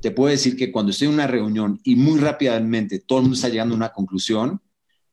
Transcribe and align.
Te 0.00 0.10
puedo 0.10 0.30
decir 0.30 0.56
que 0.56 0.70
cuando 0.70 0.90
estoy 0.90 1.08
en 1.08 1.14
una 1.14 1.26
reunión 1.26 1.80
y 1.84 1.96
muy 1.96 2.18
rápidamente 2.20 2.98
todo 2.98 3.18
el 3.18 3.22
mundo 3.24 3.36
está 3.36 3.48
llegando 3.48 3.74
a 3.74 3.76
una 3.76 3.92
conclusión, 3.92 4.60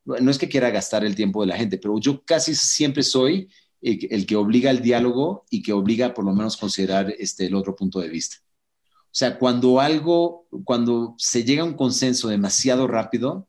no 0.05 0.31
es 0.31 0.37
que 0.37 0.49
quiera 0.49 0.69
gastar 0.69 1.05
el 1.05 1.15
tiempo 1.15 1.41
de 1.41 1.47
la 1.47 1.57
gente, 1.57 1.77
pero 1.77 1.99
yo 1.99 2.23
casi 2.25 2.55
siempre 2.55 3.03
soy 3.03 3.49
el 3.81 4.25
que 4.25 4.35
obliga 4.35 4.71
el 4.71 4.81
diálogo 4.81 5.45
y 5.49 5.61
que 5.61 5.73
obliga 5.73 6.13
por 6.13 6.25
lo 6.25 6.33
menos 6.33 6.57
considerar 6.57 7.13
este, 7.17 7.47
el 7.47 7.55
otro 7.55 7.75
punto 7.75 7.99
de 7.99 8.09
vista. 8.09 8.37
O 9.13 9.15
sea, 9.15 9.37
cuando 9.37 9.79
algo, 9.79 10.47
cuando 10.63 11.15
se 11.17 11.43
llega 11.43 11.61
a 11.61 11.65
un 11.65 11.75
consenso 11.75 12.29
demasiado 12.29 12.87
rápido, 12.87 13.47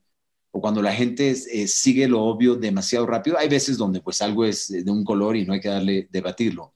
o 0.50 0.60
cuando 0.60 0.82
la 0.82 0.92
gente 0.92 1.30
eh, 1.30 1.66
sigue 1.66 2.06
lo 2.06 2.22
obvio 2.22 2.54
demasiado 2.54 3.06
rápido, 3.06 3.38
hay 3.38 3.48
veces 3.48 3.76
donde 3.76 4.00
pues 4.00 4.22
algo 4.22 4.44
es 4.44 4.68
de 4.68 4.88
un 4.90 5.02
color 5.02 5.36
y 5.36 5.44
no 5.44 5.52
hay 5.52 5.60
que 5.60 5.68
darle, 5.68 6.08
debatirlo. 6.12 6.74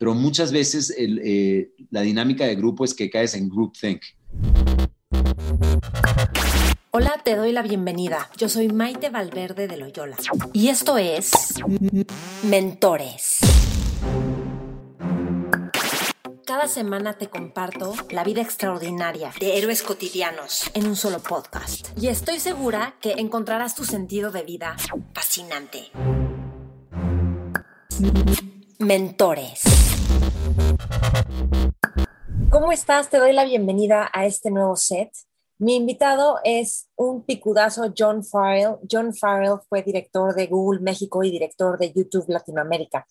Pero 0.00 0.14
muchas 0.14 0.50
veces 0.50 0.94
eh, 0.96 1.74
la 1.90 2.00
dinámica 2.00 2.46
de 2.46 2.54
grupo 2.54 2.86
es 2.86 2.94
que 2.94 3.10
caes 3.10 3.34
en 3.34 3.50
groupthink. 3.50 4.00
Hola, 6.90 7.20
te 7.22 7.36
doy 7.36 7.52
la 7.52 7.60
bienvenida. 7.60 8.30
Yo 8.38 8.48
soy 8.48 8.68
Maite 8.68 9.10
Valverde 9.10 9.68
de 9.68 9.76
Loyola. 9.76 10.16
Y 10.54 10.68
esto 10.68 10.96
es 10.96 11.32
Mentores. 12.42 13.40
Cada 16.46 16.66
semana 16.66 17.18
te 17.18 17.28
comparto 17.28 17.92
la 18.10 18.24
vida 18.24 18.40
extraordinaria 18.40 19.30
de 19.38 19.58
héroes 19.58 19.82
cotidianos 19.82 20.70
en 20.72 20.86
un 20.86 20.96
solo 20.96 21.18
podcast. 21.18 21.88
Y 22.00 22.06
estoy 22.06 22.40
segura 22.40 22.96
que 23.02 23.12
encontrarás 23.18 23.74
tu 23.74 23.84
sentido 23.84 24.30
de 24.30 24.44
vida 24.44 24.78
fascinante. 25.12 25.90
Mentores. 28.80 29.60
¿Cómo 32.48 32.72
estás? 32.72 33.10
Te 33.10 33.18
doy 33.18 33.34
la 33.34 33.44
bienvenida 33.44 34.10
a 34.10 34.24
este 34.24 34.50
nuevo 34.50 34.74
set. 34.74 35.10
Mi 35.58 35.76
invitado 35.76 36.38
es 36.44 36.88
un 36.96 37.22
picudazo 37.22 37.92
John 37.96 38.24
Farrell. 38.24 38.76
John 38.90 39.14
Farrell 39.14 39.58
fue 39.68 39.82
director 39.82 40.34
de 40.34 40.46
Google 40.46 40.80
México 40.80 41.22
y 41.22 41.30
director 41.30 41.78
de 41.78 41.92
YouTube 41.92 42.24
Latinoamérica. 42.28 43.06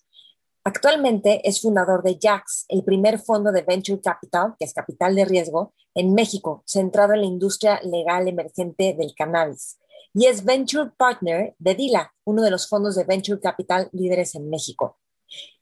Actualmente 0.64 1.48
es 1.48 1.62
fundador 1.62 2.02
de 2.02 2.18
JAX, 2.20 2.66
el 2.68 2.84
primer 2.84 3.20
fondo 3.20 3.52
de 3.52 3.62
Venture 3.62 4.02
Capital, 4.02 4.56
que 4.58 4.66
es 4.66 4.74
capital 4.74 5.14
de 5.14 5.26
riesgo, 5.26 5.76
en 5.94 6.16
México, 6.16 6.64
centrado 6.66 7.14
en 7.14 7.22
la 7.22 7.28
industria 7.28 7.80
legal 7.84 8.28
emergente 8.28 8.96
del 8.98 9.14
cannabis. 9.16 9.78
Y 10.16 10.26
es 10.26 10.44
Venture 10.44 10.90
Partner 10.98 11.54
de 11.60 11.76
DILA, 11.76 12.12
uno 12.24 12.42
de 12.42 12.50
los 12.50 12.68
fondos 12.68 12.96
de 12.96 13.04
Venture 13.04 13.40
Capital 13.40 13.88
líderes 13.92 14.34
en 14.34 14.50
México. 14.50 14.98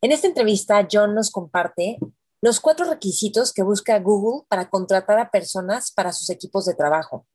En 0.02 0.12
esta 0.12 0.28
entrevista, 0.28 0.88
John 0.92 1.16
nos 1.16 1.32
comparte 1.32 1.98
los 2.42 2.60
cuatro 2.60 2.86
requisitos 2.90 3.54
que 3.54 3.64
busca 3.64 4.00
Google 4.00 4.46
para 4.48 4.70
contratar 4.70 5.20
a 5.20 5.32
personas 5.32 5.92
para 5.92 6.14
sus 6.14 6.30
equipos 6.30 6.66
de 6.66 6.76
trabajo. 6.76 7.26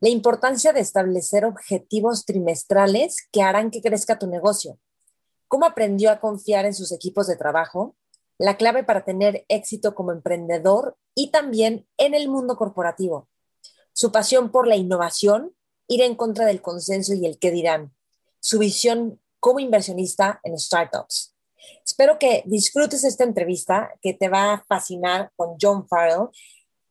La 0.00 0.08
importancia 0.08 0.72
de 0.72 0.80
establecer 0.80 1.44
objetivos 1.44 2.24
trimestrales 2.24 3.16
que 3.32 3.42
harán 3.42 3.70
que 3.70 3.82
crezca 3.82 4.18
tu 4.18 4.28
negocio 4.28 4.78
cómo 5.48 5.64
aprendió 5.64 6.10
a 6.10 6.20
confiar 6.20 6.66
en 6.66 6.74
sus 6.74 6.92
equipos 6.92 7.26
de 7.26 7.36
trabajo, 7.36 7.96
la 8.38 8.56
clave 8.56 8.84
para 8.84 9.04
tener 9.04 9.44
éxito 9.48 9.94
como 9.94 10.12
emprendedor 10.12 10.96
y 11.14 11.30
también 11.30 11.88
en 11.96 12.14
el 12.14 12.28
mundo 12.28 12.56
corporativo, 12.56 13.28
su 13.92 14.12
pasión 14.12 14.52
por 14.52 14.68
la 14.68 14.76
innovación, 14.76 15.56
ir 15.88 16.02
en 16.02 16.14
contra 16.14 16.44
del 16.44 16.62
consenso 16.62 17.14
y 17.14 17.26
el 17.26 17.38
qué 17.38 17.50
dirán, 17.50 17.94
su 18.38 18.58
visión 18.58 19.20
como 19.40 19.58
inversionista 19.58 20.38
en 20.44 20.56
startups. 20.56 21.34
Espero 21.84 22.18
que 22.18 22.42
disfrutes 22.46 23.04
esta 23.04 23.24
entrevista 23.24 23.92
que 24.00 24.14
te 24.14 24.28
va 24.28 24.52
a 24.52 24.64
fascinar 24.68 25.30
con 25.36 25.56
John 25.60 25.86
Farrell 25.88 26.28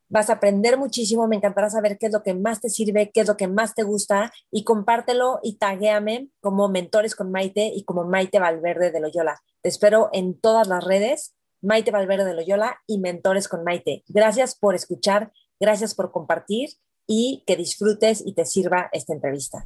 Vas 0.09 0.29
a 0.29 0.33
aprender 0.33 0.77
muchísimo, 0.77 1.27
me 1.27 1.35
encantará 1.35 1.69
saber 1.69 1.97
qué 1.97 2.05
es 2.05 2.13
lo 2.13 2.23
que 2.23 2.33
más 2.33 2.61
te 2.61 2.69
sirve, 2.69 3.11
qué 3.11 3.21
es 3.21 3.27
lo 3.27 3.35
que 3.35 3.47
más 3.47 3.75
te 3.75 3.83
gusta 3.83 4.31
y 4.51 4.63
compártelo 4.63 5.39
y 5.43 5.57
taguéame 5.57 6.29
como 6.39 6.69
Mentores 6.69 7.13
con 7.13 7.29
Maite 7.31 7.71
y 7.75 7.83
como 7.83 8.05
Maite 8.05 8.39
Valverde 8.39 8.91
de 8.91 9.01
Loyola. 9.01 9.41
Te 9.61 9.69
espero 9.69 10.09
en 10.13 10.39
todas 10.39 10.67
las 10.67 10.83
redes, 10.85 11.35
Maite 11.61 11.91
Valverde 11.91 12.23
de 12.23 12.35
Loyola 12.35 12.77
y 12.87 12.99
Mentores 12.99 13.49
con 13.49 13.65
Maite. 13.65 14.03
Gracias 14.07 14.55
por 14.55 14.75
escuchar, 14.75 15.33
gracias 15.59 15.93
por 15.93 16.11
compartir 16.11 16.69
y 17.05 17.43
que 17.45 17.57
disfrutes 17.57 18.23
y 18.25 18.33
te 18.33 18.45
sirva 18.45 18.89
esta 18.93 19.13
entrevista. 19.13 19.65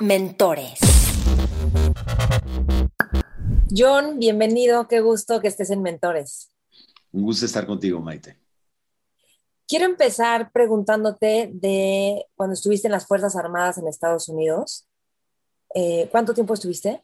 Mentores. 0.00 0.78
John, 3.74 4.20
bienvenido, 4.20 4.86
qué 4.86 5.00
gusto 5.00 5.40
que 5.40 5.48
estés 5.48 5.70
en 5.70 5.82
Mentores. 5.82 6.52
Un 7.10 7.22
gusto 7.22 7.46
estar 7.46 7.66
contigo, 7.66 8.00
Maite. 8.00 8.38
Quiero 9.66 9.86
empezar 9.86 10.52
preguntándote 10.52 11.50
de 11.52 12.26
cuando 12.36 12.54
estuviste 12.54 12.86
en 12.86 12.92
las 12.92 13.08
Fuerzas 13.08 13.34
Armadas 13.34 13.78
en 13.78 13.88
Estados 13.88 14.28
Unidos. 14.28 14.86
Eh, 15.74 16.08
¿Cuánto 16.12 16.32
tiempo 16.32 16.54
estuviste? 16.54 17.02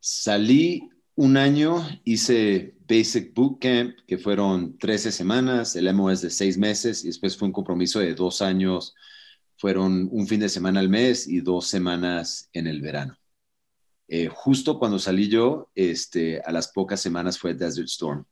Salí 0.00 0.90
un 1.14 1.38
año, 1.38 1.82
hice 2.04 2.74
Basic 2.86 3.32
Bootcamp, 3.32 4.00
que 4.06 4.18
fueron 4.18 4.76
13 4.76 5.12
semanas, 5.12 5.76
el 5.76 5.92
MOS 5.94 6.20
de 6.20 6.30
seis 6.30 6.58
meses, 6.58 7.04
y 7.04 7.06
después 7.06 7.38
fue 7.38 7.48
un 7.48 7.52
compromiso 7.52 8.00
de 8.00 8.14
dos 8.14 8.42
años, 8.42 8.94
fueron 9.56 10.10
un 10.12 10.26
fin 10.26 10.40
de 10.40 10.50
semana 10.50 10.80
al 10.80 10.90
mes 10.90 11.26
y 11.26 11.40
dos 11.40 11.68
semanas 11.68 12.50
en 12.52 12.66
el 12.66 12.82
verano. 12.82 13.16
Eh, 14.14 14.28
justo 14.28 14.78
cuando 14.78 14.98
salí 14.98 15.28
yo, 15.28 15.70
este, 15.74 16.40
a 16.42 16.52
las 16.52 16.68
pocas 16.68 17.00
semanas 17.00 17.38
fue 17.38 17.54
Desert 17.54 17.88
Storm 17.88 18.26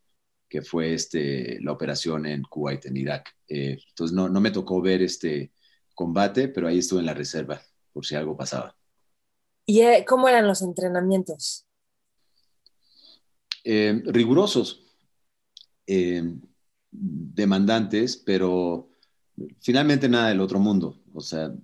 que 0.50 0.60
fue 0.62 0.92
este, 0.92 1.58
la 1.62 1.72
operación 1.72 2.26
en 2.26 2.42
Kuwait, 2.42 2.84
en 2.84 2.96
Irak. 2.96 3.34
Eh, 3.48 3.78
entonces 3.88 4.14
no, 4.14 4.28
no, 4.28 4.40
me 4.40 4.50
tocó 4.50 4.82
ver 4.82 5.00
este 5.00 5.52
combate, 5.94 6.48
pero 6.48 6.66
ahí 6.66 6.78
estuve 6.80 6.98
en 7.00 7.06
la 7.06 7.14
reserva 7.14 7.62
por 7.92 8.04
si 8.04 8.16
algo 8.16 8.36
pasaba. 8.36 8.76
¿Y 9.64 9.80
eh, 9.82 10.04
cómo 10.06 10.28
eran 10.28 10.48
los 10.48 10.60
entrenamientos? 10.60 11.64
Eh, 13.62 14.02
rigurosos, 14.06 14.84
demandantes, 16.90 18.16
pero 18.16 18.90
finalmente 19.60 20.08
nada 20.08 20.30
del 20.30 20.40
otro 20.40 20.58
mundo. 20.58 21.00
O 21.14 21.20
sea, 21.20 21.54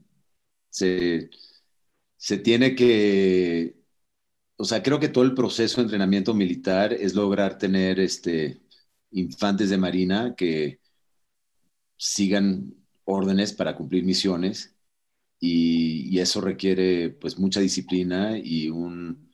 se, 0.70 1.28
se 2.16 2.38
tiene 2.38 2.76
que, 2.76 3.76
o 4.56 4.64
sea, 4.64 4.82
creo 4.82 4.98
que 5.00 5.08
todo 5.08 5.24
el 5.24 5.34
proceso 5.34 5.76
de 5.76 5.84
entrenamiento 5.84 6.34
militar 6.34 6.92
es 6.92 7.14
lograr 7.14 7.58
tener 7.58 8.00
este, 8.00 8.60
infantes 9.10 9.70
de 9.70 9.78
marina 9.78 10.34
que 10.36 10.80
sigan 11.96 12.74
órdenes 13.04 13.52
para 13.52 13.76
cumplir 13.76 14.04
misiones 14.04 14.76
y, 15.40 16.18
eso 16.18 16.40
requiere 16.40 17.10
pues 17.10 17.38
mucha 17.38 17.60
disciplina 17.60 18.38
y 18.38 18.70
un 18.70 19.30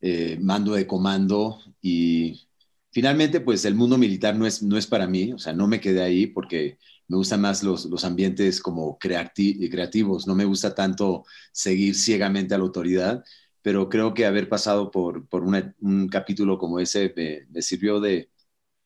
eh, 0.00 0.38
mando 0.40 0.74
de 0.74 0.86
comando 0.86 1.60
y 1.80 2.48
finalmente 2.92 3.40
pues 3.40 3.64
el 3.64 3.74
mundo 3.76 3.98
militar 3.98 4.36
no 4.36 4.46
es, 4.46 4.62
no 4.62 4.76
es 4.76 4.86
para 4.86 5.06
mí, 5.06 5.32
o 5.32 5.38
sea, 5.38 5.52
no 5.52 5.68
me 5.68 5.80
quedé 5.80 6.02
ahí 6.02 6.26
porque 6.26 6.78
me 7.08 7.16
gustan 7.16 7.40
más 7.42 7.62
los, 7.62 7.86
los 7.86 8.04
ambientes 8.04 8.60
como 8.60 8.98
creativos, 8.98 10.26
no 10.26 10.34
me 10.34 10.44
gusta 10.44 10.74
tanto 10.74 11.24
seguir 11.52 11.94
ciegamente 11.94 12.54
a 12.54 12.58
la 12.58 12.64
autoridad, 12.64 13.24
pero 13.62 13.88
creo 13.88 14.14
que 14.14 14.26
haber 14.26 14.48
pasado 14.48 14.90
por, 14.90 15.28
por 15.28 15.42
un 15.44 16.08
capítulo 16.08 16.58
como 16.58 16.80
ese 16.80 17.14
me 17.50 17.62
sirvió 17.62 18.00
de, 18.00 18.30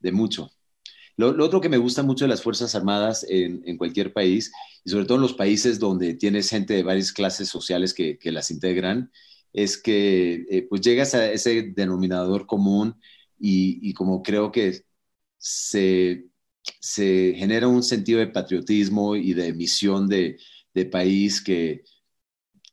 de 0.01 0.13
mucho. 0.13 0.51
Lo, 1.17 1.29
otro 1.45 1.61
que 1.61 1.69
me 1.69 1.79
gusta 1.79 2.03
mucho 2.03 2.25
de 2.25 2.29
las 2.29 2.43
Fuerzas 2.43 2.75
Armadas 2.75 3.25
en, 3.29 3.77
cualquier 3.77 4.13
país, 4.13 4.53
y 4.85 4.91
sobre 4.91 5.05
todo 5.07 5.17
en 5.17 5.23
los 5.23 5.35
países 5.35 5.79
donde 5.79 6.15
tienes 6.15 6.51
gente 6.51 6.75
de 6.75 6.83
varias 6.83 7.13
clases 7.13 7.49
sociales 7.49 7.95
que, 7.95 8.19
las 8.25 8.51
integran, 8.51 9.11
es 9.53 9.79
que 9.81 10.47
eh, 10.51 10.67
pues 10.69 10.81
llegas 10.81 11.15
a 11.15 11.31
ese 11.31 11.73
denominador 11.75 12.47
común 12.47 12.97
y, 13.39 13.93
como 13.95 14.23
creo 14.23 14.51
que 14.53 14.85
se, 15.39 16.25
genera 16.91 17.69
un 17.69 17.83
sentido 17.83 18.19
de 18.21 18.29
patriotismo 18.29 19.17
y 19.17 19.35
de 19.35 19.53
misión 19.53 20.09
de, 20.09 20.39
país 20.91 21.41
que, 21.43 21.85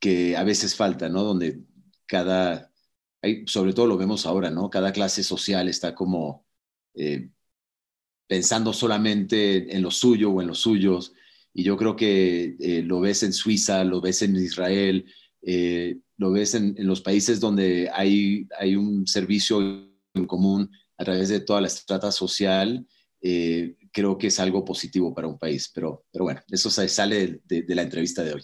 que 0.00 0.36
a 0.36 0.44
veces 0.44 0.74
falta, 0.74 1.08
¿no? 1.08 1.22
Donde 1.22 1.62
cada, 2.12 2.70
sobre 3.46 3.72
todo 3.72 3.86
lo 3.86 3.96
vemos 3.96 4.26
ahora, 4.26 4.50
¿no? 4.50 4.68
Cada 4.68 4.92
clase 4.92 5.24
social 5.24 5.66
está 5.66 5.94
como 5.94 6.44
eh, 6.94 7.30
pensando 8.26 8.74
solamente 8.74 9.74
en 9.74 9.80
lo 9.80 9.90
suyo 9.90 10.30
o 10.30 10.42
en 10.42 10.48
los 10.48 10.58
suyos. 10.58 11.14
Y 11.54 11.62
yo 11.62 11.78
creo 11.78 11.96
que 11.96 12.54
eh, 12.60 12.82
lo 12.82 13.00
ves 13.00 13.22
en 13.22 13.32
Suiza, 13.32 13.82
lo 13.84 14.02
ves 14.02 14.20
en 14.20 14.36
Israel, 14.36 15.06
eh, 15.40 16.00
lo 16.18 16.32
ves 16.32 16.54
en, 16.54 16.74
los 16.80 17.00
países 17.00 17.40
donde 17.40 17.88
hay, 17.90 18.46
un 18.76 19.06
servicio 19.06 19.88
en 20.12 20.26
común 20.26 20.70
a 20.98 21.04
través 21.04 21.30
de 21.30 21.40
toda 21.40 21.62
la 21.62 21.68
estrata 21.68 22.12
social. 22.12 22.86
creo 23.90 24.18
que 24.18 24.26
es 24.26 24.38
algo 24.38 24.66
positivo 24.66 25.14
para 25.14 25.28
un 25.28 25.38
país. 25.38 25.70
Pero 25.74 26.04
bueno, 26.12 26.42
eso 26.50 26.68
sale 26.68 27.40
de, 27.46 27.64
la 27.68 27.82
entrevista 27.82 28.22
de 28.22 28.34
hoy. 28.34 28.42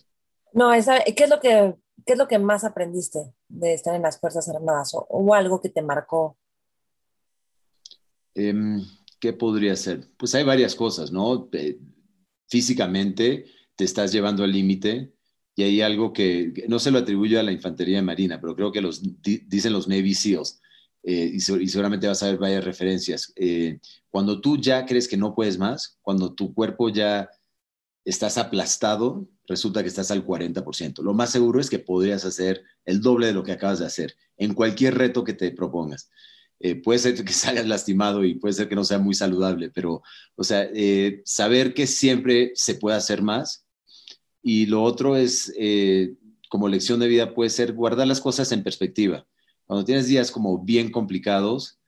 No, 0.54 0.70
¿qué, 0.70 1.24
es 1.24 1.30
lo 1.30 1.38
que, 1.38 1.74
¿qué 2.04 2.12
es 2.14 2.18
lo 2.18 2.28
que 2.28 2.38
más 2.38 2.64
aprendiste 2.64 3.32
de 3.48 3.74
estar 3.74 3.94
en 3.94 4.02
las 4.02 4.18
Fuerzas 4.18 4.48
Armadas? 4.48 4.92
¿O 4.94 5.34
algo 5.34 5.60
que 5.60 5.68
te 5.68 5.82
marcó 5.82 6.36
Em, 8.38 8.84
¿qué 9.18 9.32
podría 9.32 9.74
ser? 9.74 10.08
Pues 10.16 10.32
hay 10.36 10.44
varias 10.44 10.76
cosas, 10.76 11.10
¿no? 11.10 11.50
físicamente 12.46 13.44
te 13.76 13.84
estás 13.84 14.10
llevando 14.12 14.42
al 14.42 14.52
límite 14.52 15.12
y 15.54 15.64
hay 15.64 15.80
algo 15.82 16.12
que, 16.12 16.64
no 16.68 16.78
se 16.78 16.92
lo 16.92 16.98
atribuyo 16.98 17.38
a 17.40 17.42
la 17.42 17.52
infantería 17.52 18.00
marina, 18.00 18.40
pero 18.40 18.54
creo 18.54 18.70
que 18.70 18.80
los 18.80 19.02
dicen 19.22 19.72
los 19.72 19.88
Navy 19.88 20.14
SEALs. 20.14 20.60
Eh, 21.02 21.32
y, 21.34 21.40
seguramente 21.40 22.06
vas 22.06 22.22
a 22.22 22.28
ver 22.28 22.38
varias 22.38 22.64
referencias. 22.64 23.32
Eh, 23.34 23.80
cuando 24.08 24.40
tú 24.40 24.56
ya 24.56 24.86
crees 24.86 25.08
que 25.08 25.16
no 25.16 25.34
puedes 25.34 25.58
más, 25.58 25.98
cuando 26.00 26.32
tu 26.32 26.54
cuerpo 26.54 26.90
ya 26.90 27.28
estás 28.08 28.38
aplastado, 28.38 29.28
resulta 29.46 29.82
que 29.82 29.88
estás 29.88 30.10
al 30.10 30.24
40%. 30.24 31.02
Lo 31.02 31.14
más 31.14 31.30
seguro 31.30 31.60
es 31.60 31.70
que 31.70 31.78
podrías 31.78 32.24
hacer 32.24 32.64
el 32.84 33.00
doble 33.00 33.28
de 33.28 33.32
lo 33.32 33.42
que 33.42 33.52
acabas 33.52 33.78
de 33.78 33.86
hacer 33.86 34.16
en 34.36 34.54
cualquier 34.54 34.96
reto 34.96 35.24
que 35.24 35.34
te 35.34 35.50
propongas. 35.50 36.10
Eh, 36.60 36.74
puede 36.76 36.98
ser 36.98 37.24
que 37.24 37.32
salgas 37.32 37.66
lastimado 37.66 38.24
y 38.24 38.34
puede 38.34 38.54
ser 38.54 38.68
que 38.68 38.74
no 38.76 38.84
sea 38.84 38.98
muy 38.98 39.14
saludable, 39.14 39.70
pero, 39.70 40.02
o 40.36 40.44
sea, 40.44 40.68
saber 41.24 41.74
que 41.74 41.86
siempre 41.86 42.52
se 42.54 42.74
puede 42.74 42.96
hacer 42.96 43.22
más. 43.22 43.66
Y 44.42 44.66
lo 44.66 44.82
otro 44.82 45.16
es, 45.16 45.52
como 46.48 46.68
lección 46.68 47.00
de 47.00 47.08
vida, 47.08 47.34
puede 47.34 47.50
ser 47.50 47.72
guardar 47.72 48.06
las 48.06 48.20
cosas 48.20 48.50
en 48.52 48.62
perspectiva 48.62 49.26
cuando 49.68 49.84
tienes 49.84 50.06
días 50.06 50.32
como 50.32 50.58
bien 50.64 50.90
complicados 50.90 51.78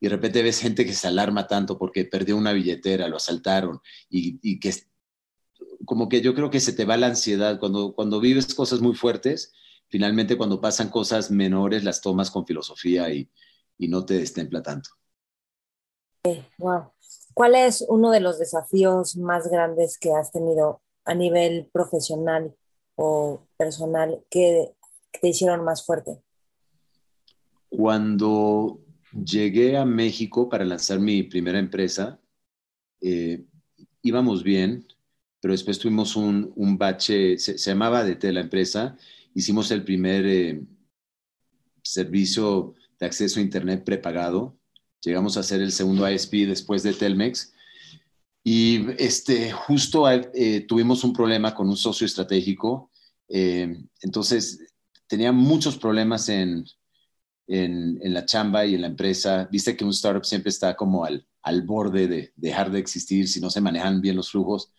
y 0.00 0.06
de 0.06 0.10
repente 0.10 0.42
ves 0.42 0.58
gente 0.58 0.84
que 0.84 0.92
se 0.92 1.06
alarma 1.06 1.46
tanto 1.46 1.78
porque 1.78 2.04
perdió 2.04 2.36
una 2.36 2.52
billetera, 2.52 3.06
lo 3.06 3.18
asaltaron 3.18 3.80
y, 4.08 4.58
que 4.58 4.74
como 5.84 6.08
que 6.08 6.20
yo 6.20 6.34
creo 6.34 6.50
que 6.50 6.60
se 6.60 6.72
te 6.72 6.84
va 6.84 6.96
la 6.96 7.08
ansiedad 7.08 7.58
cuando, 7.58 7.94
cuando 7.94 8.20
vives 8.20 8.54
cosas 8.54 8.80
muy 8.80 8.94
fuertes, 8.94 9.52
finalmente 9.88 10.36
cuando 10.36 10.60
pasan 10.60 10.88
cosas 10.88 11.30
menores 11.30 11.84
las 11.84 12.00
tomas 12.00 12.30
con 12.30 12.46
filosofía 12.46 13.10
y, 13.12 13.30
y 13.78 13.88
no 13.88 14.04
te 14.04 14.14
destempla 14.14 14.62
tanto. 14.62 14.90
Wow. 16.58 16.92
¿Cuál 17.34 17.54
es 17.54 17.84
uno 17.88 18.10
de 18.10 18.20
los 18.20 18.38
desafíos 18.38 19.16
más 19.16 19.48
grandes 19.48 19.98
que 19.98 20.12
has 20.12 20.30
tenido 20.30 20.82
a 21.04 21.14
nivel 21.14 21.68
profesional 21.72 22.54
o 22.96 23.40
personal 23.56 24.22
que 24.28 24.74
te 25.20 25.28
hicieron 25.28 25.64
más 25.64 25.84
fuerte? 25.84 26.20
Cuando 27.70 28.80
llegué 29.12 29.76
a 29.76 29.84
México 29.84 30.48
para 30.48 30.64
lanzar 30.64 31.00
mi 31.00 31.22
primera 31.22 31.58
empresa, 31.58 32.20
eh, 33.00 33.44
íbamos 34.02 34.42
bien, 34.42 34.86
pero 35.40 35.52
después 35.52 35.78
tuvimos 35.78 36.16
un, 36.16 36.76
bache, 36.78 37.38
se, 37.38 37.56
llamaba 37.56 38.04
DT 38.04 38.24
la 38.32 38.40
empresa, 38.40 38.96
hicimos 39.34 39.70
el 39.70 39.84
primer 39.84 40.26
eh, 40.26 40.62
servicio 41.82 42.74
de 42.98 43.06
acceso 43.06 43.40
a 43.40 43.42
Internet 43.42 43.84
prepagado, 43.84 44.58
llegamos 45.02 45.36
a 45.36 45.40
hacer 45.40 45.60
el 45.60 45.72
segundo 45.72 46.10
ISP 46.10 46.46
después 46.46 46.82
de 46.82 46.92
Telmex, 46.92 47.54
y 48.42 48.86
este, 48.98 49.52
justo 49.52 50.10
eh, 50.10 50.64
tuvimos 50.66 51.04
un 51.04 51.12
problema 51.12 51.54
con 51.54 51.68
un 51.68 51.76
socio 51.76 52.06
estratégico, 52.06 52.90
entonces 53.28 54.74
tenía 55.06 55.30
muchos 55.30 55.78
problemas 55.78 56.28
en 56.28 56.64
en, 57.50 58.14
la 58.14 58.24
chamba 58.24 58.64
y 58.64 58.74
en 58.74 58.82
la 58.82 58.86
empresa. 58.86 59.48
Viste 59.50 59.76
que 59.76 59.84
un 59.84 59.90
startup 59.90 60.24
siempre 60.24 60.50
está 60.50 60.76
como 60.76 61.04
al, 61.04 61.26
al 61.42 61.62
borde 61.62 62.06
de 62.06 62.32
dejar 62.36 62.70
de 62.70 62.78
existir 62.78 63.28
si 63.28 63.40
no 63.40 63.50
se 63.50 63.60
manejan 63.60 64.00
bien 64.00 64.16
los 64.16 64.30
flujos. 64.30 64.72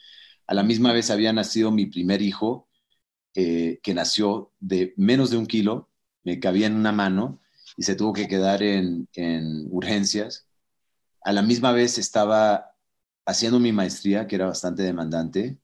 A 0.51 0.53
la 0.53 0.63
misma 0.63 0.91
vez 0.91 1.09
había 1.09 1.31
nacido 1.31 1.71
mi 1.71 1.85
primer 1.85 2.21
hijo, 2.21 2.67
eh, 3.35 3.79
que 3.81 3.93
nació 3.93 4.51
de 4.59 4.93
menos 4.97 5.29
de 5.29 5.37
un 5.37 5.45
kilo, 5.45 5.89
me 6.25 6.41
cabía 6.41 6.67
en 6.67 6.75
una 6.75 6.91
mano 6.91 7.39
y 7.77 7.83
se 7.83 7.95
tuvo 7.95 8.11
que 8.11 8.27
quedar 8.27 8.61
en, 8.61 9.07
en 9.13 9.67
urgencias. 9.71 10.49
A 11.23 11.31
la 11.31 11.41
misma 11.41 11.71
vez 11.71 11.97
estaba 11.97 12.75
haciendo 13.25 13.61
mi 13.61 13.71
maestría, 13.71 14.27
que 14.27 14.35
era 14.35 14.47
bastante 14.47 14.83
demandante, 14.83 15.57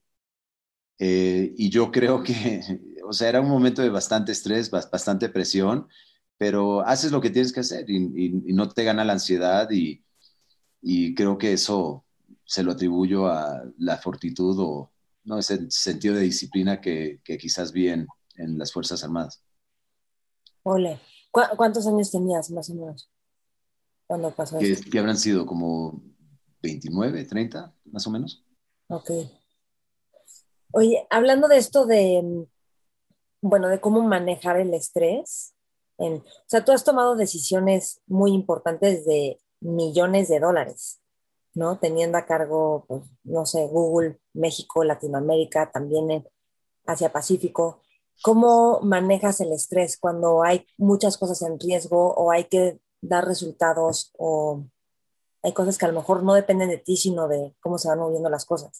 eh, 1.00 1.54
y 1.57 1.69
yo 1.69 1.92
creo 1.92 2.24
que, 2.24 2.62
o 3.04 3.12
sea, 3.12 3.28
era 3.28 3.42
un 3.42 3.50
momento 3.50 3.81
de 3.81 3.90
bastante 3.90 4.31
estrés, 4.31 4.72
bastante 4.72 5.28
presión, 5.28 5.90
pero 6.38 6.80
haces 6.88 7.12
lo 7.12 7.19
que 7.19 7.30
tienes 7.30 7.51
que 7.51 7.60
hacer 7.60 7.90
y, 7.90 8.30
no 8.54 8.69
te 8.69 8.86
gana 8.86 9.04
la 9.04 9.13
ansiedad 9.13 9.68
y, 9.69 10.01
creo 11.16 11.38
que 11.38 11.51
eso 11.51 12.06
se 12.47 12.63
lo 12.63 12.71
atribuyo 12.71 13.27
a 13.27 13.63
la 13.77 13.97
fortitud 13.97 14.57
o 14.59 14.91
¿no? 15.25 15.38
ese 15.38 15.69
sentido 15.69 16.15
de 16.15 16.21
disciplina 16.21 16.81
que, 16.81 17.19
quizás 17.23 17.71
vi 17.71 17.89
en, 17.89 18.07
las 18.35 18.71
Fuerzas 18.71 19.03
Armadas. 19.03 19.44
Ole, 20.63 20.99
¿cuántos 21.31 21.88
años 21.88 22.11
tenías 22.11 22.51
más 22.51 22.69
o 22.69 22.75
menos 22.75 23.09
cuando 24.05 24.31
pasó 24.31 24.59
que, 24.59 24.75
Que 24.75 24.99
habrán 24.99 25.17
sido 25.17 25.45
como 25.45 26.01
29, 26.61 27.25
30, 27.25 27.73
más 27.85 28.07
o 28.07 28.11
menos. 28.11 28.44
Ok. 28.89 29.11
Oye, 30.71 31.07
hablando 31.09 31.47
de 31.47 31.57
esto 31.57 31.85
de, 31.85 32.45
bueno, 33.41 33.67
de 33.69 33.79
cómo 33.79 34.01
manejar 34.03 34.59
el 34.59 34.73
estrés, 34.73 35.53
o 35.97 36.23
sea, 36.45 36.63
tú 36.63 36.71
has 36.71 36.83
tomado 36.83 37.15
decisiones 37.15 38.01
muy 38.05 38.31
importantes 38.31 39.05
de 39.05 39.39
millones 39.59 40.29
de 40.29 40.39
dólares, 40.39 40.99
¿no? 41.57 41.80
Teniendo 41.80 42.19
a 42.19 42.25
cargo, 42.25 42.86
pues, 42.88 43.01
no 43.24 43.45
sé, 43.48 43.65
Google, 43.65 44.19
México, 44.33 44.83
Latinoamérica, 44.83 45.71
también 45.71 46.24
Asia 46.86 47.12
Pacífico. 47.12 47.81
¿Cómo 48.21 48.80
manejas 48.81 49.42
el 49.42 49.51
estrés 49.51 49.98
cuando 49.98 50.44
hay 50.44 50.65
muchas 50.77 51.18
cosas 51.18 51.42
en 51.42 51.59
riesgo 51.59 52.13
o 52.13 52.31
hay 52.31 52.44
que 52.45 52.80
dar 53.01 53.25
resultados 53.25 54.12
o 54.19 54.65
hay 55.42 55.54
cosas 55.54 55.80
que 55.80 55.86
a 55.86 55.88
lo 55.88 56.00
mejor 56.00 56.21
no 56.24 56.36
dependen 56.36 56.69
de 56.69 56.77
ti, 56.77 56.95
sino 56.95 57.27
de 57.27 57.56
cómo 57.59 57.80
se 57.80 57.88
van 57.88 58.00
moviendo 58.00 58.30
las 58.30 58.45
cosas? 58.45 58.80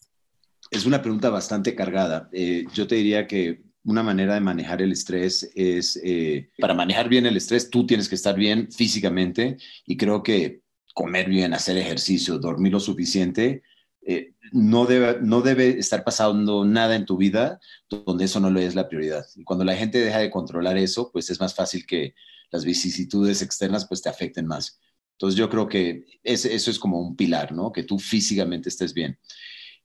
Es 0.70 0.86
una 0.86 1.02
pregunta 1.02 1.32
bastante 1.32 1.74
cargada. 1.74 2.30
Eh, 2.32 2.66
yo 2.74 2.86
te 2.86 2.96
diría 2.96 3.26
que 3.26 3.64
una 3.86 4.04
manera 4.04 4.36
de 4.36 4.42
manejar 4.42 4.84
el 4.84 4.92
estrés 4.92 5.50
es, 5.56 6.00
eh, 6.04 6.52
para 6.60 6.76
manejar 6.76 7.10
bien 7.10 7.26
el 7.26 7.38
estrés, 7.38 7.72
tú 7.72 7.88
tienes 7.88 8.08
que 8.08 8.16
estar 8.16 8.36
bien 8.36 8.72
físicamente 8.72 9.58
y 9.86 9.98
creo 9.98 10.22
que 10.22 10.62
comer 10.98 11.30
bien, 11.30 11.54
hacer 11.54 11.78
ejercicio, 11.78 12.40
dormir 12.40 12.72
lo 12.72 12.80
suficiente, 12.80 13.62
eh, 14.02 14.34
no, 14.52 14.88
debe, 14.88 15.20
no 15.22 15.42
debe 15.42 15.78
estar 15.78 16.04
pasando 16.04 16.66
nada 16.66 16.96
en 16.96 17.06
tu 17.06 17.18
vida 17.18 17.60
donde 17.88 18.26
eso 18.26 18.40
no 18.40 18.50
le 18.50 18.66
es 18.66 18.74
la 18.74 18.90
prioridad. 18.90 19.24
Y 19.36 19.44
cuando 19.44 19.64
la 19.64 19.76
gente 19.76 20.00
deja 20.00 20.18
de 20.18 20.32
controlar 20.32 20.76
eso, 20.76 21.12
pues 21.12 21.30
es 21.30 21.40
más 21.40 21.54
fácil 21.54 21.86
que 21.86 22.16
las 22.50 22.66
vicisitudes 22.66 23.44
externas 23.44 23.88
pues 23.88 24.02
te 24.02 24.10
afecten 24.10 24.48
más. 24.48 24.80
Entonces 25.12 25.38
yo 25.38 25.52
creo 25.52 25.68
que 25.68 26.04
eso 26.24 26.72
es 26.72 26.80
como 26.80 27.00
un 27.00 27.16
pilar, 27.16 27.52
¿no? 27.52 27.72
Que 27.72 27.84
tú 27.84 28.00
físicamente 28.00 28.70
estés 28.70 28.96
bien. 28.96 29.20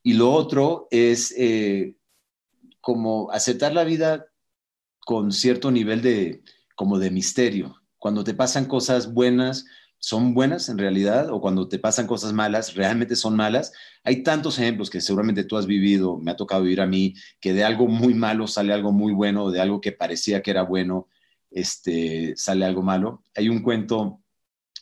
Y 0.03 0.15
lo 0.15 0.32
otro 0.32 0.88
es 0.91 1.34
eh, 1.37 1.94
como 2.81 3.31
aceptar 3.32 3.75
la 3.75 3.84
vida 3.84 4.29
con 5.01 5.31
cierto 5.31 5.70
nivel 5.70 6.01
de, 6.01 6.43
como 6.75 6.98
de 6.98 7.10
misterio. 7.10 7.77
Cuando 7.98 8.25
te 8.25 8.32
pasan 8.32 8.65
cosas 8.65 9.13
buenas, 9.13 9.67
son 10.03 10.35
buenas 10.35 10.69
en 10.69 10.79
realidad, 10.79 11.31
o 11.31 11.41
cuando 11.41 11.69
te 11.69 11.79
pasan 11.79 12.09
cosas 12.09 12.32
malas, 12.32 12.75
realmente 12.75 13.15
son 13.15 13.37
malas. 13.37 13.73
Hay 14.03 14.25
tantos 14.25 14.59
ejemplos 14.59 14.91
que 14.91 15.01
seguramente 15.01 15.44
tú 15.44 15.56
has 15.56 15.65
vivido, 15.65 16.19
me 16.19 16.32
ha 16.32 16.37
tocado 16.37 16.65
vivir 16.65 16.81
a 16.81 16.89
mí, 16.89 17.15
que 17.41 17.53
de 17.53 17.63
algo 17.63 17.87
muy 17.87 18.13
malo 18.13 18.49
sale 18.49 18.73
algo 18.73 18.91
muy 18.91 19.13
bueno, 19.13 19.53
de 19.53 19.61
algo 19.61 19.81
que 19.81 19.93
parecía 19.93 20.43
que 20.43 20.51
era 20.51 20.63
bueno, 20.63 21.09
este, 21.53 22.35
sale 22.37 22.65
algo 22.65 22.82
malo. 22.82 23.25
Hay 23.37 23.49
un 23.49 23.63
cuento 23.63 24.21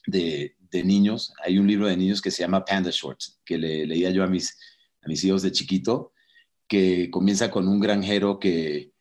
de, 0.07 0.57
niños, 0.73 1.35
hay 1.45 1.59
un 1.59 1.67
libro 1.67 1.87
de 1.87 1.99
niños 1.99 2.23
que 2.23 2.31
se 2.31 2.43
llama 2.43 2.65
Panda 2.65 2.91
Shorts, 2.91 3.43
que 3.45 3.59
le, 3.59 3.87
leía 3.87 4.09
yo 4.09 4.25
a 4.25 4.27
mis, 4.27 4.57
a 5.03 5.09
mis 5.09 5.23
hijos 5.23 5.43
de 5.43 5.53
chiquito, 5.53 6.15
que 6.67 7.11
comienza 7.11 7.51
con 7.51 7.69
un 7.69 7.79
granjero 7.79 8.39
que 8.39 8.93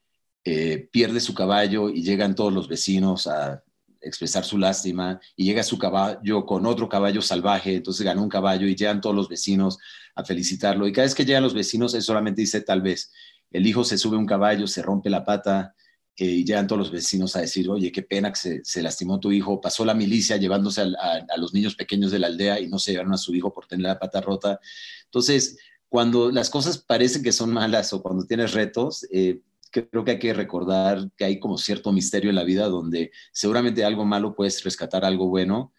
pierde 0.92 1.22
su 1.22 1.34
caballo 1.34 1.90
y 1.90 2.02
llegan 2.02 2.36
todos 2.36 2.52
los 2.52 2.68
vecinos 2.68 3.28
a 3.28 3.64
expresar 4.02 4.46
su 4.46 4.58
lástima 4.58 5.20
y 5.36 5.46
llega 5.46 5.64
su 5.64 5.78
caballo 5.78 6.46
con 6.46 6.66
otro 6.66 6.88
caballo 6.88 7.22
salvaje, 7.22 7.76
entonces 7.76 8.06
gana 8.06 8.22
un 8.22 8.30
caballo 8.30 8.68
y 8.68 8.76
llegan 8.76 9.02
todos 9.02 9.16
los 9.16 9.30
vecinos 9.30 9.78
a 10.16 10.24
felicitarlo. 10.24 10.88
Y 10.88 10.92
cada 10.92 11.06
vez 11.06 11.16
que 11.16 11.26
llegan 11.26 11.44
los 11.44 11.54
vecinos 11.54 11.94
él 11.94 12.02
solamente 12.02 12.42
dice 12.42 12.62
tal 12.62 12.82
vez, 12.82 13.12
el 13.52 13.66
hijo 13.66 13.84
se 13.84 13.98
sube 13.98 14.16
a 14.16 14.20
un 14.20 14.26
caballo, 14.26 14.68
se 14.68 14.82
rompe 14.82 15.10
la 15.10 15.26
pata 15.26 15.74
eh, 16.16 16.26
y 16.26 16.46
llegan 16.46 16.68
todos 16.68 16.80
los 16.80 16.92
vecinos 16.92 17.36
a 17.36 17.42
decir, 17.42 17.70
oye, 17.70 17.92
qué 17.92 18.04
pena 18.04 18.32
que 18.32 18.62
se, 18.64 18.82
lastimó 18.82 19.20
tu 19.20 19.32
hijo, 19.32 19.62
pasó 19.62 19.86
la 19.86 19.94
milicia 19.94 20.38
llevándose 20.38 20.82
a, 20.82 21.38
los 21.38 21.54
niños 21.54 21.76
pequeños 21.76 22.12
de 22.12 22.20
la 22.20 22.28
aldea 22.28 22.60
y 22.60 22.68
no 22.68 22.78
se 22.78 22.92
llevaron 22.92 23.14
a 23.14 23.18
su 23.18 23.34
hijo 23.34 23.54
por 23.54 23.68
tener 23.68 23.86
la 23.86 24.00
pata 24.00 24.22
rota. 24.22 24.60
Entonces, 25.06 25.58
cuando 25.88 26.30
las 26.32 26.50
cosas 26.50 26.78
parecen 26.78 27.24
que 27.24 27.32
son 27.32 27.52
malas 27.52 27.94
o 27.94 28.02
cuando 28.02 28.26
tienes 28.26 28.54
retos, 28.54 29.08
eh, 29.12 29.42
creo 29.72 30.04
que 30.04 30.12
hay 30.12 30.20
que 30.20 30.34
recordar 30.34 31.10
que 31.16 31.26
hay 31.26 31.40
como 31.40 31.58
cierto 31.58 31.92
misterio 31.92 32.30
en 32.30 32.36
la 32.36 32.44
vida 32.44 32.68
donde 32.68 33.12
seguramente 33.32 33.84
algo 33.84 34.06
malo 34.06 34.36
puedes 34.36 34.64
rescatar 34.64 35.06
algo 35.06 35.28
bueno. 35.28 35.74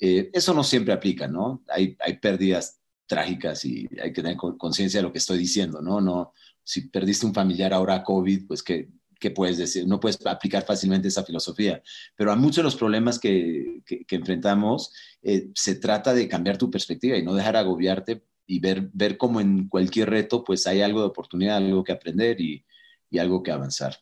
Eh, 0.00 0.30
eso 0.32 0.54
no 0.54 0.64
siempre 0.64 0.92
aplica, 0.92 1.26
¿no? 1.28 1.62
Hay, 1.68 1.96
hay 2.00 2.18
pérdidas 2.18 2.80
trágicas 3.06 3.64
y 3.64 3.88
hay 4.02 4.12
que 4.12 4.22
tener 4.22 4.36
conciencia 4.36 4.98
de 4.98 5.04
lo 5.04 5.12
que 5.12 5.18
estoy 5.18 5.38
diciendo, 5.38 5.80
¿no? 5.80 6.00
No, 6.00 6.32
si 6.62 6.88
perdiste 6.88 7.26
un 7.26 7.34
familiar 7.34 7.72
ahora 7.72 7.94
a 7.96 8.02
COVID, 8.04 8.46
pues 8.46 8.62
que 8.62 8.88
¿qué 9.18 9.30
puedes 9.30 9.58
decir? 9.58 9.86
No 9.86 10.00
puedes 10.00 10.24
aplicar 10.26 10.64
fácilmente 10.64 11.08
esa 11.08 11.24
filosofía, 11.24 11.82
pero 12.16 12.32
a 12.32 12.36
muchos 12.36 12.58
de 12.58 12.62
los 12.64 12.76
problemas 12.76 13.18
que, 13.18 13.82
enfrentamos 14.10 14.92
eh, 15.22 15.50
se 15.54 15.74
trata 15.74 16.14
de 16.14 16.28
cambiar 16.28 16.58
tu 16.58 16.70
perspectiva 16.70 17.16
y 17.16 17.22
no 17.22 17.34
dejar 17.34 17.56
agobiarte 17.56 18.22
y 18.46 18.60
ver, 18.60 18.88
ver 18.92 19.18
cómo 19.18 19.40
en 19.40 19.68
cualquier 19.68 20.10
reto 20.10 20.44
pues 20.44 20.66
hay 20.66 20.80
algo 20.82 21.00
de 21.00 21.06
oportunidad, 21.06 21.58
algo 21.58 21.84
que 21.84 21.92
aprender 21.92 22.40
y, 22.40 22.64
y 23.10 23.18
algo 23.18 23.42
que 23.42 23.52
avanzar. 23.52 23.96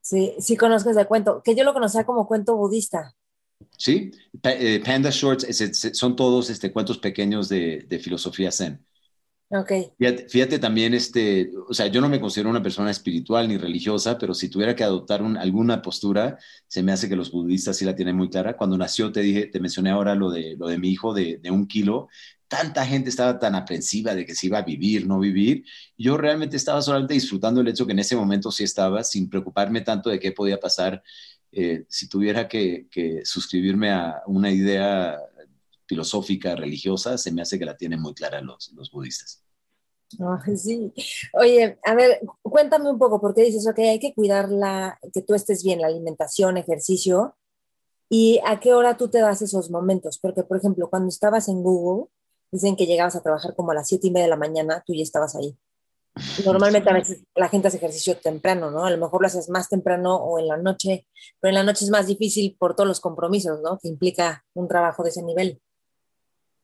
Sí, 0.00 0.34
sí 0.38 0.56
conozco 0.56 0.90
ese 0.90 1.04
cuento, 1.06 1.42
que 1.42 1.54
yo 1.54 1.64
lo 1.64 1.72
conocía 1.72 2.04
como 2.04 2.26
cuento 2.26 2.56
budista. 2.56 3.14
Sí, 3.76 4.10
eh, 4.44 4.82
Panda 4.84 5.10
Shorts 5.10 5.46
son 5.92 6.14
todos 6.14 6.50
este, 6.50 6.72
cuentos 6.72 6.98
pequeños 6.98 7.48
de, 7.48 7.86
de 7.88 7.98
filosofía 7.98 8.52
zen. 8.52 8.86
Okay. 9.48 9.92
Fíjate, 10.28 10.58
también, 10.58 10.92
este, 10.92 11.52
o 11.68 11.72
sea, 11.72 11.86
yo 11.86 12.00
no 12.00 12.08
me 12.08 12.20
considero 12.20 12.50
una 12.50 12.62
persona 12.62 12.90
espiritual 12.90 13.46
ni 13.46 13.56
religiosa, 13.56 14.18
pero 14.18 14.34
si 14.34 14.48
tuviera 14.48 14.74
que 14.74 14.82
adoptar 14.82 15.22
alguna 15.22 15.82
postura, 15.82 16.36
se 16.66 16.82
me 16.82 16.90
hace 16.90 17.08
que 17.08 17.14
los 17.14 17.30
budistas 17.30 17.76
sí 17.76 17.84
la 17.84 17.94
tienen 17.94 18.16
muy 18.16 18.28
clara. 18.28 18.56
Cuando 18.56 18.76
nació, 18.76 19.12
te 19.12 19.20
dije, 19.20 19.46
te 19.46 19.60
mencioné 19.60 19.90
ahora 19.90 20.16
lo 20.16 20.30
de, 20.30 20.56
lo 20.58 20.66
de 20.66 20.78
mi 20.78 20.90
hijo 20.90 21.14
de, 21.14 21.38
de 21.38 21.50
un 21.52 21.68
kilo. 21.68 22.08
Tanta 22.48 22.84
gente 22.86 23.08
estaba 23.08 23.38
tan 23.38 23.54
aprensiva 23.54 24.16
de 24.16 24.26
que 24.26 24.34
se 24.34 24.46
iba 24.48 24.58
a 24.58 24.62
vivir, 24.62 25.06
no 25.06 25.20
vivir. 25.20 25.64
Yo 25.96 26.16
realmente 26.16 26.56
estaba 26.56 26.82
solamente 26.82 27.14
disfrutando 27.14 27.60
el 27.60 27.68
hecho 27.68 27.86
que 27.86 27.92
en 27.92 28.00
ese 28.00 28.16
momento 28.16 28.50
sí 28.50 28.64
estaba, 28.64 29.04
sin 29.04 29.28
preocuparme 29.30 29.80
tanto 29.82 30.10
de 30.10 30.18
qué 30.18 30.32
podía 30.32 30.58
pasar 30.58 31.02
eh, 31.52 31.84
si 31.88 32.08
tuviera 32.08 32.48
que, 32.48 32.88
que 32.90 33.22
suscribirme 33.24 33.90
a 33.90 34.22
una 34.26 34.50
idea 34.50 35.16
filosófica, 35.86 36.56
religiosa, 36.56 37.18
se 37.18 37.32
me 37.32 37.42
hace 37.42 37.58
que 37.58 37.64
la 37.64 37.76
tienen 37.76 38.00
muy 38.00 38.14
clara 38.14 38.40
los, 38.40 38.72
los 38.74 38.90
budistas. 38.90 39.44
sí. 40.56 40.92
Oye, 41.32 41.78
a 41.84 41.94
ver, 41.94 42.20
cuéntame 42.42 42.90
un 42.90 42.98
poco, 42.98 43.20
porque 43.20 43.42
dices, 43.42 43.66
ok, 43.66 43.78
hay 43.78 43.98
que 43.98 44.14
cuidarla, 44.14 44.98
que 45.12 45.22
tú 45.22 45.34
estés 45.34 45.64
bien, 45.64 45.80
la 45.80 45.88
alimentación, 45.88 46.56
ejercicio, 46.56 47.36
y 48.08 48.40
a 48.46 48.60
qué 48.60 48.72
hora 48.74 48.96
tú 48.96 49.08
te 49.08 49.18
das 49.18 49.42
esos 49.42 49.70
momentos, 49.70 50.18
porque, 50.18 50.44
por 50.44 50.58
ejemplo, 50.58 50.88
cuando 50.88 51.08
estabas 51.08 51.48
en 51.48 51.62
Google, 51.62 52.08
dicen 52.52 52.76
que 52.76 52.86
llegabas 52.86 53.16
a 53.16 53.22
trabajar 53.22 53.54
como 53.56 53.72
a 53.72 53.74
las 53.74 53.88
siete 53.88 54.06
y 54.06 54.10
media 54.10 54.24
de 54.24 54.30
la 54.30 54.36
mañana, 54.36 54.82
tú 54.86 54.94
ya 54.94 55.02
estabas 55.02 55.34
ahí. 55.34 55.56
Normalmente 56.46 56.88
a 56.88 56.94
veces 56.94 57.22
la 57.34 57.48
gente 57.48 57.68
hace 57.68 57.76
ejercicio 57.76 58.16
temprano, 58.16 58.70
¿no? 58.70 58.84
A 58.84 58.90
lo 58.90 58.96
mejor 58.96 59.20
lo 59.20 59.26
haces 59.26 59.50
más 59.50 59.68
temprano 59.68 60.16
o 60.16 60.38
en 60.38 60.48
la 60.48 60.56
noche, 60.56 61.06
pero 61.40 61.50
en 61.50 61.56
la 61.56 61.62
noche 61.62 61.84
es 61.84 61.90
más 61.90 62.06
difícil 62.06 62.56
por 62.58 62.74
todos 62.74 62.88
los 62.88 63.00
compromisos, 63.00 63.60
¿no? 63.60 63.78
Que 63.78 63.88
implica 63.88 64.44
un 64.54 64.68
trabajo 64.68 65.02
de 65.02 65.10
ese 65.10 65.22
nivel. 65.22 65.60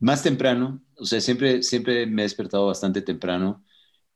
Más 0.03 0.21
temprano, 0.21 0.83
o 0.97 1.07
sea, 1.07 1.21
siempre, 1.21 1.63
siempre 1.63 2.07
me 2.07 2.23
he 2.23 2.25
despertado 2.25 2.67
bastante 2.67 3.03
temprano. 3.03 3.65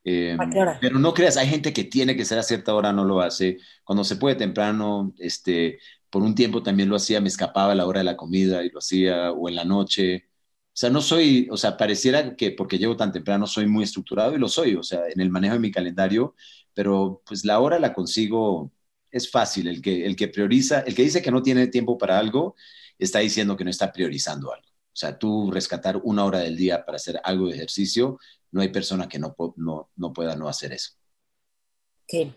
Em, 0.02 0.40
¿A 0.40 0.50
qué 0.50 0.58
hora? 0.58 0.78
Pero 0.80 0.98
no 0.98 1.14
creas, 1.14 1.36
hay 1.36 1.46
gente 1.48 1.72
que 1.72 1.84
tiene 1.84 2.16
que 2.16 2.24
ser 2.24 2.38
a 2.38 2.42
cierta 2.42 2.74
hora, 2.74 2.92
no 2.92 3.04
lo 3.04 3.20
hace. 3.20 3.58
Cuando 3.84 4.02
se 4.02 4.16
puede 4.16 4.34
temprano, 4.34 5.14
este, 5.18 5.78
por 6.10 6.22
un 6.24 6.34
tiempo 6.34 6.60
también 6.62 6.88
lo 6.88 6.96
hacía, 6.96 7.20
me 7.20 7.28
escapaba 7.28 7.70
a 7.70 7.74
la 7.76 7.86
hora 7.86 8.00
de 8.00 8.04
la 8.04 8.16
comida 8.16 8.64
y 8.64 8.70
lo 8.70 8.80
hacía, 8.80 9.30
o 9.30 9.48
en 9.48 9.54
la 9.54 9.64
noche. 9.64 10.26
O 10.68 10.70
sea, 10.72 10.90
no 10.90 11.00
soy, 11.00 11.46
o 11.52 11.56
sea, 11.56 11.76
pareciera 11.76 12.34
que 12.36 12.50
porque 12.50 12.78
llego 12.78 12.96
tan 12.96 13.12
temprano 13.12 13.46
soy 13.46 13.66
muy 13.68 13.84
estructurado 13.84 14.34
y 14.34 14.38
lo 14.38 14.48
soy, 14.48 14.74
o 14.74 14.82
sea, 14.82 15.02
en 15.08 15.20
el 15.20 15.30
manejo 15.30 15.54
de 15.54 15.60
mi 15.60 15.70
calendario, 15.70 16.34
pero 16.74 17.22
pues 17.24 17.44
la 17.44 17.60
hora 17.60 17.78
la 17.78 17.92
consigo, 17.94 18.72
es 19.12 19.30
fácil. 19.30 19.68
El 19.68 19.80
que, 19.80 20.04
el 20.04 20.16
que 20.16 20.26
prioriza, 20.28 20.80
el 20.80 20.96
que 20.96 21.02
dice 21.02 21.22
que 21.22 21.30
no 21.30 21.42
tiene 21.42 21.68
tiempo 21.68 21.96
para 21.96 22.18
algo, 22.18 22.56
está 22.98 23.20
diciendo 23.20 23.56
que 23.56 23.64
no 23.64 23.70
está 23.70 23.92
priorizando 23.92 24.52
algo. 24.52 24.75
O 24.96 24.98
sea, 24.98 25.18
tú 25.18 25.50
rescatar 25.50 26.00
una 26.04 26.24
hora 26.24 26.38
del 26.38 26.56
día 26.56 26.82
para 26.82 26.96
hacer 26.96 27.20
algo 27.22 27.48
de 27.48 27.54
ejercicio, 27.54 28.18
no 28.50 28.62
hay 28.62 28.68
persona 28.68 29.06
que 29.06 29.18
no, 29.18 29.36
no, 29.56 29.90
no 29.94 30.12
pueda 30.14 30.34
no 30.36 30.48
hacer 30.48 30.72
eso. 30.72 30.92
Ok. 32.04 32.32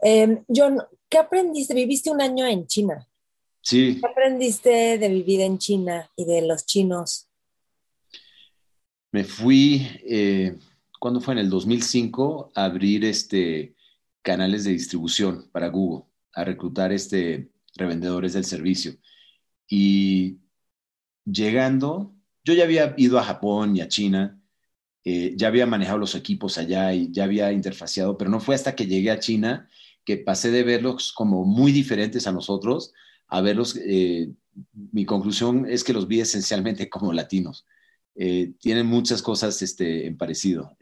Em, 0.00 0.42
John, 0.48 0.80
¿qué 1.06 1.18
aprendiste? 1.18 1.74
Viviste 1.74 2.08
un 2.10 2.22
año 2.22 2.46
en 2.46 2.66
China. 2.66 3.06
Sí. 3.60 3.98
¿Qué 4.00 4.06
aprendiste 4.06 4.96
de 4.96 5.08
vivir 5.10 5.42
en 5.42 5.58
China 5.58 6.10
y 6.16 6.24
de 6.24 6.40
los 6.40 6.64
chinos? 6.64 7.28
Me 9.10 9.24
fui, 9.24 9.86
eh, 10.08 10.56
¿cuándo 10.98 11.20
fue? 11.20 11.34
En 11.34 11.40
el 11.40 11.50
2005 11.50 12.52
a 12.54 12.64
abrir 12.64 13.04
este, 13.04 13.76
canales 14.22 14.64
de 14.64 14.70
distribución 14.70 15.50
para 15.52 15.68
Google, 15.68 16.06
a 16.32 16.42
reclutar 16.42 16.90
este, 16.90 17.50
revendedores 17.76 18.32
del 18.32 18.46
servicio. 18.46 18.94
Y 19.68 20.38
llegando, 21.24 22.14
yo 22.44 22.54
ya 22.54 22.64
había 22.64 22.94
ido 22.96 23.18
a 23.18 23.24
Japón 23.24 23.76
y 23.76 23.80
a 23.80 23.88
China, 23.88 24.40
eh, 25.04 25.34
ya 25.36 25.48
había 25.48 25.66
manejado 25.66 25.98
los 25.98 26.14
equipos 26.14 26.58
allá 26.58 26.94
y 26.94 27.10
ya 27.10 27.24
había 27.24 27.52
interfaciado, 27.52 28.16
pero 28.16 28.30
no 28.30 28.40
fue 28.40 28.54
hasta 28.54 28.74
que 28.74 28.86
llegué 28.86 29.10
a 29.10 29.18
China 29.18 29.68
que 30.04 30.16
pasé 30.16 30.50
de 30.50 30.62
verlos 30.62 31.12
como 31.12 31.44
muy 31.44 31.72
diferentes 31.72 32.26
a 32.26 32.32
nosotros 32.32 32.92
a 33.28 33.40
verlos. 33.40 33.76
Eh, 33.76 34.30
mi 34.92 35.04
conclusión 35.04 35.66
es 35.68 35.82
que 35.82 35.92
los 35.92 36.06
vi 36.06 36.20
esencialmente 36.20 36.88
como 36.88 37.12
latinos. 37.12 37.66
Eh, 38.14 38.52
tienen 38.60 38.86
muchas 38.86 39.22
cosas 39.22 39.60
este, 39.62 40.06
en 40.06 40.16
parecido. 40.16 40.76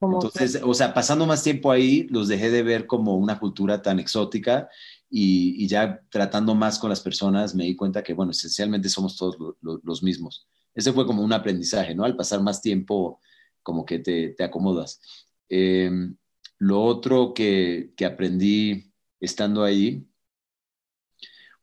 entonces, 0.00 0.60
o 0.62 0.74
sea, 0.74 0.94
pasando 0.94 1.26
más 1.26 1.42
tiempo 1.42 1.70
ahí, 1.70 2.06
los 2.10 2.28
dejé 2.28 2.50
de 2.50 2.62
ver 2.62 2.86
como 2.86 3.16
una 3.16 3.38
cultura 3.38 3.82
tan 3.82 3.98
exótica 3.98 4.68
y, 5.08 5.66
ya 5.68 6.00
tratando 6.10 6.54
más 6.54 6.78
con 6.78 6.90
las 6.90 7.00
personas 7.00 7.54
me 7.54 7.64
di 7.64 7.76
cuenta 7.76 8.02
que, 8.02 8.14
bueno, 8.14 8.32
esencialmente 8.32 8.88
somos 8.88 9.16
todos 9.16 9.36
los 9.60 10.02
mismos. 10.02 10.46
Ese 10.74 10.92
fue 10.92 11.06
como 11.06 11.22
un 11.22 11.32
aprendizaje, 11.32 11.94
¿no? 11.94 12.04
Al 12.04 12.16
pasar 12.16 12.42
más 12.42 12.60
tiempo, 12.60 13.20
como 13.62 13.84
que 13.86 13.98
te, 13.98 14.30
te 14.30 14.44
acomodas. 14.44 15.00
Em, 15.48 16.16
lo 16.58 16.82
otro 16.82 17.34
que, 17.34 17.92
que, 17.96 18.04
aprendí 18.04 18.92
estando 19.20 19.64
ahí, 19.64 20.06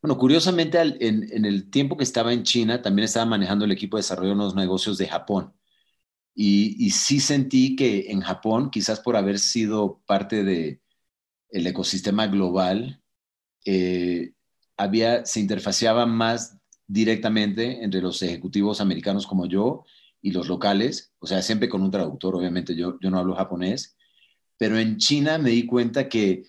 bueno, 0.00 0.18
curiosamente 0.18 0.78
en, 0.80 0.96
en, 1.32 1.44
el 1.44 1.70
tiempo 1.70 1.96
que 1.96 2.04
estaba 2.04 2.32
en 2.32 2.42
China, 2.42 2.82
también 2.82 3.04
estaba 3.04 3.24
manejando 3.26 3.64
el 3.64 3.72
equipo 3.72 3.96
de 3.96 4.02
desarrollo 4.02 4.30
de 4.30 4.36
los 4.36 4.54
negocios 4.54 4.98
de 4.98 5.08
Japón. 5.08 5.54
Y, 6.34 6.76
y 6.84 6.90
sí 6.90 7.20
sentí 7.20 7.76
que 7.76 8.10
en 8.10 8.20
Japón, 8.20 8.70
quizás 8.70 9.00
por 9.00 9.16
haber 9.16 9.38
sido 9.38 10.02
parte 10.06 10.44
de 10.44 10.82
el 11.50 11.66
ecosistema 11.66 12.26
global, 12.26 13.03
eh, 13.64 14.32
había, 14.76 15.24
se 15.24 15.40
interfaceaba 15.40 16.06
más 16.06 16.58
directamente 16.86 17.82
entre 17.82 18.00
los 18.02 18.20
ejecutivos 18.22 18.80
americanos 18.80 19.26
como 19.26 19.46
yo 19.46 19.84
y 20.20 20.30
los 20.32 20.48
locales, 20.48 21.12
o 21.18 21.26
sea, 21.26 21.42
siempre 21.42 21.68
con 21.68 21.82
un 21.82 21.90
traductor, 21.90 22.34
obviamente 22.34 22.74
yo, 22.74 22.98
yo 23.00 23.10
no 23.10 23.18
hablo 23.18 23.34
japonés, 23.34 23.96
pero 24.56 24.78
en 24.78 24.96
China 24.96 25.38
me 25.38 25.50
di 25.50 25.66
cuenta 25.66 26.08
que 26.08 26.44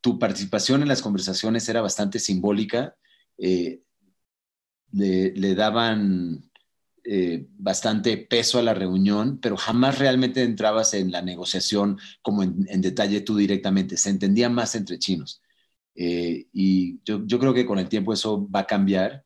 tu 0.00 0.18
participación 0.18 0.82
en 0.82 0.88
las 0.88 1.02
conversaciones 1.02 1.68
era 1.68 1.82
bastante 1.82 2.18
simbólica, 2.18 2.96
eh, 3.36 3.82
le, 4.92 5.54
daban 5.54 6.50
eh, 7.04 7.46
bastante 7.56 8.16
peso 8.16 8.58
a 8.58 8.62
la 8.62 8.74
reunión, 8.74 9.38
pero 9.40 9.56
jamás 9.56 9.98
realmente 9.98 10.42
entrabas 10.42 10.94
en 10.94 11.12
la 11.12 11.22
negociación 11.22 11.98
como 12.22 12.42
en, 12.42 12.66
en 12.68 12.80
detalle 12.80 13.20
tú 13.20 13.36
directamente, 13.36 13.96
se 13.96 14.10
entendía 14.10 14.48
más 14.48 14.74
entre 14.74 14.98
chinos. 14.98 15.42
Eh, 16.00 16.46
y 16.52 17.00
yo, 17.04 17.26
creo 17.26 17.52
que 17.52 17.66
con 17.66 17.80
el 17.80 17.88
tiempo 17.88 18.12
eso 18.12 18.48
va 18.48 18.60
a 18.60 18.66
cambiar, 18.66 19.24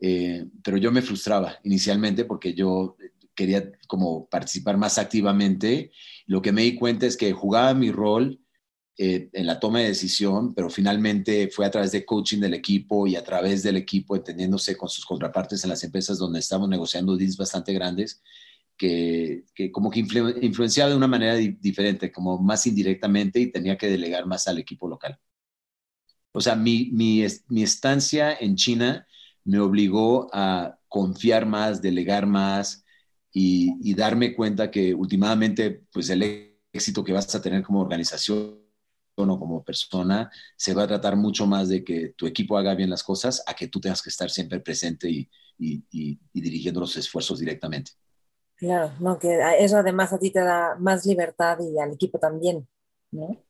eh, 0.00 0.46
pero 0.62 0.78
yo 0.78 0.90
me 0.90 1.02
frustraba 1.02 1.58
inicialmente 1.64 2.24
porque 2.24 2.54
yo 2.54 2.96
quería 3.34 3.70
como 3.86 4.26
participar 4.30 4.78
más 4.78 4.96
activamente. 4.96 5.92
Lo 6.24 6.40
que 6.40 6.50
me 6.52 6.62
di 6.62 6.76
cuenta 6.76 7.04
es 7.04 7.18
que 7.18 7.32
jugaba 7.32 7.74
mi 7.74 7.90
rol 7.90 8.40
eh, 8.96 9.28
en 9.34 9.46
la 9.46 9.60
toma 9.60 9.80
de 9.80 9.88
decisión, 9.88 10.54
pero 10.54 10.70
finalmente 10.70 11.50
fue 11.50 11.66
a 11.66 11.70
través 11.70 11.92
de 11.92 12.06
coaching 12.06 12.40
del 12.40 12.54
equipo 12.54 13.06
y 13.06 13.16
a 13.16 13.24
través 13.24 13.62
del 13.62 13.76
equipo 13.76 14.16
entendiéndose 14.16 14.78
con 14.78 14.88
sus 14.88 15.04
contrapartes 15.04 15.62
en 15.64 15.70
las 15.70 15.84
empresas 15.84 16.16
donde 16.16 16.38
estamos 16.38 16.70
negociando 16.70 17.18
deals 17.18 17.36
bastante 17.36 17.74
grandes, 17.74 18.22
que, 18.78 19.44
que 19.54 19.70
como 19.70 19.90
que 19.90 20.00
influenciaba 20.00 20.90
de 20.90 20.96
una 20.96 21.06
manera 21.06 21.34
diferente, 21.34 22.10
como 22.10 22.38
más 22.38 22.66
indirectamente 22.66 23.40
y 23.40 23.52
tenía 23.52 23.76
que 23.76 23.90
delegar 23.90 24.24
más 24.24 24.48
al 24.48 24.58
equipo 24.58 24.88
local. 24.88 25.18
O 26.36 26.40
sea, 26.40 26.56
mi, 26.56 26.90
mi, 26.92 27.24
mi 27.48 27.62
estancia 27.62 28.34
en 28.34 28.56
China 28.56 29.06
me 29.44 29.60
obligó 29.60 30.28
a 30.32 30.76
confiar 30.88 31.46
más, 31.46 31.80
delegar 31.80 32.26
más 32.26 32.84
y, 33.32 33.94
darme 33.94 34.34
cuenta 34.34 34.68
que 34.70 34.94
últimamente, 34.94 35.84
pues 35.92 36.10
el 36.10 36.58
éxito 36.72 37.04
que 37.04 37.12
vas 37.12 37.32
a 37.34 37.40
tener 37.40 37.62
como 37.62 37.80
organización 37.80 38.58
o 39.16 39.38
como 39.38 39.62
persona 39.62 40.28
se 40.56 40.74
va 40.74 40.82
a 40.82 40.88
tratar 40.88 41.14
mucho 41.14 41.46
más 41.46 41.68
de 41.68 41.84
que 41.84 42.14
tu 42.16 42.26
equipo 42.26 42.58
haga 42.58 42.74
bien 42.74 42.90
las 42.90 43.04
cosas 43.04 43.44
a 43.46 43.54
que 43.54 43.68
tú 43.68 43.80
tengas 43.80 44.02
que 44.02 44.10
estar 44.10 44.28
siempre 44.28 44.58
presente 44.58 45.08
y, 45.08 45.30
y, 45.56 45.84
y, 45.92 46.18
dirigiendo 46.32 46.80
los 46.80 46.96
esfuerzos 46.96 47.38
directamente. 47.38 47.92
Claro, 48.56 48.92
no, 48.98 49.20
que 49.20 49.38
eso 49.60 49.76
además 49.76 50.12
a 50.12 50.18
ti 50.18 50.32
te 50.32 50.40
da 50.40 50.74
más 50.80 51.06
libertad 51.06 51.58
y 51.60 51.78
al 51.78 51.92
equipo 51.92 52.18
también, 52.18 52.66
¿no? 53.12 53.40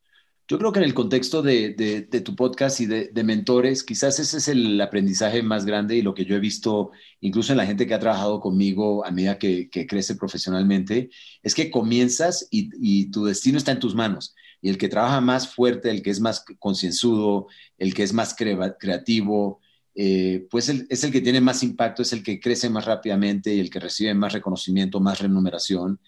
Yo 0.47 0.59
creo 0.59 0.73
que 0.73 0.79
en 0.79 0.85
el 0.85 0.93
contexto 0.93 1.41
de, 1.43 2.07
tu 2.25 2.37
podcast 2.37 2.81
y 2.81 2.87
de, 2.87 3.25
mentores, 3.25 3.83
quizás 3.83 4.19
ese 4.21 4.37
es 4.37 4.49
el 4.49 4.79
aprendizaje 4.81 5.43
más 5.43 5.65
grande 5.65 5.97
y 5.97 6.03
lo 6.03 6.15
que 6.15 6.27
yo 6.27 6.37
he 6.37 6.41
visto 6.41 6.91
incluso 7.21 7.53
en 7.53 7.59
la 7.59 7.67
gente 7.67 7.87
que 7.87 7.95
ha 7.95 7.99
trabajado 7.99 8.41
conmigo 8.41 9.07
a 9.07 9.11
medida 9.11 9.39
que, 9.39 9.71
crece 9.71 10.17
profesionalmente, 10.17 11.09
es 11.43 11.55
que 11.55 11.71
comienzas 11.71 12.47
y, 12.51 12.69
y, 12.81 13.11
tu 13.11 13.25
destino 13.25 13.57
está 13.57 13.73
en 13.73 13.81
tus 13.81 13.95
manos. 13.95 14.35
Y 14.61 14.69
el 14.69 14.79
que 14.79 14.89
trabaja 14.89 15.21
más 15.21 15.49
fuerte, 15.49 15.91
el 15.91 16.03
que 16.03 16.11
es 16.11 16.21
más 16.21 16.45
concienzudo, 16.59 17.47
el 17.79 17.95
que 17.95 18.03
es 18.03 18.13
más 18.13 18.35
creativo, 18.35 19.61
eh, 19.95 20.47
pues 20.51 20.69
es 20.69 21.05
el 21.05 21.13
que 21.13 21.21
tiene 21.21 21.41
más 21.41 21.63
impacto, 21.63 22.03
es 22.03 22.13
el 22.13 22.23
que 22.23 22.41
crece 22.41 22.69
más 22.69 22.85
rápidamente 22.85 23.55
y 23.55 23.61
el 23.61 23.71
que 23.71 23.81
recibe 23.81 24.13
más 24.15 24.33
reconocimiento, 24.33 25.01
más 25.01 25.21
remuneración. 25.21 26.01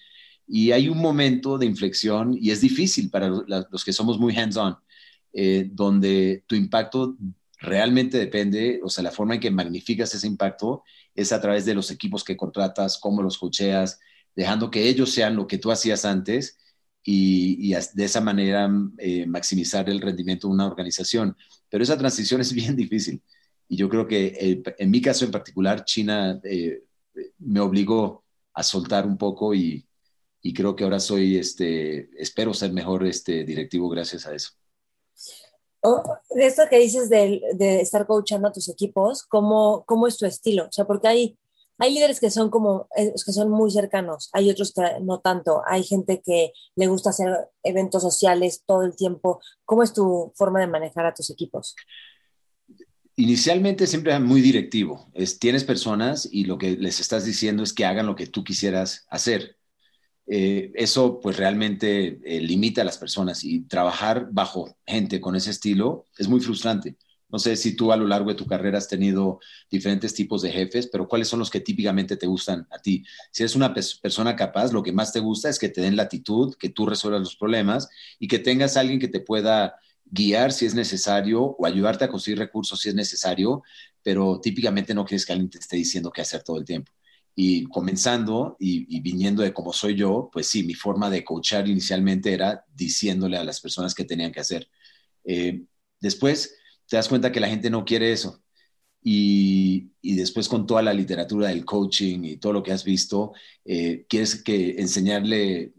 Y 0.47 0.71
hay 0.73 0.89
un 0.89 0.99
momento 0.99 1.59
de 1.59 1.67
inflexión 1.67 2.37
y 2.41 2.51
es 2.51 2.61
difícil 2.61 3.11
para 3.11 3.29
los 3.29 3.85
que 3.85 3.93
somos 3.93 4.19
muy 4.19 4.37
hands-on, 4.37 4.77
eh, 5.33 5.69
donde 5.73 6.45
tu 6.47 6.55
impacto 6.55 7.17
realmente 7.59 8.19
depende, 8.19 8.81
o 8.83 8.89
sea, 8.89 9.03
la 9.03 9.11
forma 9.11 9.35
en 9.35 9.41
que 9.41 9.51
magnificas 9.51 10.15
ese 10.15 10.27
impacto 10.27 10.85
es 11.15 11.33
a 11.33 11.41
través 11.41 11.65
de 11.65 11.75
los 11.75 11.91
equipos 11.91 12.23
que 12.23 12.37
contratas, 12.37 12.99
cómo 12.99 13.23
los 13.23 13.39
cocheas, 13.39 13.99
dejando 14.37 14.71
que 14.71 14.89
ellos 14.89 15.11
sean 15.11 15.35
lo 15.35 15.47
que 15.47 15.59
tú 15.59 15.71
hacías 15.73 16.05
antes 16.05 16.59
y, 17.03 17.73
de 17.73 18.05
esa 18.05 18.21
manera 18.21 18.71
eh, 18.99 19.27
maximizar 19.27 19.89
el 19.91 20.01
rendimiento 20.01 20.47
de 20.49 20.55
una 20.55 20.67
organización. 20.67 21.37
Pero 21.69 21.83
esa 21.83 21.99
transición 21.99 22.41
es 22.41 22.53
bien 22.55 22.77
difícil. 22.77 23.23
Y 23.69 23.77
yo 23.77 23.89
creo 23.89 24.07
que 24.07 24.27
eh, 24.39 24.63
en 24.79 24.91
mi 24.91 25.01
caso 25.01 25.25
en 25.25 25.33
particular, 25.33 25.85
China 25.85 26.41
me 27.39 27.61
obligó 27.61 28.25
a 28.55 28.63
soltar 28.63 29.07
un 29.07 29.19
poco 29.19 29.55
y, 29.55 29.87
creo 30.53 30.77
que 30.77 30.85
ahora 30.85 31.01
soy, 31.01 31.37
este, 31.37 32.11
espero 32.21 32.55
ser 32.55 32.73
mejor 32.73 33.07
este, 33.07 33.45
directivo 33.45 33.89
gracias 33.89 34.27
a 34.27 34.35
eso. 34.35 34.51
Oh, 35.83 36.03
de 36.31 36.47
esto 36.47 36.63
que 36.69 36.79
dices 36.79 37.09
de, 37.09 37.41
de, 37.55 37.81
estar 37.81 38.07
coachando 38.07 38.49
a 38.49 38.53
tus 38.53 38.69
equipos, 38.69 39.23
¿cómo, 39.23 39.85
¿cómo 39.87 40.07
es 40.07 40.17
tu 40.17 40.27
estilo? 40.27 40.65
O 40.65 40.73
sea, 40.73 40.85
porque 40.85 41.09
hay 41.09 41.39
hay 41.79 41.93
líderes 41.93 42.21
que 42.21 42.31
son 42.31 42.49
como, 42.51 42.89
que 42.95 43.33
son 43.33 43.51
muy 43.51 43.71
cercanos, 43.71 44.31
hay 44.33 44.51
otros 44.51 44.73
que 44.73 44.83
no 45.03 45.21
tanto, 45.21 45.63
hay 45.67 45.85
gente 45.85 46.23
que 46.25 46.53
le 46.75 46.87
gusta 46.87 47.11
hacer 47.11 47.51
eventos 47.63 48.03
sociales 48.03 48.63
todo 48.67 48.83
el 48.83 48.97
tiempo. 48.97 49.41
¿Cómo 49.65 49.83
es 49.83 49.93
tu 49.93 50.33
forma 50.37 50.61
de 50.61 50.69
manejar 50.69 51.05
a 51.05 51.13
tus 51.13 51.31
equipos? 51.31 51.75
Inicialmente 53.17 53.87
siempre 53.87 54.15
es 54.15 54.21
muy 54.21 54.41
directivo. 54.41 55.11
Es, 55.13 55.39
tienes 55.39 55.65
personas 55.65 56.29
y 56.31 56.45
lo 56.45 56.57
que 56.57 56.77
les 56.77 57.01
estás 57.01 57.25
diciendo 57.25 57.63
es 57.63 57.73
que 57.73 57.85
hagan 57.85 58.07
lo 58.07 58.17
que 58.17 58.27
tú 58.27 58.43
quisieras 58.43 59.07
hacer. 59.11 59.56
Eh, 60.29 60.73
eso 60.75 61.21
pues 61.21 61.37
realmente 61.37 62.19
eh, 62.25 62.41
limita 62.41 62.83
a 62.83 62.85
las 62.85 62.99
personas 62.99 63.45
y 63.45 63.61
trabajar 63.63 64.29
bajo 64.33 64.77
gente 64.85 65.21
con 65.21 65.37
ese 65.37 65.51
estilo 65.53 66.07
es 66.19 66.27
muy 66.27 66.41
frustrante 66.41 66.97
no 67.29 67.39
sé 67.39 67.57
si 67.57 67.75
tú 67.77 67.93
a 67.93 67.97
lo 67.97 68.07
largo 68.07 68.31
de 68.31 68.37
tu 68.37 68.47
carrera 68.47 68.79
has 68.79 68.89
tenido 68.89 69.41
diferentes 69.71 70.15
tipos 70.15 70.43
de 70.43 70.51
jefes, 70.53 70.87
pero 70.87 71.09
¿cuáles 71.09 71.27
son 71.29 71.41
los 71.41 71.51
que 71.51 71.61
típicamente 71.61 72.17
te 72.17 72.27
gustan 72.27 72.67
a 72.71 72.79
ti? 72.79 73.05
Si 73.33 73.43
eres 73.43 73.57
una 73.57 73.75
persona 73.75 74.37
capaz, 74.37 74.73
lo 74.73 74.83
que 74.83 74.93
más 74.93 75.13
te 75.13 75.19
gusta 75.21 75.49
es 75.49 75.59
que 75.59 75.69
te 75.69 75.81
den 75.81 75.97
latitud, 75.97 76.55
que 76.57 76.69
tú 76.69 76.87
resuelvas 76.87 77.21
los 77.21 77.37
problemas 77.37 77.89
y 78.21 78.29
que 78.29 78.39
tengas 78.39 78.77
alguien 78.77 79.01
que 79.01 79.09
te 79.09 79.21
pueda 79.21 79.75
guiar 80.05 80.53
si 80.53 80.67
es 80.67 80.75
necesario 80.75 81.43
o 81.43 81.67
ayudarte 81.67 82.05
a 82.05 82.09
conseguir 82.09 82.39
recursos 82.39 82.81
si 82.81 82.89
es 82.91 82.95
necesario, 82.95 83.63
pero 84.03 84.41
típicamente 84.41 84.95
no 84.95 85.05
quieres 85.05 85.27
que 85.27 85.33
alguien 85.33 85.51
te 85.51 85.59
esté 85.59 85.77
diciendo 85.77 86.13
qué 86.13 86.21
hacer 86.23 86.43
todo 86.45 86.59
el 86.59 86.65
tiempo. 86.65 86.93
Y 87.39 87.65
comenzando 87.67 88.57
y, 88.59 89.01
viniendo 89.01 89.43
de 89.43 89.53
cómo 89.53 89.73
soy 89.73 89.95
yo, 89.95 90.31
pues 90.33 90.47
sí, 90.49 90.63
mi 90.65 90.75
forma 90.75 91.11
de 91.11 91.23
coachar 91.23 91.69
inicialmente 91.69 92.33
era 92.33 92.65
diciéndole 92.75 93.37
a 93.37 93.45
las 93.45 93.61
personas 93.61 93.95
qué 93.95 94.05
tenían 94.05 94.33
que 94.33 94.41
hacer. 94.41 94.69
Eh, 95.25 95.65
después, 96.01 96.57
te 96.89 96.97
das 96.97 97.09
cuenta 97.09 97.31
que 97.31 97.41
la 97.41 97.49
gente 97.49 97.69
no 97.71 97.85
quiere 97.85 98.11
eso. 98.13 98.43
Y, 99.03 99.93
después 100.03 100.49
con 100.49 100.67
toda 100.67 100.83
la 100.83 100.95
literatura 100.95 101.49
del 101.49 101.65
coaching 101.65 102.25
y 102.25 102.39
todo 102.39 102.53
lo 102.55 102.63
que 102.63 102.73
has 102.73 102.85
visto, 102.85 103.33
eh, 103.65 104.07
quieres 104.09 104.43
que 104.43 104.77
enseñarle, 104.79 105.75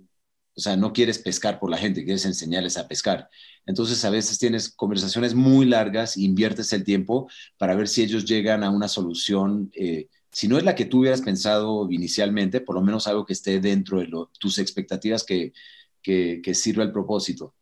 o 0.55 0.61
sea, 0.61 0.77
no 0.77 0.93
quieres 0.93 1.19
pescar 1.19 1.59
por 1.59 1.69
la 1.69 1.77
gente, 1.77 2.05
quieres 2.05 2.25
enseñarles 2.25 2.77
a 2.77 2.87
pescar. 2.87 3.29
Entonces 3.65 4.05
a 4.05 4.09
veces 4.09 4.39
tienes 4.39 4.69
conversaciones 4.69 5.33
muy 5.35 5.65
largas, 5.65 6.17
inviertes 6.17 6.71
el 6.71 6.85
tiempo 6.85 7.29
para 7.57 7.75
ver 7.75 7.87
si 7.89 8.01
ellos 8.03 8.25
llegan 8.25 8.63
a 8.63 8.69
una 8.69 8.87
solución. 8.87 9.71
Eh, 9.75 10.07
si 10.37 10.47
no 10.47 10.59
es 10.59 10.63
la 10.63 10.75
que 10.75 10.85
tú 10.85 10.99
hubieras 10.99 11.23
pensado 11.23 11.87
inicialmente, 11.89 12.61
por 12.61 12.75
lo 12.75 12.83
menos 12.83 13.07
algo 13.07 13.25
que 13.25 13.33
esté 13.33 13.59
dentro 13.59 13.99
de 13.99 14.07
tus 14.37 14.59
expectativas 14.59 15.23
que, 15.23 15.51
sirva 16.53 16.83
el 16.83 16.91
propósito. 16.91 17.55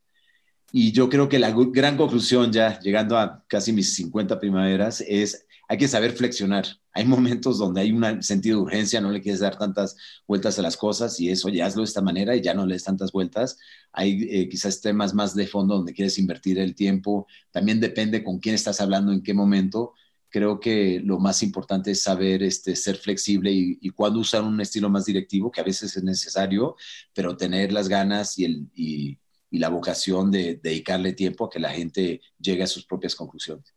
Y 0.74 0.92
yo 0.92 1.08
creo 1.08 1.30
que 1.30 1.40
la 1.40 1.52
gran 1.52 1.96
conclusión 1.96 2.52
ya, 2.52 2.78
llegando 2.82 3.18
a 3.18 3.46
casi 3.48 3.72
mis 3.72 3.96
50 3.96 4.42
primaveras, 4.42 5.00
es 5.08 5.46
hay 5.70 5.78
que 5.78 5.88
saber 5.88 6.12
flexionar. 6.12 6.66
Hay 6.92 7.06
momentos 7.06 7.60
donde 7.60 7.80
hay 7.80 7.94
un 7.94 8.22
sentido 8.22 8.58
de 8.58 8.64
urgencia, 8.64 9.00
no 9.00 9.10
le 9.10 9.22
quieres 9.22 9.40
dar 9.40 9.58
tantas 9.58 9.96
vueltas 10.28 10.60
a 10.60 10.62
las 10.62 10.76
cosas 10.76 11.18
y 11.22 11.30
eso 11.30 11.48
ya 11.48 11.68
hazlo 11.68 11.82
de 11.82 11.88
esta 11.88 12.02
manera 12.02 12.36
y 12.36 12.42
ya 12.42 12.54
no 12.54 12.66
le 12.66 12.74
des 12.74 12.84
tantas 12.84 13.14
vueltas. 13.14 13.58
Hay 13.94 14.28
eh, 14.30 14.50
quizás 14.50 14.82
temas 14.82 15.14
más 15.14 15.34
de 15.34 15.48
fondo 15.48 15.76
donde 15.76 15.94
quieres 15.94 16.18
invertir 16.20 16.60
el 16.60 16.76
tiempo. 16.76 17.26
También 17.52 17.80
depende 17.80 18.22
con 18.22 18.40
quién 18.40 18.54
estás 18.54 18.82
hablando, 18.82 19.14
en 19.14 19.24
qué 19.24 19.34
momento. 19.34 19.94
Creo 20.30 20.60
que 20.60 21.00
lo 21.04 21.20
más 21.20 21.44
importante 21.44 21.92
es 21.92 22.04
saber 22.04 22.44
este, 22.44 22.76
ser 22.76 22.98
flexible 22.98 23.52
y, 23.52 23.78
y 23.82 23.90
cuándo 23.90 24.20
usar 24.20 24.44
un 24.44 24.60
estilo 24.60 24.90
más 24.90 25.06
directivo, 25.06 25.52
que 25.52 25.62
a 25.62 25.66
veces 25.66 25.96
es 25.96 26.04
necesario, 26.04 26.76
pero 27.14 27.38
tener 27.38 27.72
las 27.72 27.88
ganas 27.88 28.38
y, 28.38 28.46
el, 28.46 28.70
y, 28.74 29.20
la 29.52 29.70
vocación 29.70 30.32
de 30.32 30.60
dedicarle 30.62 31.14
tiempo 31.14 31.46
a 31.46 31.50
que 31.50 31.62
la 31.62 31.70
gente 31.70 32.20
llegue 32.38 32.64
a 32.64 32.68
sus 32.68 32.86
propias 32.86 33.16
conclusiones. 33.16 33.74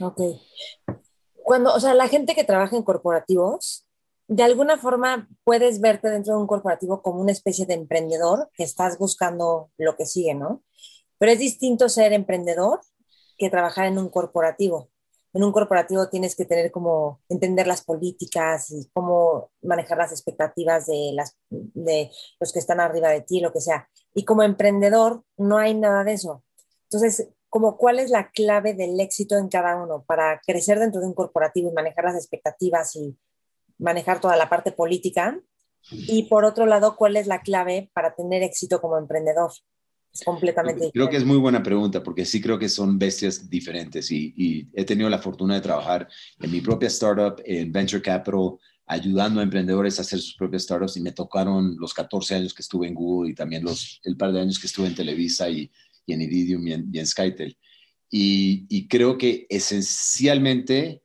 Ok. 0.00 0.20
Cuando, 1.44 1.72
o 1.72 1.78
sea, 1.78 1.94
la 1.94 2.08
gente 2.08 2.34
que 2.34 2.42
trabaja 2.42 2.76
en 2.76 2.82
corporativos, 2.82 3.86
de 4.26 4.42
alguna 4.42 4.76
forma 4.76 5.28
puedes 5.44 5.80
verte 5.80 6.10
dentro 6.10 6.34
de 6.34 6.40
un 6.40 6.48
corporativo 6.48 7.00
como 7.00 7.20
una 7.20 7.30
especie 7.30 7.64
de 7.64 7.74
emprendedor 7.74 8.50
que 8.54 8.64
estás 8.64 8.98
buscando 8.98 9.70
lo 9.78 9.96
que 9.96 10.04
sigue, 10.04 10.34
¿no? 10.34 10.64
Pero 11.18 11.32
es 11.32 11.38
distinto 11.38 11.88
ser 11.88 12.12
emprendedor 12.12 12.80
que 13.38 13.50
trabajar 13.50 13.86
en 13.86 13.98
un 13.98 14.08
corporativo 14.08 14.90
en 15.34 15.44
un 15.44 15.52
corporativo 15.52 16.08
tienes 16.08 16.34
que 16.34 16.44
tener 16.44 16.70
como 16.70 17.20
entender 17.28 17.66
las 17.66 17.84
políticas 17.84 18.70
y 18.70 18.88
cómo 18.92 19.50
manejar 19.62 19.98
las 19.98 20.12
expectativas 20.12 20.86
de, 20.86 22.10
los 22.40 22.52
que 22.52 22.58
están 22.58 22.80
arriba 22.80 23.10
de 23.10 23.20
ti, 23.20 23.40
lo 23.40 23.52
que 23.52 23.60
sea. 23.60 23.88
Y 24.14 24.24
como 24.24 24.42
emprendedor 24.42 25.22
no 25.36 25.58
hay 25.58 25.74
nada 25.74 26.04
de 26.04 26.14
eso. 26.14 26.44
Entonces, 26.84 27.28
como 27.50 27.76
cuál 27.76 27.98
es 27.98 28.10
la 28.10 28.30
clave 28.30 28.74
del 28.74 28.98
éxito 29.00 29.36
en 29.36 29.48
cada 29.48 29.82
uno 29.82 30.04
para 30.06 30.40
crecer 30.46 30.78
dentro 30.78 31.00
de 31.00 31.06
un 31.06 31.14
corporativo 31.14 31.70
y 31.70 31.74
manejar 31.74 32.04
las 32.04 32.16
expectativas 32.16 32.96
y 32.96 33.18
manejar 33.78 34.20
toda 34.20 34.36
la 34.36 34.48
parte 34.48 34.72
política. 34.72 35.38
Y 35.90 36.24
por 36.24 36.44
otro 36.44 36.66
lado, 36.66 36.96
¿cuál 36.96 37.16
es 37.16 37.26
la 37.26 37.40
clave 37.40 37.90
para 37.94 38.14
tener 38.14 38.42
éxito 38.42 38.80
como 38.80 38.98
emprendedor? 38.98 39.52
Completamente 40.24 40.90
creo, 40.92 41.08
que 41.08 41.16
es 41.16 41.24
muy 41.24 41.36
buena 41.36 41.62
pregunta 41.62 42.02
porque 42.02 42.24
sí 42.24 42.40
creo 42.40 42.58
que 42.58 42.68
son 42.68 42.98
bestias 42.98 43.48
diferentes 43.48 44.10
y, 44.10 44.68
he 44.74 44.84
tenido 44.84 45.08
la 45.08 45.18
fortuna 45.18 45.54
de 45.54 45.60
trabajar 45.60 46.08
en 46.40 46.50
mi 46.50 46.60
propia 46.60 46.88
startup, 46.88 47.40
en 47.44 47.72
Venture 47.72 48.02
Capital, 48.02 48.58
ayudando 48.86 49.40
a 49.40 49.42
emprendedores 49.42 49.98
a 49.98 50.02
hacer 50.02 50.18
sus 50.18 50.34
propias 50.34 50.62
startups 50.62 50.96
y 50.96 51.00
me 51.00 51.12
tocaron 51.12 51.76
los 51.78 51.92
14 51.92 52.36
años 52.36 52.54
que 52.54 52.62
estuve 52.62 52.88
en 52.88 52.94
Google 52.94 53.30
y 53.30 53.34
también 53.34 53.62
los, 53.62 54.00
el 54.04 54.16
par 54.16 54.32
de 54.32 54.40
años 54.40 54.58
que 54.58 54.66
estuve 54.66 54.86
en 54.86 54.94
Televisa 54.94 55.48
y, 55.48 55.70
en 56.06 56.22
Iridium 56.22 56.66
y 56.66 56.72
en, 56.72 57.06
Skytel. 57.06 57.58
Y, 58.10 58.88
creo 58.88 59.18
que 59.18 59.46
esencialmente, 59.50 61.02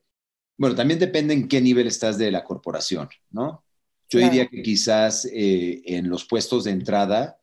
bueno, 0.56 0.74
también 0.74 0.98
depende 0.98 1.34
en 1.34 1.46
qué 1.46 1.60
nivel 1.60 1.86
estás 1.86 2.16
de 2.16 2.30
la 2.30 2.42
corporación, 2.42 3.08
¿no? 3.30 3.62
Yo 4.08 4.18
diría 4.20 4.46
que 4.46 4.62
quizás 4.62 5.26
eh, 5.26 5.82
en 5.84 6.08
los 6.08 6.24
puestos 6.24 6.64
de 6.64 6.70
entrada, 6.70 7.38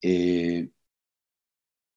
eh, 0.00 0.70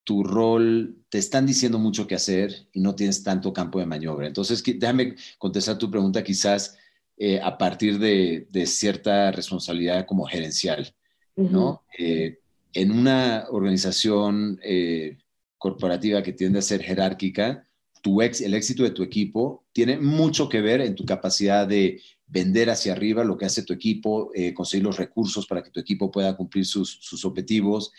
tu 0.09 0.23
rol, 0.23 0.95
te 1.09 1.19
están 1.19 1.45
diciendo 1.45 1.77
mucho 1.77 2.07
que 2.07 2.15
hacer 2.15 2.67
y 2.73 2.79
no 2.79 2.95
tienes 2.95 3.21
tanto 3.21 3.53
campo 3.53 3.77
de 3.77 3.85
maniobra. 3.85 4.25
Entonces, 4.25 4.63
déjame 4.65 5.13
contestar 5.37 5.77
tu 5.77 5.91
pregunta 5.91 6.23
quizás 6.23 6.79
eh, 7.15 7.39
a 7.39 7.55
partir 7.59 7.99
de, 7.99 8.47
cierta 8.65 9.31
responsabilidad 9.31 10.07
como 10.07 10.25
gerencial, 10.25 10.95
¿no? 11.35 11.83
Eh, 11.95 12.39
en 12.73 12.91
una 12.91 13.45
organización 13.51 14.59
eh, 14.63 15.19
corporativa 15.59 16.23
que 16.23 16.33
tiende 16.33 16.57
a 16.57 16.63
ser 16.63 16.81
jerárquica, 16.81 17.67
tu 18.01 18.23
ex, 18.23 18.41
el 18.41 18.55
éxito 18.55 18.81
de 18.81 18.89
tu 18.89 19.03
equipo 19.03 19.63
tiene 19.73 19.99
mucho 19.99 20.49
que 20.49 20.61
ver 20.61 20.81
en 20.81 20.95
tu 20.95 21.05
capacidad 21.05 21.67
de 21.67 22.01
vender 22.25 22.71
hacia 22.71 22.93
arriba 22.93 23.23
lo 23.23 23.37
que 23.37 23.45
hace 23.45 23.61
tu 23.61 23.73
equipo, 23.73 24.31
conseguir 24.55 24.85
los 24.85 24.97
recursos 24.97 25.45
para 25.45 25.61
que 25.61 25.69
tu 25.69 25.79
equipo 25.79 26.09
pueda 26.09 26.35
cumplir 26.35 26.65
sus, 26.65 26.97
sus 26.99 27.23
objetivos. 27.25 27.91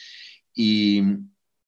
Y, 0.52 1.02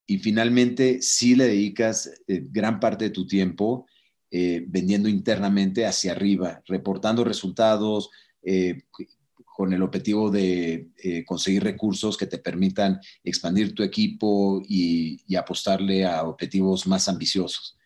y 0.07 0.19
finalmente 0.19 1.01
sí 1.01 1.35
le 1.35 1.47
dedicas 1.47 2.11
eh, 2.27 2.45
gran 2.51 2.81
parte 2.81 3.05
de 3.05 3.11
tu 3.11 3.27
tiempo 3.27 3.87
eh, 4.31 4.65
vendiendo 4.67 5.09
internamente 5.09 5.87
hacia 5.87 6.13
arriba, 6.13 6.63
reportando 6.67 7.23
resultados 7.25 8.11
eh, 8.43 8.83
con 9.45 9.73
el 9.73 9.83
objetivo 9.83 10.31
de 10.31 10.89
conseguir 11.27 11.63
recursos 11.63 12.17
que 12.17 12.27
te 12.27 12.39
permitan 12.39 12.99
expandir 13.23 13.75
tu 13.75 13.83
equipo 13.83 14.63
y, 14.67 15.23
apostarle 15.37 16.07
a 16.07 16.23
objetivos 16.25 16.87
más 16.87 17.07
ambiciosos. 17.07 17.77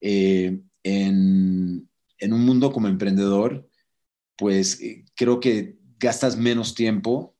En, 0.00 0.70
en, 0.82 2.32
un 2.32 2.44
mundo 2.46 2.72
como 2.72 2.86
emprendedor, 2.86 3.68
pues 4.36 4.80
creo 5.16 5.40
que 5.40 5.76
gastas 5.98 6.36
menos 6.36 6.76
tiempo 6.76 7.34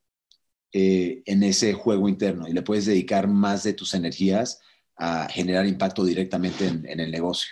eh, 0.73 1.23
en 1.27 1.43
ese 1.43 1.73
juego 1.73 2.09
interno 2.09 2.47
y 2.49 2.53
le 2.53 2.63
puedes 2.63 2.87
dedicar 2.87 3.29
más 3.29 3.65
de 3.65 3.73
tus 3.73 3.95
energías 3.95 4.61
a 4.97 5.29
generar 5.29 5.67
impacto 5.67 6.05
directamente 6.05 6.67
en, 6.67 7.01
el 7.01 7.11
negocio. 7.11 7.51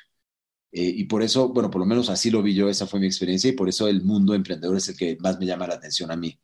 Eh, 0.71 0.93
y 0.97 1.05
por 1.05 1.23
eso, 1.23 1.49
bueno, 1.49 1.71
por 1.71 1.81
lo 1.81 1.87
menos 1.87 2.11
así 2.11 2.31
lo 2.31 2.43
vi 2.43 2.55
yo, 2.55 2.69
esa 2.69 2.87
fue 2.87 3.01
mi 3.01 3.07
experiencia 3.07 3.49
y 3.51 3.55
por 3.55 3.69
eso 3.69 3.89
el 3.89 4.03
mundo 4.03 4.35
emprendedor 4.35 4.77
es 4.77 4.89
el 4.89 4.97
que 4.97 5.17
más 5.21 5.39
me 5.39 5.47
llama 5.47 5.67
la 5.67 5.75
atención 5.75 6.11
a 6.11 6.17
mí. 6.17 6.39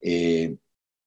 Eh, 0.00 0.56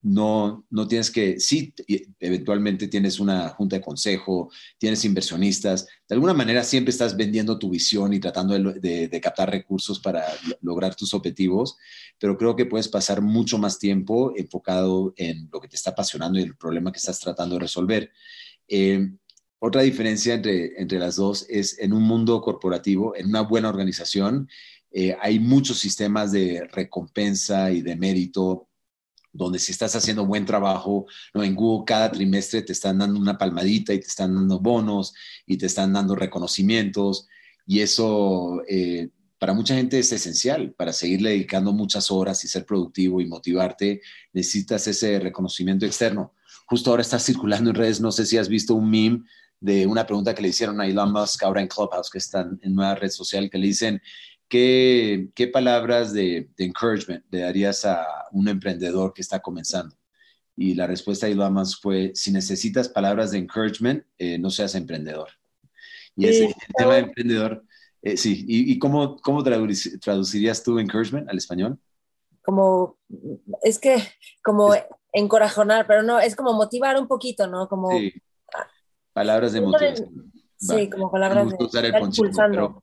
no, 0.02 0.66
no 0.68 0.88
tienes 0.88 1.10
que, 1.12 1.38
sí, 1.38 1.72
eventualmente 2.18 2.88
tienes 2.88 3.20
una 3.20 3.50
junta 3.50 3.76
de 3.76 3.82
consejo, 3.82 4.50
tienes 4.76 5.04
inversionistas, 5.04 5.86
de 6.08 6.14
alguna 6.16 6.34
manera 6.34 6.64
siempre 6.64 6.90
estás 6.90 7.16
vendiendo 7.16 7.58
tu 7.58 7.70
visión 7.70 8.12
y 8.12 8.18
tratando 8.18 8.58
de, 8.58 9.20
captar 9.22 9.50
recursos 9.50 10.00
para 10.00 10.24
lograr 10.60 10.96
tus 10.96 11.14
objetivos, 11.14 11.76
pero 12.18 12.36
creo 12.36 12.56
que 12.56 12.66
puedes 12.66 12.88
pasar 12.88 13.22
mucho 13.22 13.58
más 13.58 13.78
tiempo 13.78 14.32
enfocado 14.36 15.14
en 15.16 15.48
lo 15.52 15.60
que 15.60 15.68
te 15.68 15.76
está 15.76 15.90
apasionando 15.90 16.40
y 16.40 16.42
el 16.42 16.56
problema 16.56 16.90
que 16.90 16.98
estás 16.98 17.20
tratando 17.20 17.54
de 17.54 17.60
resolver. 17.60 18.10
Eh, 18.66 19.08
otra 19.60 19.82
diferencia 19.82 20.34
entre, 20.34 20.80
entre 20.80 20.98
las 20.98 21.14
dos 21.14 21.46
es 21.48 21.78
en 21.78 21.92
un 21.92 22.02
mundo 22.02 22.40
corporativo, 22.40 23.14
en 23.14 23.28
una 23.28 23.42
buena 23.42 23.68
organización, 23.68 24.48
eh, 24.90 25.16
hay 25.20 25.38
muchos 25.38 25.78
sistemas 25.78 26.32
de 26.32 26.68
recompensa 26.72 27.70
y 27.70 27.80
de 27.80 27.96
mérito 27.96 28.68
donde 29.32 29.58
si 29.58 29.72
estás 29.72 29.96
haciendo 29.96 30.26
buen 30.26 30.44
trabajo, 30.44 31.06
en 31.34 31.54
Google 31.54 31.84
cada 31.86 32.10
trimestre 32.10 32.62
te 32.62 32.72
están 32.72 32.98
dando 32.98 33.18
una 33.18 33.38
palmadita 33.38 33.94
y 33.94 34.00
te 34.00 34.06
están 34.06 34.34
dando 34.34 34.60
bonos 34.60 35.14
y 35.46 35.56
te 35.56 35.66
están 35.66 35.92
dando 35.92 36.14
reconocimientos. 36.14 37.26
Y 37.66 37.80
eso 37.80 38.62
eh, 38.68 39.08
para 39.38 39.54
mucha 39.54 39.74
gente 39.74 39.98
es 39.98 40.12
esencial. 40.12 40.72
Para 40.72 40.92
seguirle 40.92 41.30
dedicando 41.30 41.72
muchas 41.72 42.10
horas 42.10 42.44
y 42.44 42.48
ser 42.48 42.64
productivo 42.64 43.20
y 43.20 43.26
motivarte, 43.26 44.00
necesitas 44.32 44.86
ese 44.86 45.18
reconocimiento 45.18 45.86
externo. 45.86 46.34
Justo 46.66 46.90
ahora 46.90 47.02
está 47.02 47.18
circulando 47.18 47.70
en 47.70 47.76
redes, 47.76 48.00
no 48.00 48.12
sé 48.12 48.24
si 48.24 48.38
has 48.38 48.48
visto 48.48 48.74
un 48.74 48.88
meme 48.88 49.24
de 49.58 49.86
una 49.86 50.06
pregunta 50.06 50.34
que 50.34 50.42
le 50.42 50.48
hicieron 50.48 50.80
a 50.80 50.86
Elon 50.86 51.12
Musk 51.12 51.42
ahora 51.42 51.60
en 51.60 51.68
Clubhouse, 51.68 52.10
que 52.10 52.18
está 52.18 52.40
en 52.40 52.72
una 52.72 52.94
red 52.94 53.10
social, 53.10 53.48
que 53.50 53.58
le 53.58 53.66
dicen, 53.66 54.02
¿qué, 54.52 55.50
palabras 55.50 56.12
de, 56.12 56.50
encouragement 56.58 57.24
le 57.30 57.40
darías 57.40 57.84
a 57.86 58.06
un 58.32 58.48
emprendedor 58.48 59.14
que 59.14 59.22
está 59.22 59.40
comenzando? 59.40 59.96
Y 60.54 60.74
la 60.74 60.86
respuesta 60.86 61.26
de 61.26 61.32
Elon 61.32 61.64
fue, 61.80 62.12
si 62.14 62.30
necesitas 62.30 62.88
palabras 62.88 63.30
de 63.30 63.38
encouragement, 63.38 64.04
eh, 64.18 64.38
no 64.38 64.50
seas 64.50 64.74
emprendedor. 64.74 65.30
Y 66.14 66.26
ese 66.26 66.44
el 66.44 66.54
tema 66.76 66.94
de 66.94 67.00
emprendedor, 67.00 67.64
eh, 68.02 68.18
sí. 68.18 68.44
¿Y, 68.46 68.78
cómo, 68.78 69.16
cómo 69.16 69.42
traducirías 69.42 70.62
tú 70.62 70.78
encouragement 70.78 71.30
al 71.30 71.38
español? 71.38 71.78
Como, 72.42 72.98
es 73.62 73.78
que, 73.78 73.96
como 74.44 74.74
encorajonar, 75.12 75.86
pero 75.86 76.02
no, 76.02 76.20
es 76.20 76.36
como 76.36 76.52
motivar 76.52 77.00
un 77.00 77.08
poquito, 77.08 77.46
¿no? 77.46 77.68
Como... 77.68 77.88
Palabras 79.14 79.54
de 79.54 79.60
motivación. 79.62 80.32
Sí, 80.58 80.90
como 80.90 81.10
palabras 81.10 81.48
de... 81.48 81.56
Pero, 82.50 82.82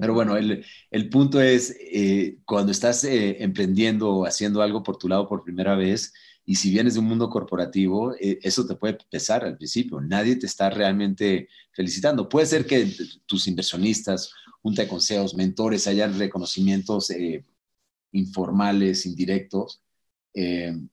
pero 0.00 0.14
bueno, 0.14 0.36
el, 0.36 0.64
el 0.90 1.08
punto 1.08 1.40
es, 1.40 1.76
eh, 1.80 2.38
cuando 2.44 2.72
estás 2.72 3.04
eh, 3.04 3.42
emprendiendo 3.42 4.10
o 4.10 4.26
haciendo 4.26 4.62
algo 4.62 4.82
por 4.82 4.96
tu 4.96 5.08
lado 5.08 5.28
por 5.28 5.42
primera 5.42 5.74
vez, 5.74 6.12
y 6.44 6.54
si 6.54 6.70
vienes 6.70 6.94
de 6.94 7.00
un 7.00 7.06
mundo 7.06 7.28
corporativo, 7.28 8.14
eh, 8.14 8.38
eso 8.42 8.66
te 8.66 8.74
puede 8.74 8.98
pesar 9.10 9.44
al 9.44 9.56
principio. 9.56 10.00
Nadie 10.00 10.36
te 10.36 10.46
está 10.46 10.70
realmente 10.70 11.48
felicitando. 11.72 12.28
Puede 12.28 12.46
ser 12.46 12.66
que 12.66 12.90
tus 13.26 13.46
inversionistas, 13.46 14.32
junta 14.62 14.82
de 14.82 14.88
consejos, 14.88 15.34
mentores, 15.34 15.86
hayan 15.86 16.18
reconocimientos 16.18 17.12
informales, 18.12 19.04
indirectos, 19.04 19.82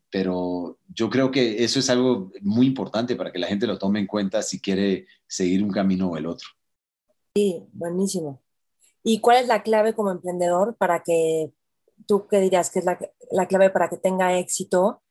pero 0.09 0.77
yo 0.93 1.09
creo 1.09 1.31
que 1.31 1.63
eso 1.63 1.79
es 1.79 1.89
algo 1.89 2.31
muy 2.41 2.67
importante 2.67 3.15
para 3.15 3.31
que 3.31 3.39
la 3.39 3.47
gente 3.47 3.67
lo 3.67 3.77
tome 3.77 3.99
en 3.99 4.07
cuenta 4.07 4.41
si 4.41 4.59
quiere 4.59 5.07
seguir 5.25 5.63
un 5.63 5.71
camino 5.71 6.09
o 6.09 6.17
el 6.17 6.25
otro. 6.25 6.49
Sí, 7.35 7.63
buenísimo. 7.73 8.44
¿Y 9.07 9.19
cuál 9.19 9.37
es 9.37 9.47
la 9.47 9.61
clave 9.61 9.93
como 9.93 10.09
emprendedor 10.09 10.75
para 10.77 11.03
que 11.03 11.53
tú 12.07 12.27
qué 12.27 12.39
dirías 12.39 12.71
que 12.71 12.79
es 12.79 12.85
la, 12.85 12.97
la 13.29 13.47
clave 13.47 13.69
para 13.69 13.87
que 13.87 13.97
tenga 13.97 14.39
éxito 14.39 15.03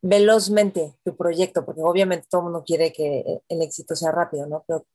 velozmente 0.00 0.96
tu 1.04 1.14
proyecto? 1.14 1.62
Porque 1.66 1.82
obviamente 1.82 2.26
todo 2.30 2.40
el 2.40 2.44
mundo 2.46 2.64
quiere 2.66 2.90
que 2.90 3.42
el 3.46 3.60
éxito 3.60 3.94
sea 3.94 4.12
rápido, 4.12 4.46
¿no? 4.46 4.64
Pero 4.66 4.86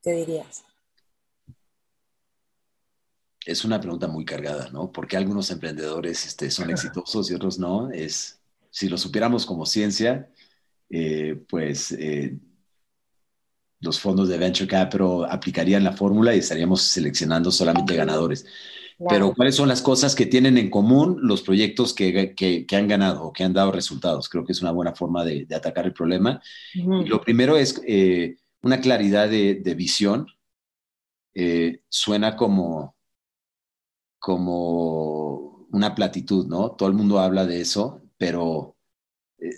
¿qué 0.00 0.12
dirías? 0.12 0.62
Es 3.44 3.64
una 3.64 3.80
pregunta 3.80 4.06
muy 4.06 4.24
cargada, 4.24 4.70
¿no? 4.70 4.92
Porque 4.92 5.16
algunos 5.16 5.50
emprendedores 5.50 6.24
este, 6.24 6.52
son 6.52 6.70
exitosos 6.70 7.28
y 7.32 7.34
otros 7.34 7.58
no. 7.58 7.90
Es, 7.90 8.40
si 8.70 8.88
lo 8.88 8.96
supiéramos 8.96 9.44
como 9.44 9.66
ciencia, 9.66 10.30
eh, 10.88 11.34
pues 11.48 11.90
eh, 11.90 12.38
los 13.80 14.00
fondos 14.00 14.28
de 14.28 14.38
venture 14.38 14.68
capital 14.68 15.26
aplicarían 15.30 15.84
la 15.84 15.92
fórmula 15.92 16.34
y 16.34 16.38
estaríamos 16.38 16.82
seleccionando 16.82 17.50
solamente 17.50 17.94
ganadores. 17.94 18.44
Pero 19.08 19.32
¿cuáles 19.32 19.54
son 19.54 19.68
las 19.68 19.80
cosas 19.80 20.16
que 20.16 20.26
tienen 20.26 20.58
en 20.58 20.70
común 20.70 21.18
los 21.22 21.42
proyectos 21.42 21.94
que, 21.94 22.34
que, 22.34 22.76
han 22.76 22.88
ganado 22.88 23.22
o 23.22 23.32
que 23.32 23.44
han 23.44 23.52
dado 23.52 23.70
resultados? 23.70 24.28
Creo 24.28 24.44
que 24.44 24.50
es 24.50 24.60
una 24.60 24.72
buena 24.72 24.92
forma 24.92 25.24
de, 25.24 25.46
atacar 25.54 25.86
el 25.86 25.92
problema. 25.92 26.40
lo 26.74 27.20
primero 27.20 27.56
es 27.56 27.80
eh, 27.86 28.38
una 28.62 28.80
claridad 28.80 29.28
de, 29.28 29.74
visión. 29.76 30.26
Eh, 31.32 31.82
suena 31.88 32.34
como, 32.34 32.96
como 34.18 35.68
una 35.70 35.94
platitud, 35.94 36.46
¿no? 36.48 36.72
Todo 36.72 36.88
el 36.88 36.96
mundo 36.96 37.20
habla 37.20 37.46
de 37.46 37.60
eso, 37.60 38.02
pero 38.16 38.77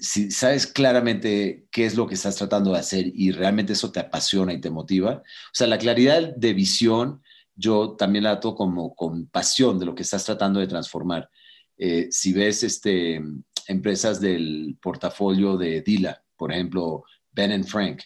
si 0.00 0.30
sabes 0.30 0.66
claramente 0.66 1.66
qué 1.70 1.86
es 1.86 1.96
lo 1.96 2.06
que 2.06 2.14
estás 2.14 2.36
tratando 2.36 2.72
de 2.72 2.78
hacer 2.78 3.06
y 3.14 3.32
realmente 3.32 3.72
eso 3.72 3.90
te 3.90 4.00
apasiona 4.00 4.52
y 4.52 4.60
te 4.60 4.70
motiva, 4.70 5.22
o 5.22 5.54
sea, 5.54 5.66
la 5.66 5.78
claridad 5.78 6.34
de 6.36 6.52
visión 6.52 7.22
yo 7.60 7.90
también 7.96 8.24
la 8.24 8.32
ato 8.32 8.54
como 8.54 8.94
con 8.94 9.26
pasión 9.26 9.78
de 9.78 9.84
lo 9.84 9.94
que 9.94 10.02
estás 10.02 10.24
tratando 10.24 10.60
de 10.60 10.66
transformar. 10.66 11.30
Eh, 11.76 12.08
si 12.10 12.32
ves 12.32 12.62
este, 12.62 13.20
empresas 13.68 14.20
del 14.20 14.78
portafolio 14.80 15.58
de 15.58 15.82
Dila, 15.82 16.24
por 16.36 16.52
ejemplo, 16.52 17.04
Ben 17.32 17.64
Frank, 17.64 18.02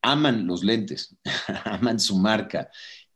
aman 0.00 0.46
los 0.46 0.64
lentes, 0.64 1.16
aman 1.64 2.00
su 2.00 2.16
marca, 2.18 2.70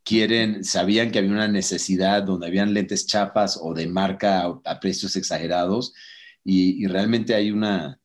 quieren, 0.05 0.63
sabían 0.63 1.11
que 1.11 1.21
había 1.21 1.31
una 1.31 1.49
necesidad 1.49 2.23
donde 2.23 2.47
habían 2.47 2.75
lentes 2.75 3.07
chapas 3.07 3.59
o 3.63 3.73
de 3.73 3.87
marca 3.87 4.45
a 4.65 4.81
precios 4.81 5.17
exagerados 5.17 5.95
y, 6.45 6.87
realmente 6.87 7.35
hay 7.35 7.51
una, 7.51 8.01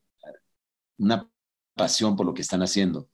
una 0.98 1.30
pasión 1.74 2.16
por 2.16 2.26
lo 2.26 2.34
que 2.34 2.42
están 2.42 2.62
haciendo. 2.62 3.10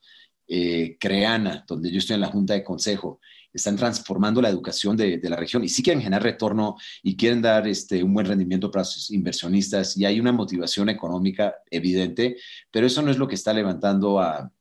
Eh, 0.47 0.97
Creana, 0.99 1.63
donde 1.67 1.91
yo 1.91 1.99
estoy 1.99 2.15
en 2.15 2.21
la 2.21 2.27
Junta 2.27 2.53
de 2.53 2.63
Consejo, 2.63 3.19
están 3.53 3.75
transformando 3.75 4.41
la 4.41 4.49
educación 4.49 4.95
de, 4.95 5.19
la 5.23 5.36
región 5.36 5.63
y 5.63 5.69
sí 5.69 5.84
quieren 5.84 6.01
generar 6.01 6.23
retorno 6.23 6.75
y 7.03 7.15
quieren 7.15 7.41
dar 7.41 7.67
este, 7.67 8.03
un 8.03 8.13
buen 8.13 8.25
rendimiento 8.25 8.71
para 8.71 8.86
sus 8.86 9.12
inversionistas 9.12 9.97
y 9.97 10.05
hay 10.05 10.19
una 10.19 10.31
motivación 10.31 10.89
económica 10.89 11.55
evidente, 11.69 12.38
pero 12.69 12.88
eso 12.88 13.01
no 13.01 13.12
es 13.12 13.17
lo 13.17 13.27
que 13.27 13.36
está 13.36 13.53
levantando 13.53 14.19
a, 14.19 14.51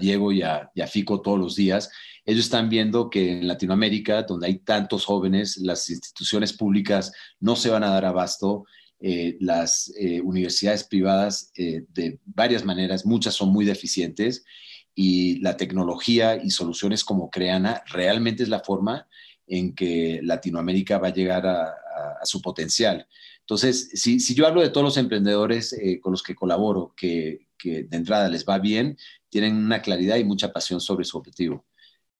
Diego 0.00 0.32
y 0.32 0.40
a, 0.40 0.70
y 0.74 0.80
a, 0.80 0.86
Fico 0.86 1.20
todos 1.20 1.38
los 1.38 1.54
días. 1.56 1.90
Ellos 2.24 2.46
están 2.46 2.70
viendo 2.70 3.10
que 3.10 3.32
en 3.32 3.46
Latinoamérica, 3.46 4.22
donde 4.22 4.46
hay 4.46 4.58
tantos 4.60 5.04
jóvenes, 5.04 5.58
las 5.58 5.90
instituciones 5.90 6.54
públicas 6.54 7.12
no 7.38 7.54
se 7.54 7.68
van 7.68 7.84
a 7.84 7.90
dar 7.90 8.06
abasto 8.06 8.64
eh, 9.06 9.36
las 9.38 9.92
eh, 9.98 10.22
universidades 10.22 10.82
privadas 10.82 11.52
eh, 11.58 11.84
de 11.92 12.18
varias 12.24 12.64
maneras, 12.64 13.04
muchas 13.04 13.34
son 13.34 13.50
muy 13.50 13.66
deficientes 13.66 14.46
y 14.94 15.40
la 15.40 15.58
tecnología 15.58 16.42
y 16.42 16.48
soluciones 16.48 17.04
como 17.04 17.28
Creana 17.28 17.82
realmente 17.92 18.44
es 18.44 18.48
la 18.48 18.60
forma 18.60 19.06
en 19.46 19.74
que 19.74 20.20
Latinoamérica 20.22 20.96
va 20.96 21.08
a 21.08 21.12
llegar 21.12 21.46
a, 21.46 21.74
su 22.22 22.40
potencial. 22.40 23.06
Entonces, 23.40 23.90
si, 23.92 24.18
yo 24.34 24.46
hablo 24.46 24.62
de 24.62 24.70
todos 24.70 24.86
los 24.86 24.96
emprendedores 24.96 25.76
con 26.00 26.12
los 26.12 26.22
que 26.22 26.34
colaboro, 26.34 26.94
que, 26.96 27.40
de 27.62 27.86
entrada 27.90 28.30
les 28.30 28.46
va 28.46 28.58
bien, 28.58 28.96
tienen 29.28 29.54
una 29.56 29.82
claridad 29.82 30.16
y 30.16 30.24
mucha 30.24 30.50
pasión 30.50 30.80
sobre 30.80 31.04
su 31.04 31.18
objetivo. 31.18 31.66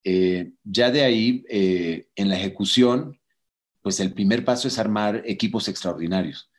ya 0.03 0.91
de 0.91 1.03
ahí, 1.03 1.43
en 1.49 2.29
la 2.29 2.37
ejecución, 2.37 3.19
pues 3.81 3.99
el 3.99 4.13
primer 4.13 4.45
paso 4.45 4.67
es 4.67 4.77
armar 4.77 5.23
equipos 5.25 5.67
extraordinarios. 5.67 6.51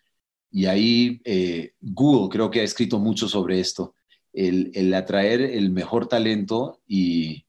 Y 0.50 0.66
ahí 0.66 1.20
eh, 1.24 1.72
Google 1.80 2.28
creo 2.30 2.50
que 2.50 2.61
ha 2.61 2.64
escrito 2.64 2.98
mucho 2.98 3.28
sobre 3.28 3.61
esto, 3.61 3.94
el, 4.32 4.92
atraer 4.94 5.40
el 5.40 5.70
mejor 5.70 6.09
talento 6.09 6.80
y, 6.87 7.44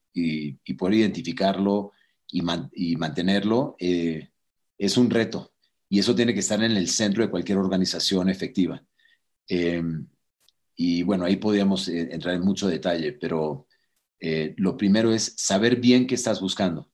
poder 0.76 0.94
identificarlo 0.94 1.92
y, 2.30 2.96
mantenerlo 2.96 3.76
eh, 3.78 4.30
es 4.76 4.96
un 4.96 5.10
reto. 5.10 5.52
Y 5.88 5.98
eso 5.98 6.14
tiene 6.14 6.34
que 6.34 6.40
estar 6.40 6.62
en 6.62 6.72
el 6.72 6.88
centro 6.88 7.22
de 7.22 7.30
cualquier 7.30 7.58
organización 7.58 8.28
efectiva. 8.28 8.84
Em, 9.48 10.06
y 10.76 11.02
bueno, 11.02 11.24
ahí 11.24 11.36
podríamos 11.36 11.88
eh, 11.88 12.08
entrar 12.12 12.34
en 12.34 12.42
mucho 12.42 12.68
detalle, 12.68 13.12
pero 13.12 13.66
lo 14.56 14.76
primero 14.76 15.12
es 15.12 15.34
saber 15.36 15.76
bien 15.76 16.06
qué 16.06 16.16
estás 16.16 16.40
buscando. 16.40 16.90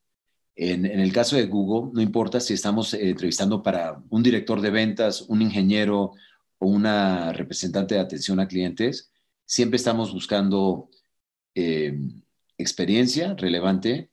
En, 0.57 0.87
el 0.87 1.13
caso 1.13 1.37
de 1.37 1.47
Google, 1.47 1.93
no 1.93 2.01
importa 2.01 2.41
si 2.41 2.55
estamos 2.55 2.95
eh, 2.95 3.11
entrevistando 3.11 3.63
para 3.63 4.03
un 4.11 4.23
director 4.23 4.61
de 4.61 4.71
ventas, 4.71 5.23
un 5.23 5.43
ingeniero 5.43 6.13
o 6.59 6.67
una 6.67 7.33
representante 7.33 7.97
de 7.97 8.01
atención 8.01 8.39
a 8.41 8.47
clientes, 8.49 9.11
siempre 9.45 9.77
estamos 9.77 10.13
buscando 10.13 10.91
eh, 11.55 11.97
experiencia 12.59 13.35
relevante, 13.35 14.11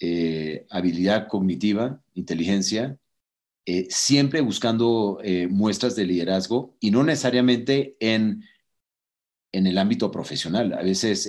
eh, 0.00 0.66
habilidad 0.70 1.28
cognitiva, 1.28 2.02
inteligencia, 2.14 2.98
eh, 3.64 3.86
siempre 3.90 4.40
buscando 4.40 5.20
muestras 5.48 5.94
de 5.94 6.06
liderazgo 6.06 6.76
y 6.80 6.90
no 6.90 7.04
necesariamente 7.04 7.96
en, 8.00 8.44
en 9.52 9.66
el 9.66 9.78
ámbito 9.78 10.10
profesional. 10.10 10.72
A 10.74 10.82
veces 10.82 11.28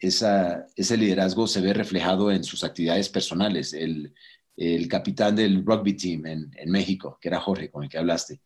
em, 0.00 0.62
ese 0.76 0.96
liderazgo 0.96 1.46
se 1.46 1.60
ve 1.60 1.72
reflejado 1.72 2.30
en 2.30 2.44
sus 2.44 2.64
actividades 2.64 3.08
personales. 3.08 3.72
El, 3.72 4.12
el 4.56 4.88
capitán 4.88 5.36
del 5.36 5.64
rugby 5.64 5.94
team 5.94 6.26
en, 6.26 6.70
México, 6.70 7.18
que 7.20 7.28
era 7.28 7.40
Jorge, 7.40 7.70
con 7.70 7.84
el 7.84 7.88
que 7.88 7.98
hablaste. 7.98 8.40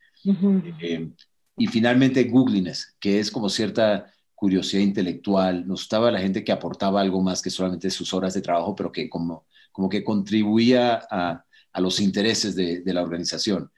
Eh, 0.80 1.10
y 1.56 1.66
finalmente 1.66 2.24
Googliness, 2.24 2.96
que 3.00 3.18
es 3.18 3.30
como 3.30 3.48
cierta 3.48 4.12
curiosidad 4.34 4.82
intelectual. 4.82 5.66
Nos 5.66 5.82
gustaba 5.82 6.10
la 6.10 6.20
gente 6.20 6.44
que 6.44 6.52
aportaba 6.52 7.00
algo 7.00 7.22
más 7.22 7.42
que 7.42 7.50
solamente 7.50 7.90
sus 7.90 8.12
horas 8.14 8.34
de 8.34 8.42
trabajo, 8.42 8.74
pero 8.74 8.92
que 8.92 9.08
como, 9.08 9.46
como 9.72 9.88
que 9.88 10.04
contribuía 10.04 11.02
a, 11.10 11.44
a 11.72 11.80
los 11.80 12.00
intereses 12.00 12.54
de, 12.54 12.80
de 12.80 12.94
la 12.94 13.02
organización. 13.02 13.70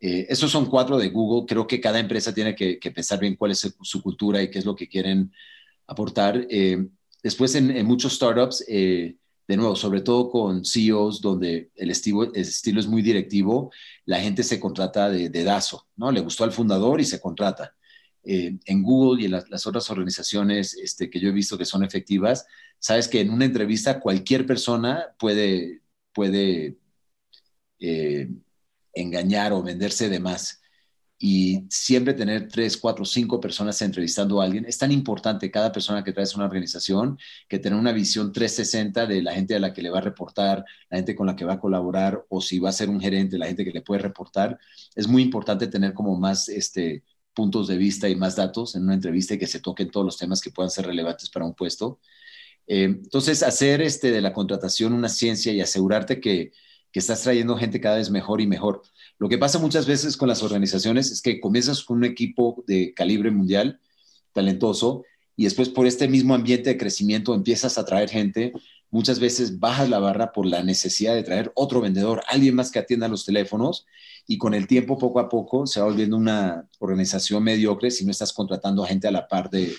Eh, 0.00 0.26
esos 0.28 0.50
son 0.50 0.66
cuatro 0.66 0.98
de 0.98 1.08
Google. 1.08 1.46
Creo 1.46 1.66
que 1.66 1.80
cada 1.80 1.98
empresa 1.98 2.32
tiene 2.32 2.54
que, 2.54 2.78
pensar 2.94 3.18
bien 3.18 3.36
cuál 3.36 3.52
es 3.52 3.74
su 3.80 4.02
cultura 4.02 4.42
y 4.42 4.50
qué 4.50 4.58
es 4.58 4.64
lo 4.64 4.76
que 4.76 4.88
quieren 4.88 5.32
aportar. 5.86 6.46
Eh, 6.50 6.86
después, 7.22 7.54
en, 7.54 7.86
muchos 7.86 8.14
startups, 8.14 8.64
eh, 8.68 9.16
de 9.46 9.56
nuevo, 9.56 9.74
sobre 9.74 10.02
todo 10.02 10.30
con 10.30 10.64
CEOs 10.64 11.22
donde 11.22 11.70
el 11.74 11.90
estilo, 11.90 12.30
es 12.34 12.86
muy 12.86 13.00
directivo, 13.00 13.72
la 14.04 14.20
gente 14.20 14.42
se 14.42 14.60
contrata 14.60 15.08
de 15.08 15.30
dedazo, 15.30 15.86
¿no? 15.96 16.12
Le 16.12 16.20
gustó 16.20 16.44
al 16.44 16.52
fundador 16.52 17.00
y 17.00 17.04
se 17.04 17.20
contrata. 17.20 17.74
Eh, 18.24 18.58
en 18.66 18.82
Google 18.82 19.22
y 19.22 19.24
en 19.24 19.30
las, 19.30 19.66
otras 19.66 19.88
organizaciones 19.90 20.74
este, 20.74 21.08
que 21.08 21.18
yo 21.18 21.30
he 21.30 21.32
visto 21.32 21.56
que 21.56 21.64
son 21.64 21.82
efectivas, 21.82 22.46
sabes 22.78 23.08
que 23.08 23.20
en 23.20 23.30
una 23.30 23.46
entrevista 23.46 24.00
cualquier 24.00 24.44
persona 24.44 25.06
puede, 25.18 25.80
puede 26.12 26.76
eh, 27.80 28.28
engañar 28.92 29.54
o 29.54 29.62
venderse 29.62 30.10
de 30.10 30.20
más 30.20 30.60
y 31.18 31.66
siempre 31.68 32.14
tener 32.14 32.48
tres, 32.48 32.76
cuatro, 32.76 33.04
cinco 33.04 33.40
personas 33.40 33.82
entrevistando 33.82 34.40
a 34.40 34.44
alguien. 34.44 34.64
Es 34.66 34.78
tan 34.78 34.92
importante 34.92 35.50
cada 35.50 35.72
persona 35.72 36.04
que 36.04 36.12
traes 36.12 36.32
a 36.34 36.36
una 36.36 36.46
organización 36.46 37.18
que 37.48 37.58
tener 37.58 37.78
una 37.78 37.92
visión 37.92 38.32
360 38.32 39.06
de 39.06 39.22
la 39.22 39.34
gente 39.34 39.56
a 39.56 39.58
la 39.58 39.72
que 39.72 39.82
le 39.82 39.90
va 39.90 39.98
a 39.98 40.02
reportar, 40.02 40.64
la 40.90 40.96
gente 40.98 41.16
con 41.16 41.26
la 41.26 41.34
que 41.34 41.44
va 41.44 41.54
a 41.54 41.60
colaborar 41.60 42.24
o 42.28 42.40
si 42.40 42.58
va 42.60 42.68
a 42.68 42.72
ser 42.72 42.88
un 42.88 43.00
gerente, 43.00 43.36
la 43.36 43.46
gente 43.46 43.64
que 43.64 43.72
le 43.72 43.82
puede 43.82 44.02
reportar. 44.02 44.58
Es 44.94 45.08
muy 45.08 45.22
importante 45.22 45.66
tener 45.66 45.92
como 45.92 46.16
más 46.16 46.48
este, 46.48 47.02
puntos 47.34 47.68
de 47.68 47.76
vista 47.78 48.08
y 48.08 48.16
más 48.16 48.36
datos 48.36 48.76
en 48.76 48.84
una 48.84 48.94
entrevista 48.94 49.34
y 49.34 49.38
que 49.38 49.46
se 49.46 49.60
toquen 49.60 49.90
todos 49.90 50.06
los 50.06 50.18
temas 50.18 50.40
que 50.40 50.50
puedan 50.50 50.70
ser 50.70 50.86
relevantes 50.86 51.30
para 51.30 51.44
un 51.44 51.54
puesto. 51.54 52.00
Eh, 52.66 52.84
entonces, 52.84 53.42
hacer 53.42 53.80
este, 53.82 54.12
de 54.12 54.20
la 54.20 54.32
contratación 54.32 54.92
una 54.92 55.08
ciencia 55.08 55.52
y 55.52 55.60
asegurarte 55.60 56.20
que, 56.20 56.52
que 56.92 56.98
estás 57.00 57.22
trayendo 57.22 57.56
gente 57.56 57.80
cada 57.80 57.96
vez 57.96 58.10
mejor 58.10 58.40
y 58.40 58.46
mejor. 58.46 58.82
Lo 59.18 59.28
que 59.28 59.38
pasa 59.38 59.58
muchas 59.58 59.86
veces 59.86 60.16
con 60.16 60.28
las 60.28 60.42
organizaciones 60.42 61.10
es 61.10 61.20
que 61.20 61.40
comienzas 61.40 61.82
con 61.82 61.98
un 61.98 62.04
equipo 62.04 62.62
de 62.66 62.94
calibre 62.94 63.30
mundial, 63.30 63.80
talentoso, 64.32 65.04
y 65.36 65.44
después 65.44 65.68
por 65.68 65.86
este 65.86 66.08
mismo 66.08 66.34
ambiente 66.34 66.70
de 66.70 66.76
crecimiento 66.76 67.34
empiezas 67.34 67.78
a 67.78 67.84
traer 67.84 68.10
gente, 68.10 68.52
muchas 68.90 69.20
veces 69.20 69.58
bajas 69.58 69.88
la 69.88 69.98
barra 69.98 70.32
por 70.32 70.46
la 70.46 70.62
necesidad 70.62 71.14
de 71.14 71.22
traer 71.22 71.52
otro 71.54 71.80
vendedor, 71.80 72.22
alguien 72.28 72.54
más 72.54 72.70
que 72.70 72.78
atienda 72.78 73.08
los 73.08 73.24
teléfonos, 73.24 73.86
y 74.26 74.38
con 74.38 74.54
el 74.54 74.66
tiempo, 74.66 74.98
poco 74.98 75.20
a 75.20 75.28
poco, 75.28 75.66
se 75.66 75.80
va 75.80 75.86
volviendo 75.86 76.16
una 76.16 76.68
organización 76.78 77.42
mediocre 77.42 77.90
si 77.90 78.04
no 78.04 78.10
estás 78.10 78.32
contratando 78.32 78.84
gente 78.84 79.08
a 79.08 79.10
la 79.10 79.26
par 79.26 79.48
de, 79.48 79.74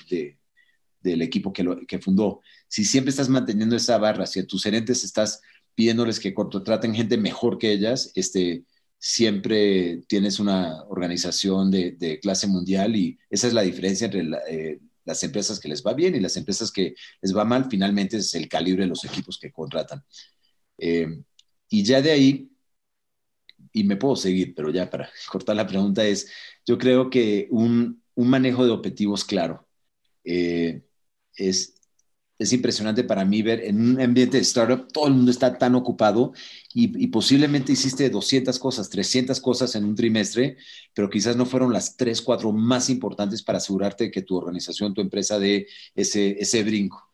del 1.01 1.21
equipo 1.21 1.53
que, 1.53 1.63
lo, 1.63 1.77
que 1.85 1.99
fundó. 1.99 2.41
Si 2.67 2.83
siempre 2.83 3.11
estás 3.11 3.29
manteniendo 3.29 3.75
esa 3.75 3.97
barra, 3.97 4.25
si 4.25 4.39
a 4.39 4.47
tus 4.47 4.63
gerentes 4.63 5.03
estás 5.03 5.41
pidiéndoles 5.75 6.19
que 6.19 6.33
contraten 6.33 6.95
gente 6.95 7.17
mejor 7.17 7.57
que 7.57 7.71
ellas, 7.71 8.11
este, 8.15 8.63
siempre 8.99 10.01
tienes 10.07 10.39
una 10.39 10.83
organización 10.83 11.71
de, 11.71 12.19
clase 12.21 12.47
mundial 12.47 12.95
y 12.95 13.17
esa 13.29 13.47
es 13.47 13.53
la 13.53 13.61
diferencia 13.61 14.05
entre 14.05 14.27
eh, 14.49 14.79
las 15.05 15.23
empresas 15.23 15.59
que 15.59 15.69
les 15.69 15.83
va 15.83 15.93
bien 15.93 16.15
y 16.15 16.19
las 16.19 16.35
empresas 16.37 16.71
que 16.71 16.93
les 17.21 17.35
va 17.35 17.45
mal, 17.45 17.67
finalmente 17.69 18.17
es 18.17 18.35
el 18.35 18.49
calibre 18.49 18.83
de 18.83 18.89
los 18.89 19.05
equipos 19.05 19.39
que 19.39 19.51
contratan. 19.51 20.03
Eh, 20.77 21.23
y 21.69 21.83
ya 21.83 22.01
de 22.01 22.11
ahí, 22.11 22.51
y 23.71 23.83
me 23.85 23.95
puedo 23.95 24.15
seguir, 24.15 24.53
pero 24.53 24.69
ya 24.69 24.89
para 24.89 25.09
cortar 25.31 25.55
la 25.55 25.67
pregunta 25.67 26.05
es, 26.05 26.29
yo 26.65 26.77
creo 26.77 27.09
que 27.09 27.47
un, 27.51 28.03
manejo 28.15 28.65
de 28.65 28.71
objetivos 28.71 29.23
claro 29.23 29.65
eh, 30.25 30.83
es, 31.35 31.78
es 32.39 32.53
impresionante 32.53 33.03
para 33.03 33.25
mí 33.25 33.41
ver 33.41 33.59
en 33.65 33.81
un 33.81 34.01
ambiente 34.01 34.37
de 34.37 34.43
startup, 34.43 34.87
todo 34.93 35.07
el 35.07 35.13
mundo 35.13 35.29
está 35.29 35.57
tan 35.57 35.75
ocupado 35.75 36.31
y, 36.73 37.07
posiblemente 37.07 37.73
hiciste 37.73 38.09
200 38.09 38.57
cosas, 38.59 38.89
300 38.89 39.41
cosas 39.41 39.75
en 39.75 39.83
un 39.83 39.93
trimestre, 39.93 40.55
pero 40.93 41.09
quizás 41.09 41.35
no 41.35 41.45
fueron 41.45 41.73
las 41.73 41.97
3, 41.97 42.21
4 42.21 42.53
más 42.53 42.89
importantes 42.89 43.43
para 43.43 43.57
asegurarte 43.57 44.09
que 44.09 44.21
tu 44.21 44.37
organización, 44.37 44.93
tu 44.93 45.01
empresa 45.01 45.37
dé 45.37 45.67
ese, 45.93 46.37
ese 46.39 46.63
brinco. 46.63 47.05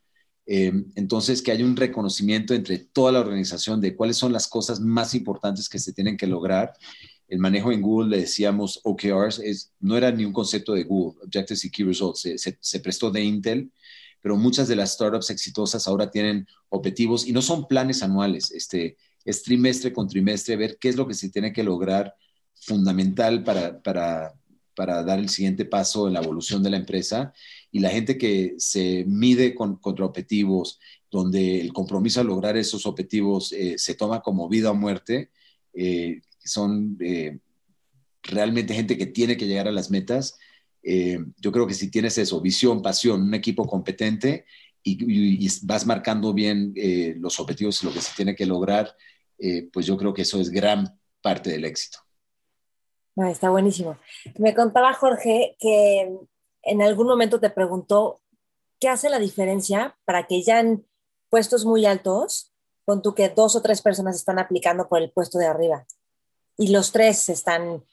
Eh, 0.45 0.71
entonces, 0.93 1.41
que 1.41 1.51
haya 1.51 1.65
un 1.65 1.75
reconocimiento 1.75 2.53
entre 2.53 2.77
toda 2.77 3.11
la 3.11 3.21
organización 3.21 3.81
de 3.81 3.95
cuáles 3.95 4.17
son 4.17 4.31
las 4.31 4.47
cosas 4.47 4.79
más 4.79 5.15
importantes 5.15 5.67
que 5.67 5.79
se 5.79 5.91
tienen 5.91 6.17
que 6.17 6.27
lograr. 6.27 6.73
El 7.27 7.39
manejo 7.39 7.71
en 7.71 7.81
Google, 7.81 8.09
le 8.09 8.21
decíamos 8.21 8.79
OKRs, 8.83 9.39
es, 9.39 9.73
no 9.79 9.97
era 9.97 10.11
ni 10.11 10.23
un 10.23 10.33
concepto 10.33 10.73
de 10.73 10.83
Google, 10.83 11.19
Objectives 11.23 11.65
y 11.65 11.71
Key 11.71 11.85
Results, 11.85 12.19
se, 12.19 12.37
se 12.59 12.79
prestó 12.79 13.09
de 13.09 13.23
Intel 13.23 13.71
pero 14.25 14.37
muchas 14.37 14.67
de 14.67 14.75
las 14.75 14.93
startups 14.93 15.29
exitosas 15.29 15.87
ahora 15.87 16.09
tienen 16.09 16.47
objetivos 16.69 17.27
y 17.27 17.31
no 17.31 17.43
son 17.43 17.67
planes 17.67 18.01
anuales, 18.01 18.49
este, 18.49 18.97
es 19.23 19.43
trimestre 19.43 19.93
con 19.93 20.07
trimestre, 20.07 20.55
ver 20.55 20.79
qué 20.79 20.89
es 20.89 20.95
lo 20.95 21.07
que 21.07 21.13
se 21.13 21.29
tiene 21.29 21.53
que 21.53 21.63
lograr 21.63 22.15
fundamental 22.55 23.43
para, 23.43 23.79
para, 23.83 24.33
para 24.75 25.03
dar 25.03 25.19
el 25.19 25.29
siguiente 25.29 25.63
paso 25.63 26.07
en 26.07 26.13
la 26.13 26.21
evolución 26.21 26.63
de 26.63 26.71
la 26.71 26.77
empresa. 26.77 27.33
Y 27.71 27.81
la 27.81 27.91
gente 27.91 28.17
que 28.17 28.55
se 28.57 29.05
mide 29.05 29.53
con, 29.53 29.75
contra 29.75 30.05
objetivos, 30.05 30.79
donde 31.11 31.61
el 31.61 31.71
compromiso 31.71 32.19
a 32.19 32.23
lograr 32.23 32.57
esos 32.57 32.87
objetivos 32.87 33.53
eh, 33.53 33.75
se 33.77 33.93
toma 33.93 34.23
como 34.23 34.49
vida 34.49 34.71
o 34.71 34.73
muerte, 34.73 35.29
eh, 35.71 36.21
son 36.43 36.97
eh, 36.99 37.37
realmente 38.23 38.73
gente 38.73 38.97
que 38.97 39.05
tiene 39.05 39.37
que 39.37 39.45
llegar 39.45 39.67
a 39.67 39.71
las 39.71 39.91
metas, 39.91 40.39
eh, 40.87 41.17
yo 41.37 41.51
creo 41.51 41.65
que 41.65 41.73
si 41.73 41.89
tienes 41.89 42.15
eso, 42.19 42.39
visión, 42.39 42.79
pasión, 42.83 43.23
un 43.23 43.33
equipo 43.33 43.65
competente 43.65 44.45
y, 44.83 45.49
vas 45.63 45.83
marcando 45.87 46.31
bien 46.31 46.73
eh, 46.75 47.15
los 47.17 47.39
objetivos 47.39 47.81
y 47.81 47.87
lo 47.87 47.91
que 47.91 48.01
se 48.01 48.15
tiene 48.15 48.35
que 48.35 48.45
lograr, 48.45 48.95
eh, 49.39 49.67
pues 49.73 49.87
yo 49.87 49.97
creo 49.97 50.13
que 50.13 50.21
eso 50.21 50.39
es 50.39 50.51
gran 50.51 50.99
parte 51.23 51.49
del 51.49 51.65
éxito. 51.65 51.97
Ah, 53.17 53.31
está 53.31 53.49
buenísimo. 53.49 53.97
Me 54.37 54.53
contaba 54.53 54.93
Jorge 54.93 55.55
que 55.59 56.07
en 56.61 56.81
algún 56.83 57.07
momento 57.07 57.39
te 57.39 57.49
preguntó 57.49 58.21
qué 58.79 58.87
hace 58.87 59.09
la 59.09 59.17
diferencia 59.17 59.97
para 60.05 60.27
que 60.27 60.43
ya 60.43 60.59
en 60.59 60.85
puestos 61.31 61.65
muy 61.65 61.87
altos, 61.87 62.53
con 62.85 63.01
tú 63.01 63.15
que 63.15 63.29
dos 63.29 63.55
o 63.55 63.61
tres 63.63 63.81
personas 63.81 64.17
están 64.17 64.37
aplicando 64.37 64.87
por 64.87 65.01
el 65.01 65.09
puesto 65.09 65.39
de 65.39 65.47
arriba 65.47 65.87
y 66.57 66.67
los 66.67 66.91
tres 66.91 67.27
están, 67.29 67.83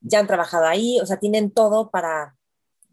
ya 0.00 0.18
han 0.18 0.26
trabajado 0.26 0.66
ahí, 0.66 0.98
o 1.00 1.06
sea, 1.06 1.18
tienen 1.18 1.52
todo 1.52 1.90
para, 1.90 2.39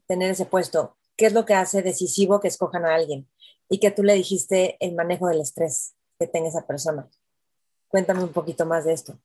tener 0.07 0.31
ese 0.31 0.45
puesto? 0.45 0.95
¿Qué 1.15 1.25
es 1.25 1.33
lo 1.33 1.45
que 1.45 1.53
hace 1.53 1.81
decisivo 1.81 2.39
que 2.39 2.47
escojan 2.47 2.85
a 2.85 2.95
alguien? 2.95 3.27
Y 3.69 3.79
que 3.79 3.91
tú 3.91 4.03
le 4.03 4.13
dijiste 4.13 4.77
el 4.79 4.95
manejo 4.95 5.27
del 5.27 5.41
estrés 5.41 5.93
que 6.19 6.27
tenga 6.27 6.47
esa 6.47 6.65
persona. 6.65 7.07
Cuéntame 7.87 8.23
un 8.23 8.31
poquito 8.31 8.65
más 8.65 8.85
de 8.85 8.93
esto. 8.93 9.19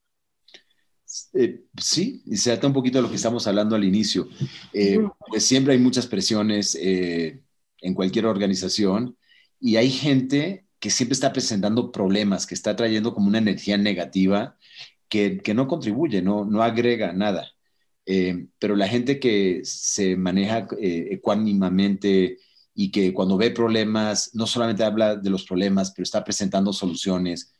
Eh, 1.34 1.64
sí, 1.80 2.22
y 2.26 2.36
se 2.36 2.50
trata 2.50 2.66
un 2.66 2.72
poquito 2.72 2.98
de 2.98 3.02
lo 3.02 3.10
que 3.10 3.16
estamos 3.16 3.46
hablando 3.46 3.76
al 3.76 3.84
inicio. 3.84 4.28
Eh, 4.72 4.98
pues 5.28 5.44
siempre 5.44 5.74
hay 5.74 5.78
muchas 5.78 6.06
presiones 6.06 6.76
eh, 6.80 7.42
en 7.80 7.94
cualquier 7.94 8.26
organización 8.26 9.16
y 9.60 9.76
hay 9.76 9.90
gente 9.90 10.66
que 10.78 10.90
siempre 10.90 11.12
está 11.12 11.32
presentando 11.32 11.92
problemas, 11.92 12.46
que 12.46 12.54
está 12.54 12.74
trayendo 12.74 13.14
como 13.14 13.28
una 13.28 13.38
energía 13.38 13.76
negativa 13.76 14.56
que, 15.08 15.38
que 15.38 15.54
no 15.54 15.68
contribuye, 15.68 16.22
no, 16.22 16.44
no 16.44 16.62
agrega 16.62 17.12
nada. 17.12 17.52
Eh, 18.06 18.46
pero 18.58 18.74
la 18.76 18.88
gente 18.88 19.20
que 19.20 19.60
se 19.64 20.16
maneja 20.16 20.66
eh, 20.80 21.08
ecuánimamente 21.12 22.38
y 22.74 22.90
que 22.90 23.12
cuando 23.12 23.36
ve 23.36 23.50
problemas, 23.50 24.30
no 24.34 24.46
solamente 24.46 24.84
habla 24.84 25.16
de 25.16 25.30
los 25.30 25.44
problemas, 25.44 25.92
pero 25.92 26.04
está 26.04 26.24
presentando 26.24 26.72
soluciones, 26.72 27.52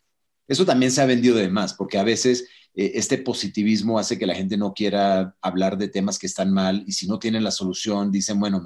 eso 0.48 0.64
también 0.64 0.90
se 0.90 1.00
ha 1.00 1.07
vendido 1.07 1.37
de 1.37 1.48
más, 1.48 1.74
porque 1.74 1.98
a 1.98 2.05
veces 2.05 2.46
eh, 2.74 2.92
este 2.94 3.18
positivismo 3.18 3.98
hace 3.98 4.18
que 4.18 4.26
la 4.26 4.35
gente 4.35 4.56
no 4.56 4.72
quiera 4.72 5.37
hablar 5.42 5.76
de 5.76 5.88
temas 5.88 6.18
que 6.18 6.26
están 6.26 6.52
mal 6.52 6.82
y 6.87 6.92
si 6.92 7.06
no 7.06 7.18
tienen 7.18 7.44
la 7.44 7.50
solución, 7.50 8.11
dicen, 8.11 8.40
bueno, 8.40 8.62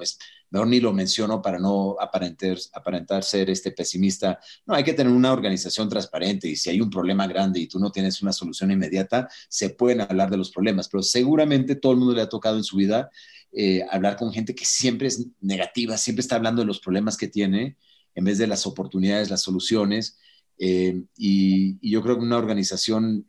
mejor 0.49 0.67
ni 0.67 0.79
lo 0.79 0.93
menciono 0.93 1.41
para 1.41 1.59
no 1.59 1.97
aparentar, 1.99 2.57
aparentar 2.73 3.23
ser 3.23 3.49
este 3.49 3.71
pesimista. 3.71 4.39
No, 4.65 4.75
hay 4.75 4.85
que 4.85 4.93
tener 4.93 5.11
una 5.11 5.33
organización 5.33 5.89
transparente 5.89 6.47
y 6.47 6.55
si 6.55 6.69
hay 6.69 6.79
un 6.79 6.89
problema 6.89 7.27
grande 7.27 7.59
y 7.59 7.67
tú 7.67 7.79
no 7.79 7.91
tienes 7.91 8.21
una 8.21 8.31
solución 8.31 8.71
inmediata, 8.71 9.27
se 9.49 9.71
pueden 9.71 9.99
hablar 9.99 10.29
de 10.29 10.37
los 10.37 10.51
problemas, 10.51 10.87
pero 10.87 11.03
seguramente 11.03 11.75
todo 11.75 11.91
el 11.91 11.97
mundo 11.97 12.15
le 12.15 12.21
ha 12.21 12.29
tocado 12.29 12.55
en 12.55 12.63
su 12.63 12.77
vida 12.77 13.09
eh, 13.51 13.83
hablar 13.91 14.15
con 14.15 14.31
gente 14.31 14.55
que 14.55 14.65
siempre 14.65 15.07
es 15.07 15.27
negativa, 15.41 15.97
siempre 15.97 16.21
está 16.21 16.37
hablando 16.37 16.61
de 16.61 16.67
los 16.67 16.79
problemas 16.79 17.17
que 17.17 17.27
tiene 17.27 17.75
en 18.15 18.23
vez 18.23 18.37
de 18.37 18.47
las 18.47 18.65
oportunidades, 18.65 19.29
las 19.29 19.41
soluciones. 19.41 20.17
Eh, 20.59 21.03
y, 21.17 21.77
yo 21.87 22.01
creo 22.01 22.17
que 22.17 22.23
una 22.23 22.37
organización 22.37 23.25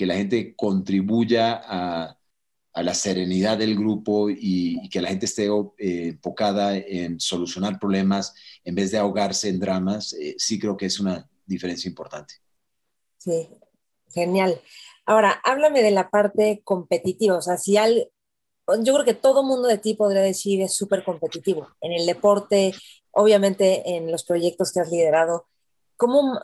que 0.00 0.06
la 0.06 0.14
gente 0.14 0.54
contribuya 0.56 1.60
a, 1.62 2.16
la 2.72 2.94
serenidad 2.94 3.58
del 3.58 3.76
grupo 3.76 4.30
y, 4.30 4.88
que 4.88 5.02
la 5.02 5.10
gente 5.10 5.26
esté 5.26 5.48
eh, 5.76 6.08
enfocada 6.14 6.74
en 6.74 7.20
solucionar 7.20 7.78
problemas 7.78 8.34
en 8.64 8.74
vez 8.74 8.92
de 8.92 8.96
ahogarse 8.96 9.50
en 9.50 9.60
dramas, 9.60 10.14
eh, 10.14 10.36
sí 10.38 10.58
creo 10.58 10.74
que 10.74 10.86
es 10.86 11.00
una 11.00 11.28
diferencia 11.44 11.86
importante. 11.86 12.32
Sí, 13.18 13.50
genial. 14.14 14.58
Ahora, 15.04 15.38
háblame 15.44 15.82
de 15.82 15.90
la 15.90 16.08
parte 16.08 16.62
competitiva, 16.64 17.36
o 17.36 17.42
sea, 17.42 17.58
si 17.58 17.76
al, 17.76 18.10
yo 18.82 18.94
creo 18.94 19.04
que 19.04 19.12
todo 19.12 19.42
mundo 19.42 19.68
de 19.68 19.76
ti 19.76 19.92
podría 19.92 20.22
decir 20.22 20.62
es 20.62 20.74
súper 20.74 21.04
competitivo 21.04 21.68
en 21.82 21.92
el 21.92 22.06
deporte, 22.06 22.72
obviamente 23.10 23.96
en 23.96 24.10
los 24.10 24.24
proyectos 24.24 24.72
que 24.72 24.80
has 24.80 24.90
liderado, 24.90 25.44
¿Cómo, 26.00 26.40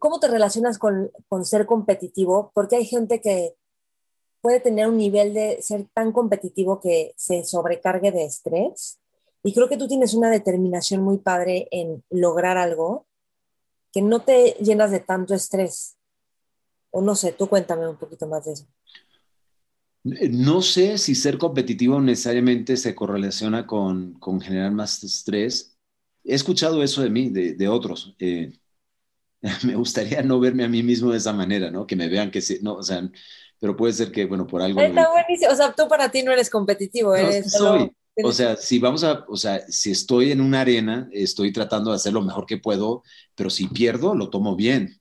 ¿Cómo 0.00 0.18
te 0.18 0.26
relacionas 0.26 0.76
con, 0.76 1.12
con, 1.28 1.44
ser 1.44 1.66
competitivo? 1.66 2.50
Porque 2.52 2.74
hay 2.74 2.84
gente 2.84 3.20
que 3.20 3.54
puede 4.40 4.58
tener 4.58 4.88
un 4.88 4.96
nivel 4.96 5.34
de 5.34 5.62
ser 5.62 5.86
tan 5.94 6.10
competitivo 6.10 6.80
que 6.80 7.14
se 7.16 7.44
sobrecargue 7.44 8.10
de 8.10 8.24
estrés. 8.24 8.98
Y 9.44 9.54
creo 9.54 9.68
que 9.68 9.76
tú 9.76 9.86
tienes 9.86 10.14
una 10.14 10.32
determinación 10.32 11.00
muy 11.02 11.18
padre 11.18 11.68
en 11.70 12.02
lograr 12.10 12.58
algo 12.58 13.06
que 13.92 14.02
no 14.02 14.22
te 14.22 14.56
llenas 14.60 14.90
de 14.90 14.98
tanto 14.98 15.32
estrés. 15.32 15.96
O 16.90 17.00
no 17.00 17.14
sé, 17.14 17.30
tú 17.30 17.48
cuéntame 17.48 17.88
un 17.88 17.98
poquito 17.98 18.26
más 18.26 18.46
de 18.46 18.54
eso. 18.54 18.66
No 20.02 20.60
sé 20.60 20.98
si 20.98 21.14
ser 21.14 21.38
competitivo 21.38 22.00
necesariamente 22.00 22.76
se 22.76 22.96
correlaciona 22.96 23.64
con, 23.64 24.14
con 24.14 24.40
generar 24.40 24.72
más 24.72 25.04
estrés. 25.04 25.78
He 26.24 26.34
escuchado 26.34 26.82
eso 26.82 27.00
de 27.00 27.10
mí, 27.10 27.30
de, 27.30 27.52
de 27.52 27.68
otros. 27.68 28.16
Eh, 28.18 28.58
me 29.64 29.74
gustaría 29.74 30.22
no 30.22 30.40
verme 30.40 30.64
a 30.64 30.68
mí 30.68 30.82
mismo 30.82 31.12
de 31.12 31.18
esa 31.18 31.32
manera, 31.32 31.70
¿no? 31.70 31.86
Que 31.86 31.96
me 31.96 32.08
vean 32.08 32.30
que 32.30 32.40
sí, 32.40 32.58
no, 32.62 32.74
o 32.74 32.82
sea, 32.82 33.08
pero 33.58 33.76
puede 33.76 33.92
ser 33.92 34.12
que, 34.12 34.26
bueno, 34.26 34.46
por 34.46 34.62
algo... 34.62 34.80
Está 34.80 35.10
buenísimo, 35.10 35.52
o 35.52 35.56
sea, 35.56 35.72
tú 35.72 35.88
para 35.88 36.10
ti 36.10 36.22
no 36.22 36.32
eres 36.32 36.50
competitivo, 36.50 37.14
eres... 37.14 37.52
soy. 37.52 37.90
O 38.24 38.32
sea, 38.32 38.56
si 38.56 38.80
vamos 38.80 39.04
a, 39.04 39.24
o 39.28 39.36
sea, 39.36 39.64
si 39.68 39.92
estoy 39.92 40.32
en 40.32 40.40
una 40.40 40.62
arena, 40.62 41.08
estoy 41.12 41.52
tratando 41.52 41.90
de 41.90 41.96
hacer 41.96 42.12
lo 42.12 42.22
mejor 42.22 42.46
que 42.46 42.58
puedo, 42.58 43.04
pero 43.36 43.48
si 43.48 43.68
pierdo, 43.68 44.14
lo 44.16 44.28
tomo 44.28 44.56
bien 44.56 45.00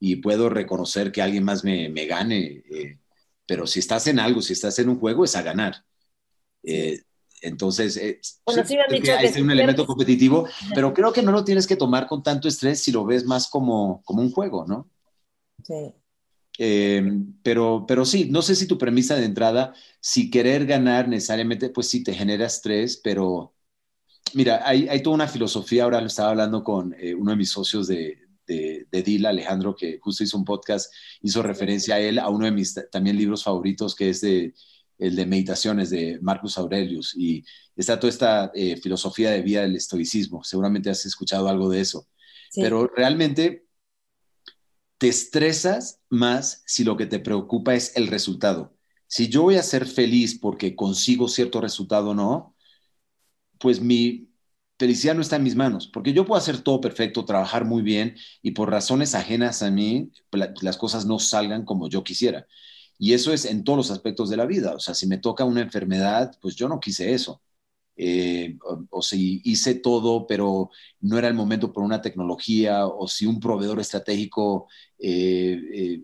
y 0.00 0.16
puedo 0.16 0.48
reconocer 0.48 1.12
que 1.12 1.22
alguien 1.22 1.44
más 1.44 1.62
me, 1.62 1.88
me 1.88 2.06
gane. 2.06 2.64
Eh, 2.70 2.98
pero 3.46 3.66
si 3.66 3.78
estás 3.78 4.06
en 4.08 4.18
algo, 4.18 4.42
si 4.42 4.54
estás 4.54 4.78
en 4.80 4.88
un 4.88 4.98
juego, 4.98 5.24
es 5.24 5.36
a 5.36 5.42
ganar. 5.42 5.84
Eh, 6.64 7.02
entonces, 7.42 7.96
eh, 7.96 8.20
hay 8.46 9.42
un 9.42 9.50
elemento 9.50 9.86
competitivo, 9.86 10.46
pero 10.74 10.92
creo 10.92 11.12
que 11.12 11.22
no 11.22 11.32
lo 11.32 11.44
tienes 11.44 11.66
que 11.66 11.76
tomar 11.76 12.06
con 12.06 12.22
tanto 12.22 12.48
estrés 12.48 12.80
si 12.80 12.92
lo 12.92 13.04
ves 13.04 13.24
más 13.24 13.48
como, 13.48 14.02
como 14.04 14.22
un 14.22 14.30
juego, 14.30 14.66
¿no? 14.66 14.88
Sí. 15.64 15.92
Eh, 16.60 17.02
pero, 17.42 17.84
pero 17.86 18.04
sí, 18.04 18.28
no 18.30 18.42
sé 18.42 18.56
si 18.56 18.66
tu 18.66 18.78
premisa 18.78 19.14
de 19.14 19.24
entrada, 19.24 19.74
si 20.00 20.30
querer 20.30 20.66
ganar 20.66 21.08
necesariamente, 21.08 21.70
pues 21.70 21.88
sí 21.88 22.02
te 22.02 22.12
genera 22.12 22.46
estrés, 22.46 22.96
pero 22.96 23.54
mira, 24.34 24.62
hay, 24.64 24.88
hay 24.88 25.02
toda 25.02 25.14
una 25.14 25.28
filosofía, 25.28 25.84
ahora 25.84 26.00
lo 26.00 26.08
estaba 26.08 26.30
hablando 26.30 26.64
con 26.64 26.94
eh, 26.98 27.14
uno 27.14 27.30
de 27.30 27.36
mis 27.36 27.50
socios 27.50 27.86
de, 27.86 28.18
de, 28.46 28.86
de 28.90 29.02
Dila, 29.02 29.28
Alejandro, 29.28 29.76
que 29.76 29.98
justo 30.00 30.24
hizo 30.24 30.36
un 30.36 30.44
podcast, 30.44 30.92
hizo 31.22 31.42
referencia 31.42 31.94
a 31.94 32.00
él, 32.00 32.18
a 32.18 32.28
uno 32.28 32.46
de 32.46 32.52
mis 32.52 32.74
también 32.90 33.16
libros 33.16 33.44
favoritos, 33.44 33.94
que 33.94 34.08
es 34.08 34.20
de 34.20 34.52
el 34.98 35.16
de 35.16 35.26
Meditaciones 35.26 35.90
de 35.90 36.18
Marcus 36.20 36.58
Aurelius, 36.58 37.14
y 37.16 37.44
está 37.76 37.98
toda 37.98 38.10
esta 38.10 38.50
eh, 38.54 38.76
filosofía 38.76 39.30
de 39.30 39.42
vida 39.42 39.62
del 39.62 39.76
estoicismo. 39.76 40.42
Seguramente 40.44 40.90
has 40.90 41.06
escuchado 41.06 41.48
algo 41.48 41.70
de 41.70 41.80
eso. 41.80 42.06
Pero 42.54 42.88
realmente 42.88 43.66
te 44.98 45.08
estresas 45.08 46.00
más 46.08 46.62
si 46.66 46.82
lo 46.84 46.96
que 46.96 47.06
te 47.06 47.20
preocupa 47.20 47.74
es 47.74 47.96
el 47.96 48.08
resultado. 48.08 48.74
Si 49.06 49.28
yo 49.28 49.42
voy 49.42 49.56
a 49.56 49.62
ser 49.62 49.86
feliz 49.86 50.38
porque 50.38 50.74
consigo 50.74 51.28
cierto 51.28 51.60
resultado 51.60 52.10
o 52.10 52.14
no, 52.14 52.56
pues 53.58 53.80
mi 53.80 54.28
felicidad 54.78 55.14
no 55.14 55.22
está 55.22 55.36
en 55.36 55.42
mis 55.42 55.56
manos, 55.56 55.88
porque 55.88 56.12
yo 56.12 56.24
puedo 56.24 56.38
hacer 56.38 56.60
todo 56.60 56.80
perfecto, 56.80 57.24
trabajar 57.24 57.64
muy 57.64 57.82
bien 57.82 58.16
y 58.42 58.52
por 58.52 58.70
razones 58.70 59.14
ajenas 59.14 59.62
a 59.62 59.70
mí, 59.70 60.12
las 60.62 60.76
cosas 60.76 61.04
no 61.04 61.18
salgan 61.18 61.64
como 61.64 61.88
yo 61.88 62.04
quisiera. 62.04 62.46
Y 62.98 63.12
eso 63.14 63.32
es 63.32 63.44
en 63.44 63.64
todos 63.64 63.76
los 63.76 63.90
aspectos 63.90 64.28
de 64.30 64.36
la 64.36 64.46
vida. 64.46 64.74
O 64.74 64.80
sea, 64.80 64.94
si 64.94 65.06
me 65.06 65.18
toca 65.18 65.44
una 65.44 65.60
enfermedad, 65.62 66.36
pues 66.40 66.56
yo 66.56 66.68
no 66.68 66.80
quise 66.80 67.12
eso. 67.12 67.40
Eh, 68.00 68.56
o, 68.90 69.02
si 69.02 69.40
hice 69.44 69.74
todo, 69.74 70.26
pero 70.26 70.70
no 71.00 71.18
era 71.18 71.28
el 71.28 71.34
momento 71.34 71.72
por 71.72 71.82
una 71.82 72.00
tecnología, 72.00 72.86
o 72.86 73.08
si 73.08 73.26
un 73.26 73.40
proveedor 73.40 73.80
estratégico 73.80 74.68
eh, 74.98 76.02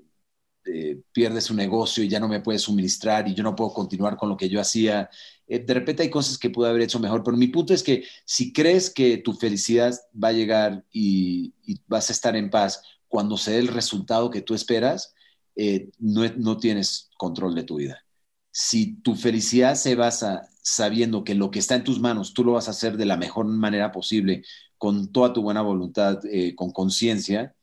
eh, 0.66 1.00
pierde 1.12 1.40
su 1.40 1.54
negocio 1.54 2.02
y 2.02 2.08
ya 2.08 2.18
no 2.20 2.28
me 2.28 2.40
puede 2.40 2.58
suministrar 2.58 3.28
y 3.28 3.34
yo 3.34 3.42
no 3.44 3.54
puedo 3.54 3.72
continuar 3.72 4.16
con 4.16 4.28
lo 4.28 4.36
que 4.36 4.48
yo 4.48 4.60
hacía. 4.60 5.10
de 5.46 5.74
repente 5.74 6.02
hay 6.02 6.10
cosas 6.10 6.38
que 6.38 6.50
pude 6.50 6.68
haber 6.68 6.82
hecho 6.82 6.98
mejor, 7.00 7.22
pero 7.22 7.36
mi 7.36 7.48
punto 7.48 7.74
es 7.74 7.82
que 7.82 8.04
si 8.24 8.52
crees 8.52 8.90
que 8.90 9.18
tu 9.18 9.34
felicidad 9.34 9.94
va 10.12 10.28
a 10.28 10.32
llegar 10.32 10.84
y, 10.92 11.54
y 11.64 11.80
vas 11.86 12.08
a 12.10 12.12
estar 12.12 12.34
en 12.36 12.50
paz 12.50 12.82
cuando 13.08 13.36
se 13.36 13.52
dé 13.52 13.58
el 13.58 13.68
resultado 13.68 14.30
que 14.30 14.42
tú 14.42 14.54
esperas, 14.54 15.14
eh, 15.56 15.90
no, 15.98 16.58
tienes 16.58 17.10
control 17.16 17.54
de 17.54 17.64
tu 17.64 17.76
vida. 17.76 18.04
Si 18.50 18.96
tu 19.02 19.14
felicidad 19.16 19.74
se 19.74 19.94
basa 19.94 20.48
sabiendo 20.62 21.24
que 21.24 21.34
lo 21.34 21.50
que 21.50 21.58
está 21.58 21.74
en 21.74 21.84
tus 21.84 22.00
manos 22.00 22.34
tú 22.34 22.44
lo 22.44 22.52
vas 22.52 22.68
a 22.68 22.72
hacer 22.72 22.96
de 22.96 23.06
la 23.06 23.16
mejor 23.16 23.46
manera 23.46 23.92
posible, 23.92 24.44
con 24.78 25.12
toda 25.12 25.32
tu 25.32 25.42
buena 25.42 25.62
voluntad, 25.62 26.20
eh, 26.26 26.54
con 26.54 26.72
conciencia, 26.72 27.54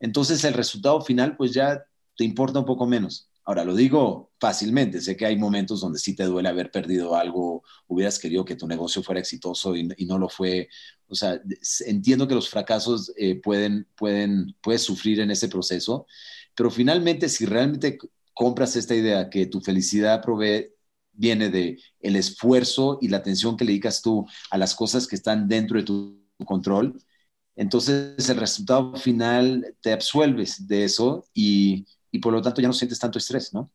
entonces 0.00 0.44
el 0.44 0.54
resultado 0.54 1.00
final 1.00 1.36
pues 1.36 1.52
ya 1.52 1.84
te 2.16 2.24
importa 2.24 2.60
un 2.60 2.66
poco 2.66 2.86
menos. 2.86 3.30
Ahora, 3.46 3.64
lo 3.64 3.76
digo 3.76 4.32
fácilmente, 4.40 5.00
sé 5.00 5.16
que 5.16 5.24
hay 5.24 5.36
momentos 5.36 5.80
donde 5.80 6.00
sí 6.00 6.16
te 6.16 6.24
duele 6.24 6.48
haber 6.48 6.72
perdido 6.72 7.14
algo, 7.14 7.62
hubieras 7.86 8.18
querido 8.18 8.44
que 8.44 8.56
tu 8.56 8.66
negocio 8.66 9.04
fuera 9.04 9.20
exitoso 9.20 9.76
y, 9.76 9.84
no 9.84 10.18
lo 10.18 10.28
fue. 10.28 10.68
O 11.06 11.14
sea, 11.14 11.40
entiendo 11.86 12.26
que 12.26 12.34
los 12.34 12.48
fracasos 12.48 13.12
eh, 13.16 13.40
pueden, 13.40 13.86
pueden, 13.96 14.56
puedes 14.60 14.82
sufrir 14.82 15.20
en 15.20 15.30
ese 15.30 15.48
proceso, 15.48 16.06
pero 16.56 16.70
finalmente, 16.70 17.28
si 17.28 17.46
realmente 17.46 17.98
compras 18.34 18.76
esta 18.76 18.94
idea 18.94 19.30
que 19.30 19.46
tu 19.46 19.60
felicidad 19.60 20.22
provee, 20.22 20.72
viene 21.12 21.48
de 21.50 21.80
el 22.00 22.16
esfuerzo 22.16 22.98
y 23.00 23.08
la 23.08 23.18
atención 23.18 23.56
que 23.56 23.64
le 23.64 23.72
dedicas 23.72 24.02
tú 24.02 24.26
a 24.50 24.58
las 24.58 24.74
cosas 24.74 25.06
que 25.06 25.16
están 25.16 25.48
dentro 25.48 25.78
de 25.78 25.84
tu 25.84 26.20
control, 26.44 27.00
entonces 27.56 28.28
el 28.28 28.36
resultado 28.36 28.94
final 28.96 29.74
te 29.80 29.92
absuelves 29.92 30.66
de 30.68 30.84
eso 30.84 31.26
y, 31.32 31.86
y 32.10 32.18
por 32.18 32.32
lo 32.32 32.42
tanto 32.42 32.60
ya 32.60 32.68
no 32.68 32.74
sientes 32.74 32.98
tanto 32.98 33.18
estrés, 33.18 33.54
¿no? 33.54 33.70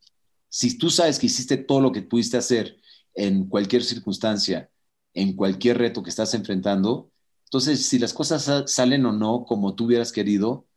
Si 0.50 0.78
tú 0.78 0.90
sabes 0.90 1.18
que 1.18 1.28
hiciste 1.28 1.58
todo 1.58 1.82
lo 1.82 1.92
que 1.92 2.04
pudiste 2.04 2.38
hacer 2.38 2.78
en 3.16 3.48
cualquier 3.48 3.84
circunstancia, 3.84 4.70
en 5.14 5.36
cualquier 5.36 5.78
reto 5.80 6.04
que 6.04 6.10
estás 6.12 6.34
enfrentando, 6.36 7.12
entonces 7.46 7.86
si 7.88 8.00
las 8.00 8.14
cosas 8.14 8.72
salen 8.72 9.06
o 9.06 9.12
no 9.12 9.46
como 9.46 9.76
tú 9.76 9.86
hubieras 9.86 10.12
querido, 10.12 10.68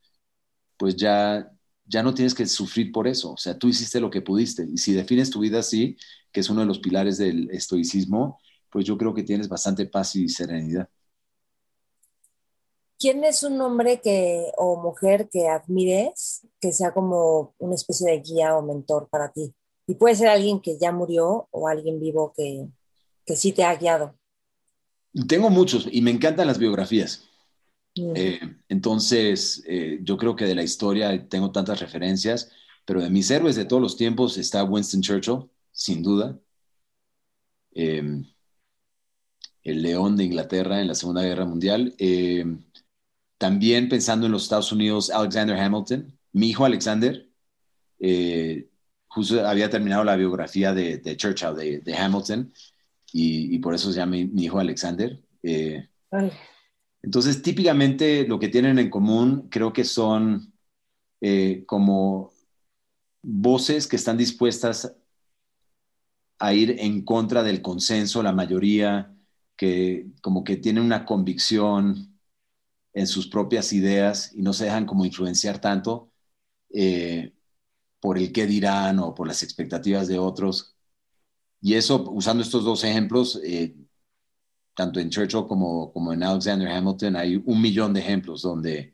pues 0.77 0.97
ya, 0.97 1.51
ya 1.87 2.03
no 2.03 2.15
tienes 2.15 2.35
que 2.35 2.47
sufrir 2.47 2.93
por 2.93 3.07
eso. 3.07 3.33
O 3.33 3.37
sea, 3.37 3.59
tú 3.59 3.69
hiciste 3.69 4.01
lo 4.01 4.11
que 4.11 4.23
pudiste. 4.23 4.67
Y 4.71 4.79
si 4.79 4.93
defines 4.93 5.31
tu 5.31 5.41
vida 5.41 5.59
así, 5.61 5.97
que 6.33 6.41
es 6.41 6.51
uno 6.51 6.61
de 6.61 6.67
los 6.67 6.79
pilares 6.79 7.19
del 7.19 7.51
estoicismo, 7.51 8.39
pues 8.71 8.85
yo 8.85 8.99
creo 8.99 9.15
que 9.15 9.23
tienes 9.23 9.49
bastante 9.49 9.87
paz 9.87 10.17
y 10.17 10.29
serenidad. 10.29 10.89
¿Quién 12.99 13.23
es 13.25 13.43
un 13.43 13.61
hombre 13.61 14.01
que, 14.01 14.51
o 14.57 14.81
mujer 14.81 15.29
que 15.31 15.49
admires, 15.49 16.47
que 16.61 16.73
sea 16.73 16.93
como 16.93 17.55
una 17.59 17.75
especie 17.75 18.11
de 18.11 18.21
guía 18.21 18.57
o 18.57 18.63
mentor 18.63 19.09
para 19.11 19.31
ti? 19.31 19.55
Y 19.87 19.95
puede 19.95 20.15
ser 20.15 20.29
alguien 20.29 20.61
que 20.61 20.79
ya 20.79 20.91
murió 20.93 21.49
o 21.51 21.69
alguien 21.69 22.01
vivo 22.01 22.33
que, 22.35 22.67
que 23.27 23.37
sí 23.37 23.53
te 23.53 23.65
ha 23.65 23.75
guiado. 23.75 24.15
Tengo 25.29 25.51
muchos 25.51 25.87
y 25.91 26.01
me 26.01 26.11
encantan 26.11 26.47
las 26.47 26.59
biografías. 26.59 27.29
Eh, 27.97 28.41
entonces, 28.69 29.63
eh, 29.67 30.01
yo 30.03 30.17
creo 30.17 30.35
que 30.35 30.47
de 30.47 30.55
la 30.55 30.63
historia 30.63 31.29
tengo 31.29 31.53
tantas 31.53 31.81
referencias, 31.81 32.51
pero 32.85 33.01
de 33.01 33.11
mis 33.11 33.31
héroes 33.31 33.57
de 33.57 33.65
todos 33.65 33.81
los 33.81 33.97
tiempos 33.97 34.37
está 34.37 34.65
Winston 34.65 35.01
Churchill, 35.01 35.49
sin 35.71 36.03
duda. 36.03 36.39
Em, 37.73 38.25
el 39.63 39.83
león 39.83 40.17
de 40.17 40.25
Inglaterra 40.25 40.81
en 40.81 40.89
la 40.89 40.95
Segunda 40.95 41.23
Guerra 41.23 41.45
Mundial. 41.45 41.95
Em, 41.99 42.63
también 43.39 43.89
pensando 43.89 44.27
en 44.27 44.33
los 44.33 44.45
Estados 44.45 44.73
Unidos, 44.73 45.11
Alexander 45.11 45.59
Hamilton, 45.59 46.19
mi 46.33 46.51
hijo 46.51 46.65
Alexander, 46.65 47.29
eh, 47.99 48.69
justo 49.07 49.47
había 49.47 49.71
terminado 49.71 50.05
la 50.05 50.17
biografía 50.17 50.75
de, 50.75 50.99
de 50.99 51.17
Churchill, 51.17 51.83
de, 51.83 51.97
Hamilton, 51.97 52.53
y, 53.13 53.59
por 53.61 53.75
eso 53.75 53.93
se 53.93 53.99
llama 53.99 54.17
mi, 54.17 54.45
hijo 54.45 54.59
Alexander. 54.59 55.21
Eh, 55.43 55.89
entonces, 57.05 57.43
típicamente 57.43 58.27
lo 58.27 58.39
que 58.39 58.49
tienen 58.49 58.79
en 58.79 58.91
común 58.91 59.49
creo 59.51 59.73
que 59.73 59.85
son 59.85 60.53
como 61.67 62.33
voces 63.23 63.87
que 63.87 63.97
están 63.97 64.17
dispuestas 64.19 64.95
a 66.39 66.53
ir 66.55 66.77
en 66.79 67.05
contra 67.05 67.43
del 67.43 67.63
consenso, 67.63 68.23
la 68.23 68.33
mayoría, 68.33 69.15
que 69.57 70.09
como 70.21 70.45
que 70.45 70.57
tienen 70.57 70.85
una 70.85 71.05
convicción 71.05 72.19
en 72.95 73.07
sus 73.07 73.29
propias 73.29 73.73
ideas 73.73 74.33
y 74.35 74.43
no 74.43 74.53
se 74.53 74.65
dejan 74.67 74.87
como 74.87 75.05
influenciar 75.07 75.61
tanto 75.61 76.13
eh, 76.71 77.35
por 78.01 78.19
el 78.19 78.33
qué 78.33 78.47
dirán 78.47 78.99
o 79.01 79.15
por 79.15 79.29
las 79.29 79.43
expectativas 79.43 80.09
de 80.09 80.19
otros. 80.19 80.77
Y 81.61 81.75
eso, 81.75 82.11
usando 82.13 82.43
estos 82.43 82.65
dos 82.65 82.85
ejemplos, 82.85 83.41
eh, 83.45 83.77
tanto 84.75 85.01
en 85.01 85.11
Churchill 85.11 85.47
como, 85.47 85.93
como 85.93 86.13
en 86.13 86.23
Alexander 86.23 86.69
Hamilton, 86.69 87.17
hay 87.17 87.43
un 87.45 87.61
millón 87.61 87.93
de 87.93 88.01
ejemplos 88.01 88.43
donde 88.43 88.93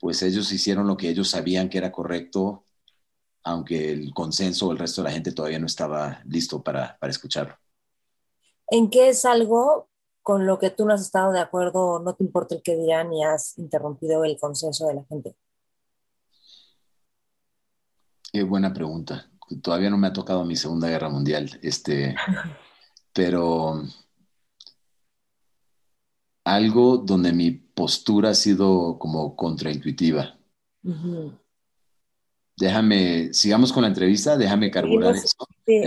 pues 0.00 0.22
ellos 0.22 0.52
hicieron 0.52 0.86
lo 0.86 0.96
que 0.96 1.08
ellos 1.08 1.30
sabían 1.30 1.68
que 1.68 1.78
era 1.78 1.90
correcto 1.92 2.64
aunque 3.48 3.92
el 3.92 4.12
consenso 4.12 4.68
o 4.68 4.72
el 4.72 4.78
resto 4.78 5.02
de 5.02 5.08
la 5.08 5.14
gente 5.14 5.32
todavía 5.32 5.58
no 5.58 5.66
estaba 5.66 6.20
listo 6.26 6.62
para, 6.62 6.98
para 6.98 7.10
escucharlo. 7.10 7.56
¿En 8.70 8.90
qué 8.90 9.08
es 9.08 9.24
algo 9.24 9.88
con 10.22 10.46
lo 10.46 10.58
que 10.58 10.70
tú 10.70 10.84
no 10.84 10.92
has 10.92 11.00
estado 11.00 11.32
de 11.32 11.40
acuerdo, 11.40 12.00
no 12.00 12.14
te 12.14 12.24
importa 12.24 12.54
el 12.54 12.62
que 12.62 12.76
dirán 12.76 13.12
y 13.12 13.24
has 13.24 13.56
interrumpido 13.56 14.24
el 14.24 14.38
consenso 14.38 14.86
de 14.86 14.94
la 14.94 15.04
gente? 15.04 15.34
Qué 18.30 18.42
buena 18.42 18.74
pregunta. 18.74 19.30
Todavía 19.62 19.88
no 19.88 19.96
me 19.96 20.08
ha 20.08 20.12
tocado 20.12 20.44
mi 20.44 20.54
Segunda 20.54 20.88
Guerra 20.88 21.08
Mundial, 21.08 21.58
este, 21.62 22.14
pero 23.14 23.82
algo 26.54 26.98
donde 26.98 27.32
mi 27.32 27.50
postura 27.52 28.30
ha 28.30 28.34
sido 28.34 28.98
como 28.98 29.36
contraintuitiva 29.36 30.38
déjame, 32.58 33.32
sigamos 33.32 33.72
con 33.72 33.82
la 33.82 33.88
entrevista, 33.88 34.36
déjame 34.36 34.70
carburar 34.70 35.14
eso. 35.14 35.28
Sí, 35.64 35.82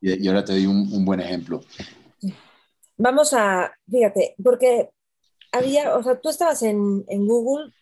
y, 0.00 0.28
ahora 0.28 0.44
te 0.44 0.52
doy 0.52 0.66
un, 0.66 1.04
buen 1.04 1.20
ejemplo. 1.20 1.60
Vamos 2.96 3.32
a, 3.34 3.72
fíjate, 3.90 4.36
porque 4.42 4.90
había, 5.52 5.96
o 5.96 6.02
sea, 6.02 6.20
tú 6.20 6.28
estabas 6.28 6.62
en, 6.62 7.04
en 7.08 7.26
Google 7.26 7.72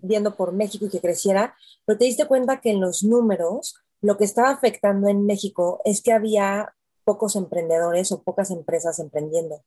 viendo 0.00 0.36
por 0.36 0.52
México 0.52 0.86
y 0.86 0.90
que 0.90 1.00
creciera, 1.00 1.54
pero 1.84 1.98
te 1.98 2.04
diste 2.04 2.26
cuenta 2.26 2.60
que 2.60 2.70
en 2.70 2.80
los 2.80 3.04
números 3.04 3.76
lo 4.00 4.16
que 4.16 4.24
estaba 4.24 4.50
afectando 4.50 5.08
en 5.08 5.26
México 5.26 5.80
es 5.84 6.02
que 6.02 6.12
había 6.12 6.74
pocos 7.04 7.36
emprendedores 7.36 8.12
o 8.12 8.22
pocas 8.22 8.50
empresas 8.50 8.98
emprendiendo. 8.98 9.62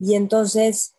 Y 0.00 0.14
entonces 0.14 0.96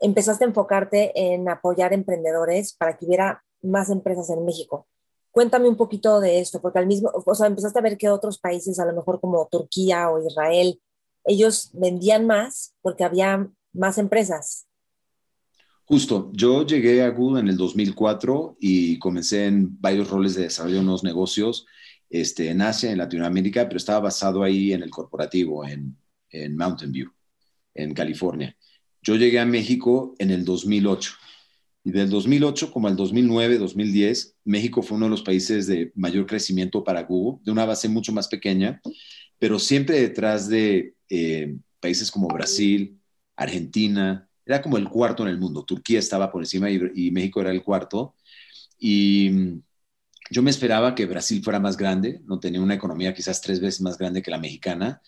empezaste 0.00 0.44
a 0.44 0.48
enfocarte 0.48 1.12
en 1.14 1.48
apoyar 1.48 1.92
emprendedores 1.92 2.74
para 2.74 2.96
que 2.96 3.06
hubiera 3.06 3.42
más 3.62 3.90
empresas 3.90 4.28
en 4.30 4.44
México. 4.44 4.86
Cuéntame 5.30 5.68
un 5.68 5.76
poquito 5.76 6.20
de 6.20 6.40
esto, 6.40 6.60
porque 6.60 6.80
al 6.80 6.86
mismo, 6.86 7.10
o 7.14 7.34
sea, 7.34 7.46
empezaste 7.46 7.78
a 7.78 7.82
ver 7.82 7.96
que 7.96 8.08
otros 8.08 8.38
países, 8.38 8.80
a 8.80 8.84
lo 8.86 8.94
mejor 8.94 9.20
como 9.20 9.46
Turquía 9.50 10.10
o 10.10 10.26
Israel, 10.26 10.80
ellos 11.24 11.70
vendían 11.72 12.26
más 12.26 12.74
porque 12.82 13.04
había 13.04 13.48
más 13.72 13.98
empresas. 13.98 14.66
Justo, 15.84 16.30
yo 16.32 16.64
llegué 16.64 17.02
a 17.02 17.10
Google 17.10 17.40
en 17.40 17.48
el 17.48 17.56
2004 17.56 18.56
y 18.60 18.98
comencé 18.98 19.46
en 19.46 19.80
varios 19.80 20.08
roles 20.08 20.34
de 20.34 20.44
desarrollo 20.44 20.76
de 20.76 20.82
unos 20.82 21.04
negocios 21.04 21.66
este, 22.08 22.48
en 22.50 22.62
Asia, 22.62 22.90
en 22.90 22.98
Latinoamérica, 22.98 23.66
pero 23.66 23.76
estaba 23.76 24.00
basado 24.00 24.42
ahí 24.42 24.72
en 24.72 24.82
el 24.82 24.90
corporativo, 24.90 25.64
en, 25.64 25.96
en 26.30 26.56
Mountain 26.56 26.92
View, 26.92 27.10
en 27.74 27.94
California. 27.94 28.56
Yo 29.02 29.16
llegué 29.16 29.38
a 29.40 29.46
México 29.46 30.14
en 30.18 30.30
el 30.30 30.44
2008 30.44 31.12
y 31.82 31.92
del 31.92 32.10
2008 32.10 32.72
como 32.72 32.88
al 32.88 32.96
2009, 32.96 33.58
2010, 33.58 34.36
México 34.44 34.82
fue 34.82 34.96
uno 34.96 35.06
de 35.06 35.10
los 35.10 35.22
países 35.22 35.66
de 35.66 35.92
mayor 35.94 36.26
crecimiento 36.26 36.84
para 36.84 37.04
Google, 37.04 37.40
de 37.42 37.52
una 37.52 37.64
base 37.64 37.88
mucho 37.88 38.12
más 38.12 38.28
pequeña, 38.28 38.80
pero 39.38 39.58
siempre 39.58 40.00
detrás 40.00 40.48
de 40.48 40.94
eh, 41.08 41.56
países 41.80 42.10
como 42.10 42.28
Brasil, 42.28 43.00
Argentina, 43.34 44.28
era 44.44 44.60
como 44.60 44.76
el 44.76 44.88
cuarto 44.88 45.22
en 45.22 45.30
el 45.30 45.38
mundo. 45.38 45.64
Turquía 45.64 45.98
estaba 45.98 46.30
por 46.30 46.42
encima 46.42 46.70
y, 46.70 47.10
México 47.10 47.40
era 47.40 47.50
el 47.50 47.62
cuarto. 47.62 48.14
Y 48.78 49.30
mm, 49.30 49.62
yo 50.30 50.42
me 50.42 50.50
esperaba 50.50 50.94
que 50.94 51.06
Brasil 51.06 51.42
fuera 51.42 51.60
más 51.60 51.76
grande, 51.76 52.20
no 52.24 52.38
tenía 52.40 52.60
una 52.60 52.74
economía 52.74 53.14
quizás 53.14 53.40
tres 53.40 53.60
veces 53.60 53.80
más 53.80 53.96
grande 53.96 54.22
que 54.22 54.30
la 54.30 54.38
mexicana, 54.38 55.00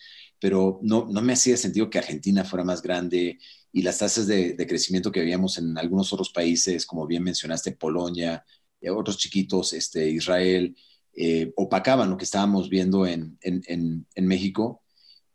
pero 0.43 0.77
no, 0.81 1.07
no 1.09 1.21
me 1.21 1.31
hacía 1.31 1.55
sentido 1.55 1.89
que 1.89 1.99
Argentina 1.99 2.43
fuera 2.43 2.65
más 2.65 2.81
grande 2.81 3.39
y 3.71 3.81
las 3.81 3.99
tasas 3.99 4.27
de, 4.27 4.57
crecimiento 4.67 5.09
que 5.09 5.21
veíamos 5.21 5.57
en 5.57 5.77
algunos 5.77 6.11
otros 6.11 6.31
países, 6.31 6.85
como 6.85 7.07
bien 7.07 7.23
mencionaste, 7.23 7.71
Polonia, 7.71 8.43
eh, 8.81 8.89
otros 8.89 9.17
chiquitos, 9.17 9.71
este, 9.71 10.09
Israel, 10.09 10.75
eh, 11.13 11.53
opacaban 11.55 12.09
lo 12.09 12.17
que 12.17 12.25
estábamos 12.25 12.69
viendo 12.69 13.07
en, 13.07 13.37
en, 13.39 14.27
México 14.27 14.83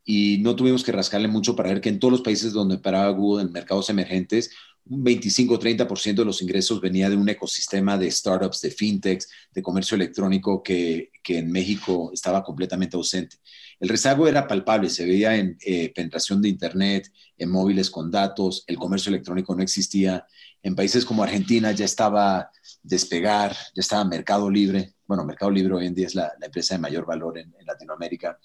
y 0.04 0.40
no 0.42 0.54
tuvimos 0.54 0.84
que 0.84 0.92
rascarle 0.92 1.26
mucho 1.26 1.56
para 1.56 1.70
ver 1.70 1.80
que 1.80 1.88
en 1.88 2.00
todos 2.00 2.12
los 2.12 2.20
países 2.20 2.52
donde 2.52 2.74
operaba 2.74 3.08
Google 3.08 3.44
en 3.44 3.52
mercados 3.52 3.88
emergentes, 3.88 4.50
un 4.84 5.02
25-30% 5.02 6.16
de 6.16 6.24
los 6.26 6.42
ingresos 6.42 6.82
venía 6.82 7.08
de 7.08 7.16
un 7.16 7.30
ecosistema 7.30 7.96
de 7.96 8.10
startups, 8.10 8.60
de 8.60 8.72
fintechs, 8.72 9.26
de 9.54 9.62
comercio 9.62 9.94
electrónico 9.94 10.62
que, 10.62 11.12
que 11.22 11.38
en 11.38 11.50
México 11.50 12.10
estaba 12.12 12.44
completamente 12.44 12.94
ausente. 12.94 13.38
El 13.80 13.88
rezago 13.88 14.26
era 14.26 14.48
palpable, 14.48 14.90
se 14.90 15.04
veía 15.04 15.36
en 15.36 15.56
eh, 15.64 15.92
penetración 15.94 16.42
de 16.42 16.48
Internet, 16.48 17.12
en 17.36 17.50
móviles 17.50 17.90
con 17.90 18.10
datos, 18.10 18.64
el 18.66 18.76
comercio 18.76 19.10
electrónico 19.10 19.54
no 19.54 19.62
existía. 19.62 20.26
En 20.62 20.74
países 20.74 21.04
como 21.04 21.22
Argentina 21.22 21.70
ya 21.70 21.84
estaba 21.84 22.50
despegar, 22.82 23.52
ya 23.74 23.80
estaba 23.80 24.04
Mercado 24.04 24.50
Libre. 24.50 24.94
Bueno, 25.06 25.24
Mercado 25.24 25.52
Libre 25.52 25.74
hoy 25.74 25.86
en 25.86 25.94
día 25.94 26.06
es 26.08 26.16
la, 26.16 26.32
empresa 26.42 26.74
de 26.74 26.80
mayor 26.80 27.06
valor 27.06 27.38
en, 27.38 27.54
Latinoamérica. 27.64 28.38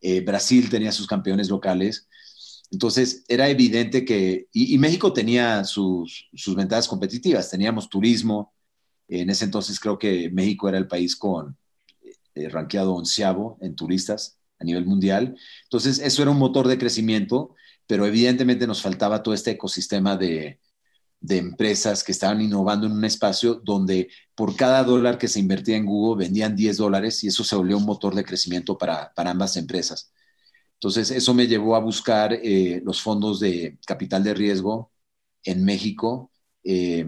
Eh, 0.00 0.22
Brasil 0.22 0.70
tenía 0.70 0.92
sus 0.92 1.06
campeones 1.06 1.50
locales. 1.50 2.08
Entonces 2.70 3.24
era 3.28 3.48
evidente 3.48 4.04
que, 4.04 4.48
y, 4.52 4.76
México 4.78 5.12
tenía 5.12 5.64
sus, 5.64 6.30
ventajas 6.56 6.88
competitivas, 6.88 7.50
teníamos 7.50 7.88
turismo, 7.88 8.54
en 9.08 9.30
ese 9.30 9.46
entonces 9.46 9.80
creo 9.80 9.98
que 9.98 10.30
México 10.30 10.68
era 10.68 10.76
el 10.76 10.86
país 10.86 11.16
con 11.16 11.56
eh, 12.34 12.48
rankeado 12.50 12.94
onceavo 12.94 13.56
en 13.62 13.74
turistas, 13.74 14.37
a 14.58 14.64
nivel 14.64 14.86
mundial. 14.86 15.36
Entonces, 15.64 15.98
eso 15.98 16.22
era 16.22 16.30
un 16.30 16.38
motor 16.38 16.68
de 16.68 16.78
crecimiento, 16.78 17.54
pero 17.86 18.06
evidentemente 18.06 18.66
nos 18.66 18.82
faltaba 18.82 19.22
todo 19.22 19.34
este 19.34 19.52
ecosistema 19.52 20.16
de, 20.16 20.60
empresas 21.28 22.04
que 22.04 22.12
estaban 22.12 22.40
innovando 22.40 22.86
en 22.86 22.92
un 22.92 23.04
espacio 23.04 23.56
donde 23.64 24.08
por 24.36 24.54
cada 24.54 24.84
dólar 24.84 25.18
que 25.18 25.26
se 25.26 25.40
invertía 25.40 25.76
en 25.76 25.84
Google 25.86 26.24
vendían 26.24 26.54
10 26.54 26.76
dólares 26.76 27.24
y 27.24 27.28
eso 27.28 27.42
se 27.42 27.56
volvió 27.56 27.76
un 27.76 27.84
motor 27.84 28.14
de 28.14 28.24
crecimiento 28.24 28.78
para, 28.78 29.12
ambas 29.16 29.56
empresas. 29.56 30.12
Entonces, 30.74 31.10
eso 31.10 31.34
me 31.34 31.46
llevó 31.48 31.74
a 31.76 31.80
buscar 31.80 32.32
eh, 32.32 32.80
los 32.84 33.02
fondos 33.02 33.40
de 33.40 33.78
capital 33.86 34.22
de 34.22 34.34
riesgo 34.34 34.92
en 35.44 35.64
México. 35.64 36.30
Eh, 36.62 37.06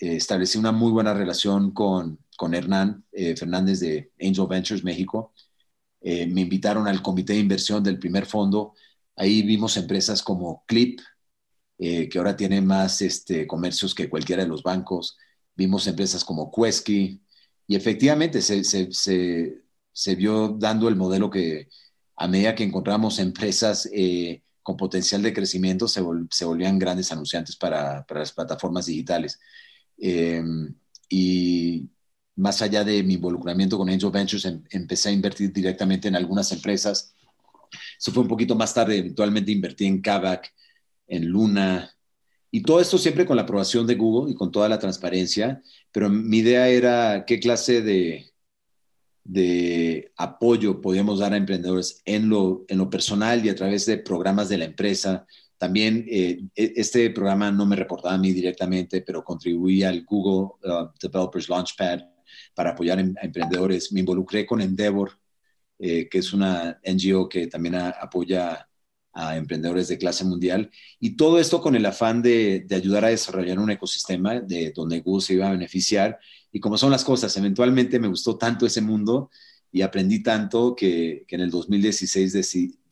eh, 0.00 0.16
establecí 0.16 0.58
una 0.58 0.72
muy 0.72 0.92
buena 0.92 1.14
relación 1.14 1.72
con, 1.72 2.18
con 2.36 2.54
Hernán 2.54 3.04
Fernández 3.36 3.80
de 3.80 4.12
Angel 4.20 4.46
Ventures 4.48 4.84
México 4.84 5.32
eh, 6.08 6.24
me 6.28 6.42
invitaron 6.42 6.86
al 6.86 7.02
comité 7.02 7.32
de 7.32 7.40
inversión 7.40 7.82
del 7.82 7.98
primer 7.98 8.26
fondo. 8.26 8.74
Ahí 9.16 9.42
vimos 9.42 9.76
empresas 9.76 10.22
como 10.22 10.64
Clip, 10.64 11.00
eh, 11.78 12.08
que 12.08 12.18
ahora 12.18 12.36
tiene 12.36 12.60
más 12.60 13.02
este, 13.02 13.44
comercios 13.44 13.92
que 13.92 14.08
cualquiera 14.08 14.44
de 14.44 14.48
los 14.48 14.62
bancos. 14.62 15.18
Vimos 15.56 15.88
empresas 15.88 16.24
como 16.24 16.52
Quesky 16.52 17.20
y 17.66 17.74
efectivamente 17.74 18.40
se, 18.40 18.62
se, 18.62 18.88
se, 18.92 20.14
vio 20.14 20.50
dando 20.50 20.88
el 20.88 20.94
modelo 20.94 21.28
que 21.28 21.68
a 22.14 22.28
medida 22.28 22.54
que 22.54 22.62
encontramos 22.62 23.18
empresas 23.18 23.88
eh, 23.92 24.44
con 24.62 24.76
potencial 24.76 25.22
de 25.22 25.32
crecimiento 25.32 25.88
se, 25.88 26.02
volvían 26.02 26.78
grandes 26.78 27.10
anunciantes 27.10 27.56
para, 27.56 28.06
para 28.06 28.20
las 28.20 28.32
plataformas 28.32 28.86
digitales. 28.86 29.40
y 31.08 31.90
más 32.36 32.62
allá 32.62 32.84
de 32.84 33.02
mi 33.02 33.14
involucramiento 33.14 33.78
con 33.78 33.88
Angel 33.88 34.10
Ventures, 34.10 34.44
em, 34.44 34.62
empecé 34.70 35.08
a 35.08 35.12
invertir 35.12 35.52
directamente 35.52 36.08
en 36.08 36.16
algunas 36.16 36.52
empresas. 36.52 37.14
Eso 37.98 38.12
fue 38.12 38.22
un 38.22 38.28
poquito 38.28 38.54
más 38.54 38.72
tarde, 38.74 38.98
eventualmente 38.98 39.52
invertí 39.52 39.86
en 39.86 40.00
Kavak, 40.00 40.52
en 41.08 41.26
Luna, 41.26 41.90
y 42.50 42.62
todo 42.62 42.80
esto 42.80 42.98
siempre 42.98 43.26
con 43.26 43.36
la 43.36 43.42
aprobación 43.42 43.86
de 43.86 43.96
Google 43.96 44.32
y 44.32 44.34
con 44.34 44.50
toda 44.50 44.68
la 44.68 44.78
transparencia, 44.78 45.62
pero 45.92 46.08
mi 46.08 46.38
idea 46.38 46.68
era 46.68 47.24
qué 47.26 47.40
clase 47.40 47.82
de, 47.82 48.32
de 49.24 50.12
apoyo 50.16 50.80
podíamos 50.80 51.18
dar 51.18 51.32
a 51.32 51.36
emprendedores 51.36 52.00
en 52.04 52.28
lo, 52.28 52.64
en 52.68 52.78
lo 52.78 52.88
personal 52.88 53.44
y 53.44 53.48
a 53.48 53.54
través 53.54 53.84
de 53.86 53.98
programas 53.98 54.48
de 54.48 54.58
la 54.58 54.64
empresa. 54.64 55.26
También 55.58 56.06
eh, 56.08 56.44
e, 56.54 56.72
este 56.76 57.10
programa 57.10 57.50
no 57.50 57.66
me 57.66 57.76
reportaba 57.76 58.14
a 58.14 58.18
mí 58.18 58.32
directamente, 58.32 59.02
pero 59.02 59.24
contribuía 59.24 59.88
al 59.88 60.04
Google 60.04 60.54
uh, 60.64 60.88
Developers 61.00 61.48
Launchpad 61.48 62.15
para 62.56 62.70
apoyar 62.70 62.98
em, 62.98 63.14
a 63.20 63.26
emprendedores. 63.26 63.92
Me 63.92 64.00
involucré 64.00 64.46
con 64.46 64.60
Endeavor, 64.60 65.12
que 65.78 66.08
es 66.10 66.32
una 66.32 66.80
NGO 66.82 67.28
que 67.28 67.46
también 67.48 67.74
apoya 67.76 68.66
a 69.16 69.36
emprendedores 69.36 69.88
de 69.88 69.98
clase 69.98 70.24
mundial. 70.24 70.70
Y 71.00 71.16
todo 71.16 71.40
esto 71.40 71.60
con 71.62 71.74
el 71.74 71.86
afán 71.86 72.22
de, 72.22 72.66
ayudar 72.70 73.06
a 73.06 73.08
desarrollar 73.08 73.58
un 73.58 73.70
ecosistema 73.70 74.40
de 74.40 74.72
donde 74.76 75.00
Google 75.00 75.24
se 75.24 75.34
iba 75.34 75.48
a 75.48 75.52
beneficiar. 75.52 76.18
Y 76.52 76.60
como 76.60 76.76
son 76.76 76.90
las 76.90 77.02
cosas, 77.04 77.34
eventualmente 77.36 77.98
me 77.98 78.08
gustó 78.08 78.36
tanto 78.36 78.66
ese 78.66 78.82
mundo 78.82 79.30
y 79.72 79.80
aprendí 79.82 80.22
tanto 80.22 80.76
que, 80.76 81.24
en 81.28 81.40
el 81.40 81.50
2016 81.50 82.32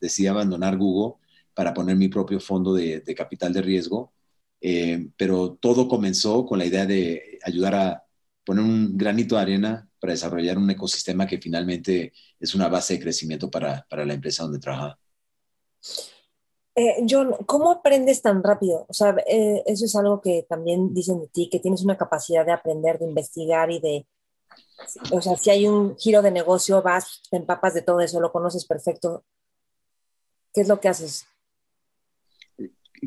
decidí, 0.00 0.26
abandonar 0.26 0.78
Google 0.78 1.16
para 1.54 1.74
poner 1.74 1.96
mi 1.96 2.08
propio 2.08 2.40
fondo 2.40 2.74
de, 2.74 3.00
de 3.00 3.14
capital 3.14 3.52
de 3.52 3.62
riesgo. 3.62 4.14
Eh, 4.62 5.08
pero 5.18 5.58
todo 5.60 5.88
comenzó 5.88 6.46
con 6.46 6.58
la 6.58 6.64
idea 6.64 6.86
de 6.86 7.38
ayudar 7.44 7.74
a 7.74 8.03
poner 8.44 8.64
un 8.64 8.96
granito 8.96 9.36
de 9.36 9.42
arena 9.42 9.88
para 9.98 10.12
desarrollar 10.12 10.58
un 10.58 10.70
ecosistema 10.70 11.26
que 11.26 11.38
finalmente 11.38 12.12
es 12.38 12.54
una 12.54 12.68
base 12.68 12.94
de 12.94 13.00
crecimiento 13.00 13.50
para, 13.50 13.86
para 13.88 14.04
la 14.04 14.14
empresa 14.14 14.44
donde 14.44 14.58
trabaja. 14.58 14.98
Eh, 16.76 17.06
John, 17.08 17.34
¿cómo 17.46 17.70
aprendes 17.70 18.20
tan 18.20 18.42
rápido? 18.42 18.84
O 18.88 18.92
sea, 18.92 19.14
eh, 19.28 19.62
eso 19.64 19.84
es 19.84 19.94
algo 19.94 20.20
que 20.20 20.44
también 20.48 20.92
dicen 20.92 21.20
de 21.20 21.28
ti, 21.28 21.48
que 21.48 21.60
tienes 21.60 21.84
una 21.84 21.96
capacidad 21.96 22.44
de 22.44 22.52
aprender, 22.52 22.98
de 22.98 23.06
investigar 23.06 23.70
y 23.70 23.78
de, 23.78 24.06
o 25.12 25.22
sea, 25.22 25.36
si 25.36 25.50
hay 25.50 25.68
un 25.68 25.96
giro 25.96 26.20
de 26.20 26.32
negocio, 26.32 26.82
vas, 26.82 27.22
te 27.30 27.36
empapas 27.36 27.74
de 27.74 27.82
todo 27.82 28.00
eso, 28.00 28.20
lo 28.20 28.32
conoces 28.32 28.64
perfecto. 28.64 29.24
¿Qué 30.52 30.62
es 30.62 30.68
lo 30.68 30.80
que 30.80 30.88
haces? 30.88 31.26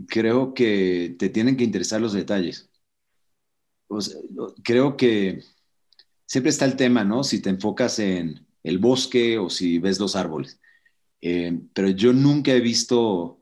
Creo 0.08 0.54
que 0.54 1.16
te 1.20 1.30
tienen 1.30 1.58
que 1.58 1.64
interesar 1.64 2.00
los 2.00 2.14
detalles. 2.14 2.70
Creo 4.64 4.98
que 4.98 5.44
siempre 6.26 6.50
está 6.50 6.66
el 6.66 6.76
tema, 6.76 7.04
¿no? 7.04 7.24
Si 7.24 7.42
te 7.42 7.50
enfocas 7.50 8.00
en 8.00 8.46
el 8.64 8.78
bosque 8.80 9.38
o 9.38 9.50
si 9.50 9.80
ves 9.80 10.00
los 10.00 10.16
árboles. 10.16 10.60
Eh, 11.22 11.60
pero 11.74 11.90
yo 11.90 12.14
nunca 12.14 12.52
he 12.52 12.60
visto 12.62 13.42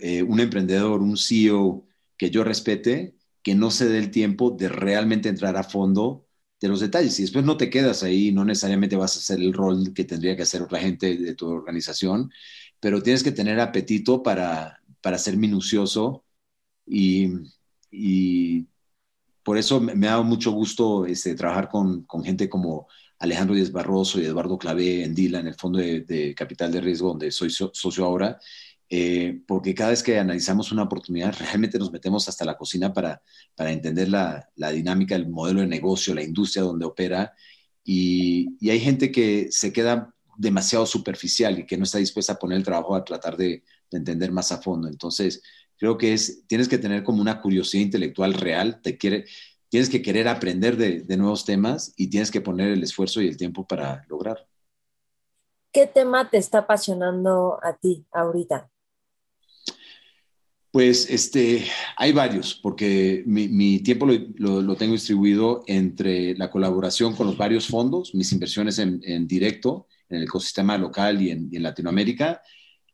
eh, 0.00 0.22
un, 0.22 0.40
emprendedor, 0.40 1.02
un 1.02 1.16
CEO 1.16 1.86
que 2.16 2.30
yo 2.30 2.44
respete, 2.44 3.16
que 3.42 3.54
no 3.54 3.70
se 3.70 3.88
dé 3.88 3.98
el 3.98 4.10
tiempo 4.10 4.50
de 4.50 4.68
realmente 4.68 5.28
entrar 5.28 5.56
a 5.56 5.64
fondo 5.64 6.26
de 6.60 6.68
los 6.68 6.80
detalles. 6.80 7.18
Y 7.18 7.22
después 7.22 7.44
no 7.44 7.56
te 7.56 7.70
quedas 7.70 8.02
ahí, 8.02 8.32
no 8.32 8.44
necesariamente 8.44 8.96
vas 8.96 9.16
a 9.16 9.20
hacer 9.20 9.40
el 9.40 9.52
rol 9.52 9.92
que 9.94 10.04
tendría 10.04 10.36
que 10.36 10.42
hacer 10.42 10.62
otra 10.62 10.80
gente 10.80 11.16
de 11.16 11.34
tu 11.34 11.46
organización, 11.48 12.32
pero 12.80 13.02
tienes 13.02 13.22
que 13.22 13.32
tener 13.32 13.60
apetito 13.60 14.22
para, 14.22 14.80
para 15.00 15.18
ser 15.18 15.36
minucioso 15.36 16.24
y, 16.86 17.28
por 19.48 19.56
eso 19.56 19.80
me, 19.80 20.06
ha 20.06 20.10
dado 20.10 20.24
mucho 20.24 20.50
gusto 20.50 21.06
este, 21.06 21.34
trabajar 21.34 21.70
con, 21.70 22.06
gente 22.22 22.50
como 22.50 22.86
Alejandro 23.18 23.54
Díaz 23.54 23.72
Barroso 23.72 24.20
y 24.20 24.26
Eduardo 24.26 24.58
Clavé 24.58 25.02
en 25.02 25.14
Dila, 25.14 25.40
en 25.40 25.46
el 25.46 25.54
Fondo 25.54 25.78
de, 25.78 26.34
Capital 26.36 26.70
de 26.70 26.82
Riesgo, 26.82 27.08
donde 27.08 27.30
soy 27.30 27.48
socio 27.48 28.04
ahora, 28.04 28.38
eh, 28.90 29.40
porque 29.46 29.74
cada 29.74 29.88
vez 29.88 30.02
que 30.02 30.18
analizamos 30.18 30.70
una 30.70 30.82
oportunidad, 30.82 31.34
realmente 31.40 31.78
nos 31.78 31.90
metemos 31.90 32.28
hasta 32.28 32.44
la 32.44 32.58
cocina 32.58 32.92
para, 32.92 33.22
entender 33.56 34.10
la, 34.10 34.46
dinámica, 34.70 35.16
el 35.16 35.30
modelo 35.30 35.62
de 35.62 35.66
negocio, 35.66 36.14
la 36.14 36.22
industria 36.22 36.62
donde 36.64 36.84
opera, 36.84 37.32
y, 37.82 38.48
hay 38.68 38.80
gente 38.80 39.10
que 39.10 39.48
se 39.50 39.72
queda 39.72 40.14
demasiado 40.36 40.84
superficial 40.84 41.58
y 41.58 41.64
que 41.64 41.78
no 41.78 41.84
está 41.84 41.96
dispuesta 41.96 42.34
a 42.34 42.38
poner 42.38 42.58
el 42.58 42.64
trabajo 42.64 42.94
a 42.94 43.02
tratar 43.02 43.38
de 43.38 43.64
entender 43.90 44.30
más 44.30 44.52
a 44.52 44.58
fondo. 44.58 44.88
Entonces, 44.88 45.42
creo 45.78 45.96
que 45.96 46.12
es, 46.12 46.46
tienes 46.46 46.68
que 46.68 46.78
tener 46.78 47.04
como 47.04 47.22
una 47.22 47.40
curiosidad 47.40 47.82
intelectual 47.82 48.34
real, 48.34 48.80
te 48.82 48.98
quiere, 48.98 49.24
tienes 49.68 49.88
que 49.88 50.02
querer 50.02 50.28
aprender 50.28 50.76
de, 50.76 51.16
nuevos 51.16 51.44
temas 51.44 51.92
y 51.96 52.08
tienes 52.08 52.30
que 52.30 52.40
poner 52.40 52.68
el 52.68 52.82
esfuerzo 52.82 53.20
y 53.20 53.28
el 53.28 53.36
tiempo 53.36 53.66
para 53.66 54.04
lograrlo. 54.08 54.46
¿Qué 55.72 55.86
tema 55.86 56.28
te 56.28 56.38
está 56.38 56.58
apasionando 56.58 57.58
a 57.62 57.74
ti 57.74 58.04
ahorita? 58.10 58.70
Pues 60.70 61.08
este, 61.10 61.64
hay 61.96 62.12
varios, 62.12 62.54
porque 62.54 63.22
mi, 63.26 63.80
tiempo 63.80 64.06
lo, 64.06 64.76
tengo 64.76 64.92
distribuido 64.92 65.64
entre 65.66 66.36
la 66.36 66.50
colaboración 66.50 67.14
con 67.14 67.26
los 67.26 67.36
varios 67.36 67.68
fondos, 67.68 68.14
mis 68.14 68.32
inversiones 68.32 68.78
en, 68.78 69.26
directo 69.26 69.86
en 70.08 70.18
el 70.18 70.22
ecosistema 70.24 70.76
local 70.76 71.22
y 71.22 71.30
en, 71.30 71.62
Latinoamérica, 71.62 72.42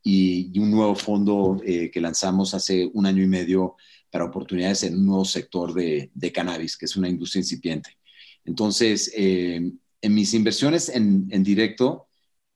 y, 0.05 0.57
un 0.59 0.71
nuevo 0.71 0.95
fondo 0.95 1.61
eh, 1.65 1.91
que 1.91 2.01
lanzamos 2.01 2.55
hace 2.55 2.89
un 2.93 3.07
año 3.07 3.23
y 3.23 3.27
medio 3.27 3.77
para 4.11 4.27
oportunidades 4.27 4.85
en 4.85 4.97
un 4.99 5.07
nuevo 5.07 5.25
sector 5.25 5.73
de, 5.73 6.11
cannabis, 6.33 6.77
que 6.77 6.85
es 6.85 6.95
una 6.95 7.09
industria 7.09 7.41
incipiente. 7.41 7.97
Entonces, 8.45 9.11
eh, 9.17 9.73
en 10.03 10.15
mis 10.15 10.35
inversiones 10.35 10.91
en, 10.91 11.43
directo 11.43 12.07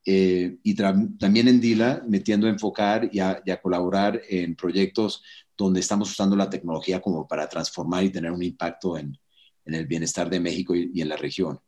eh, 0.05 0.59
y 0.63 0.75
también 0.75 1.49
en 1.49 1.61
DILA, 1.61 2.05
metiendo 2.07 2.47
a 2.47 2.51
enfocar 2.51 3.09
y 3.11 3.21
a, 3.21 3.43
colaborar 3.63 4.21
en 4.29 4.55
proyectos 4.55 5.23
donde 5.57 5.81
estamos 5.81 6.11
usando 6.11 6.37
la 6.37 6.51
tecnología 6.51 7.01
como 7.01 7.27
para 7.27 7.49
transformar 7.49 8.05
y 8.05 8.11
tener 8.11 8.31
un 8.31 8.43
impacto 8.43 8.99
en, 8.99 9.19
el 9.65 9.87
bienestar 9.87 10.31
de 10.31 10.41
México 10.41 10.75
y, 10.75 11.01
en 11.01 11.09
la 11.09 11.17
región. 11.17 11.59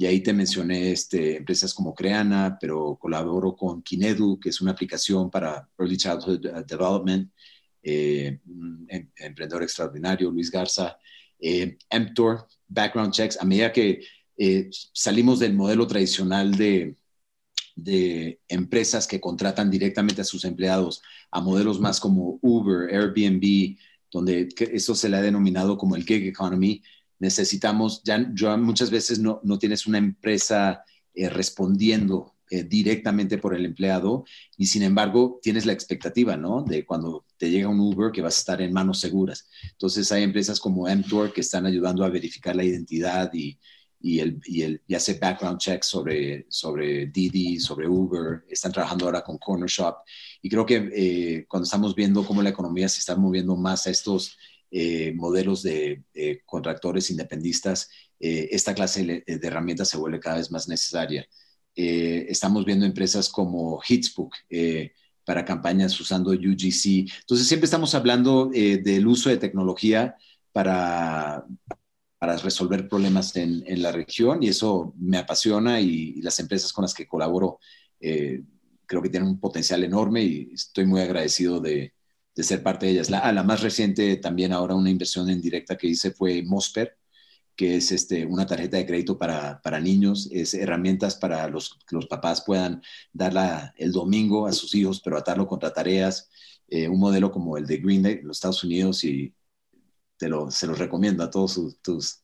Y 0.00 0.06
ahí 0.06 0.22
te 0.22 0.32
mencioné 0.32 0.92
este, 0.92 1.36
empresas 1.36 1.74
como 1.74 1.94
Creana, 1.94 2.56
pero 2.58 2.96
colaboro 2.98 3.54
con 3.54 3.82
Kinedu, 3.82 4.40
que 4.40 4.48
es 4.48 4.62
una 4.62 4.70
aplicación 4.70 5.30
para 5.30 5.68
Early 5.78 5.98
Childhood 5.98 6.40
Development, 6.66 7.30
eh, 7.82 8.40
em, 8.88 9.08
emprendedor 9.14 9.62
extraordinario, 9.62 10.30
Luis 10.30 10.50
Garza, 10.50 10.96
eh, 11.38 11.76
Emptor, 11.90 12.46
Background 12.66 13.12
Checks, 13.12 13.38
a 13.42 13.44
medida 13.44 13.70
que 13.70 14.02
eh, 14.38 14.70
salimos 14.94 15.38
del 15.38 15.52
modelo 15.52 15.86
tradicional 15.86 16.56
de, 16.56 16.96
de 17.76 18.40
empresas 18.48 19.06
que 19.06 19.20
contratan 19.20 19.70
directamente 19.70 20.22
a 20.22 20.24
sus 20.24 20.46
empleados 20.46 21.02
a 21.30 21.42
modelos 21.42 21.78
más 21.78 22.00
como 22.00 22.38
Uber, 22.40 22.88
Airbnb, 22.88 23.76
donde 24.10 24.48
eso 24.72 24.94
se 24.94 25.10
le 25.10 25.18
ha 25.18 25.20
denominado 25.20 25.76
como 25.76 25.94
el 25.94 26.06
gig 26.06 26.26
economy, 26.26 26.82
necesitamos, 27.20 28.02
ya, 28.02 28.18
muchas 28.56 28.90
veces 28.90 29.20
no, 29.20 29.40
no 29.44 29.58
tienes 29.58 29.86
una 29.86 29.98
empresa 29.98 30.82
respondiendo 31.14 32.34
eh, 32.52 32.64
directamente 32.64 33.38
por 33.38 33.54
el 33.54 33.64
empleado 33.64 34.24
y 34.56 34.66
sin 34.66 34.82
embargo 34.82 35.38
tienes 35.40 35.66
la 35.66 35.72
expectativa, 35.72 36.36
¿no? 36.36 36.64
De 36.64 36.84
cuando 36.84 37.24
te 37.36 37.48
llega 37.48 37.68
un 37.68 37.78
Uber 37.78 38.10
que 38.10 38.22
vas 38.22 38.38
a 38.38 38.40
estar 38.40 38.60
en 38.60 38.72
manos 38.72 38.98
seguras. 38.98 39.48
Entonces 39.70 40.10
hay 40.10 40.24
empresas 40.24 40.58
como 40.58 40.88
Mtor 40.88 41.32
que 41.32 41.42
están 41.42 41.64
ayudando 41.64 42.04
a 42.04 42.08
verificar 42.08 42.56
la 42.56 42.64
identidad 42.64 43.32
y, 43.32 43.56
y, 44.00 44.18
el, 44.18 44.40
y, 44.44 44.62
el, 44.62 44.82
y 44.84 44.96
hace 44.96 45.14
background 45.14 45.58
checks 45.60 45.86
sobre, 45.86 46.46
sobre 46.48 47.06
Didi, 47.06 47.60
sobre 47.60 47.86
Uber. 47.86 48.42
Están 48.48 48.72
trabajando 48.72 49.04
ahora 49.04 49.22
con 49.22 49.38
Corner 49.38 49.68
Shop. 49.68 49.98
Y 50.42 50.48
creo 50.48 50.66
que 50.66 50.90
eh, 50.92 51.46
cuando 51.46 51.66
estamos 51.66 51.94
viendo 51.94 52.26
cómo 52.26 52.42
la 52.42 52.50
economía 52.50 52.88
se 52.88 52.98
está 52.98 53.14
moviendo 53.14 53.54
más 53.54 53.86
a 53.86 53.90
estos 53.90 54.36
eh, 54.70 55.12
modelos 55.14 55.62
de 55.62 56.02
contractores 56.46 57.10
independistas, 57.10 57.90
esta 58.18 58.74
clase 58.74 59.24
de 59.26 59.46
herramientas 59.46 59.88
se 59.88 59.96
vuelve 59.96 60.20
cada 60.20 60.36
vez 60.36 60.50
más 60.50 60.68
necesaria. 60.68 61.26
Eh, 61.76 62.26
estamos 62.28 62.64
viendo 62.64 62.84
empresas 62.84 63.28
como 63.28 63.80
Hitsbook 63.86 64.34
eh, 64.48 64.92
para 65.24 65.44
campañas 65.44 65.98
usando 66.00 66.30
UGC. 66.32 67.08
Entonces, 67.20 67.46
siempre 67.46 67.66
estamos 67.66 67.94
hablando 67.94 68.50
eh, 68.52 68.78
del 68.78 69.06
uso 69.06 69.30
de 69.30 69.36
tecnología 69.36 70.16
para, 70.52 71.46
para 72.18 72.36
resolver 72.38 72.88
problemas 72.88 73.36
en, 73.36 73.64
la 73.82 73.92
región 73.92 74.42
y 74.42 74.48
eso 74.48 74.92
me 74.98 75.18
apasiona 75.18 75.80
y, 75.80 76.20
las 76.22 76.38
empresas 76.40 76.72
con 76.72 76.82
las 76.82 76.94
que 76.94 77.06
colaboro 77.06 77.60
creo 77.98 79.02
que 79.02 79.08
tienen 79.08 79.28
un 79.28 79.40
potencial 79.40 79.84
enorme 79.84 80.22
y 80.22 80.50
estoy 80.52 80.84
muy 80.86 81.00
agradecido 81.00 81.60
de, 81.60 81.94
ser 82.36 82.62
parte 82.62 82.86
de 82.86 82.92
ellas. 82.92 83.10
La, 83.10 83.32
la 83.32 83.42
más 83.42 83.60
reciente 83.60 84.16
también 84.16 84.52
ahora 84.52 84.74
una 84.74 84.90
inversión 84.90 85.28
en 85.30 85.40
directa 85.40 85.76
que 85.76 85.88
hice 85.88 86.12
fue 86.12 86.42
Mosper, 86.42 86.96
que 87.56 87.76
es 87.76 87.92
este, 87.92 88.24
una 88.24 88.46
tarjeta 88.46 88.78
de 88.78 88.86
crédito 88.86 89.18
para, 89.18 89.60
para 89.60 89.80
niños, 89.80 90.30
es 90.32 90.54
herramientas 90.54 91.16
para 91.16 91.46
los, 91.48 91.78
que 91.86 91.94
los 91.94 92.06
papás 92.06 92.42
puedan 92.46 92.82
darla 93.12 93.74
el 93.76 93.92
domingo 93.92 94.46
a 94.46 94.52
sus 94.52 94.74
hijos, 94.74 95.02
pero 95.04 95.18
atarlo 95.18 95.46
contra 95.46 95.72
tareas, 95.72 96.30
eh, 96.68 96.88
un 96.88 96.98
modelo 96.98 97.30
como 97.30 97.58
el 97.58 97.66
de 97.66 97.76
Green 97.76 98.02
Day 98.02 98.20
los 98.22 98.38
Estados 98.38 98.64
Unidos 98.64 99.04
y 99.04 99.34
te 100.16 100.28
lo, 100.28 100.50
se 100.50 100.66
los 100.66 100.78
recomiendo 100.78 101.22
a 101.22 101.30
todos 101.30 101.60
tus, 101.82 102.22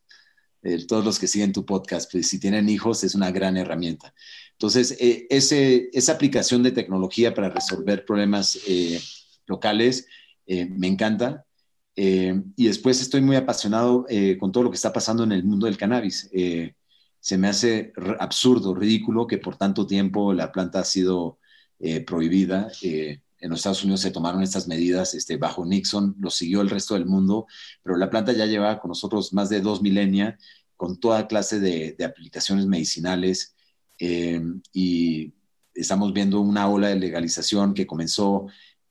eh, 0.63 0.87
todos 0.87 1.05
los 1.05 1.19
que 1.19 1.27
siguen 1.27 1.53
tu 1.53 1.67
podcast, 1.67 2.11
pues 2.11 2.29
si 2.29 2.41
tienen 2.41 2.69
hijos 2.69 3.05
es 3.05 3.15
una 3.15 3.31
gran 3.31 3.59
herramienta. 3.59 4.15
Entonces, 4.53 4.97
eh, 4.99 5.27
esa 5.29 6.13
aplicación 6.13 6.63
de 6.63 6.73
tecnología 6.73 7.35
para 7.35 7.51
resolver 7.51 8.07
problemas 8.07 8.59
locales 9.47 10.07
me 10.47 10.87
encanta. 10.87 11.47
Eh, 11.97 12.43
y 12.57 12.67
después 12.67 13.01
estoy 13.01 13.23
muy 13.23 13.37
apasionado 13.37 14.05
eh, 14.11 14.37
con 14.39 14.53
todo 14.53 14.65
lo 14.65 14.71
que 14.71 14.77
está 14.77 14.93
pasando 14.93 15.25
en 15.25 15.33
el 15.33 15.45
mundo 15.45 15.67
del 15.67 15.79
cannabis. 15.79 16.29
Eh, 16.33 16.75
se 17.19 17.39
me 17.39 17.49
hace 17.49 17.93
absurdo, 18.21 18.75
ridículo 18.75 19.27
que 19.27 19.39
por 19.39 19.57
tanto 19.57 19.87
tiempo 19.87 20.33
la 20.33 20.53
planta 20.53 20.81
ha 20.81 20.85
sido 20.85 21.41
prohibida. 22.07 22.71
en 22.83 23.51
los 23.51 23.59
Estados 23.59 23.83
Unidos 23.85 24.01
se 24.01 24.11
tomaron 24.11 24.43
estas 24.43 24.67
medidas 24.67 25.13
este, 25.15 25.37
bajo 25.37 25.67
Nixon, 25.67 26.17
lo 26.19 26.31
siguió 26.31 26.63
el 26.63 26.71
resto 26.71 26.95
del 26.95 27.05
mundo, 27.05 27.47
pero 27.83 27.97
la 27.97 28.09
planta 28.09 28.33
ya 28.33 28.47
lleva 28.47 28.81
con 28.81 28.91
nosotros 28.91 29.33
más 29.35 29.51
de 29.51 29.61
dos 29.61 29.83
milenios 29.83 30.35
con 30.77 30.99
toda 31.01 31.27
clase 31.27 31.61
de, 31.61 31.97
aplicaciones 32.05 32.67
medicinales 32.67 33.57
eh, 33.99 34.41
y 34.73 35.35
estamos 35.75 36.13
viendo 36.13 36.41
una 36.41 36.69
ola 36.69 36.89
de 36.89 36.97
legalización 36.97 37.75
que 37.75 37.87
comenzó 37.87 38.47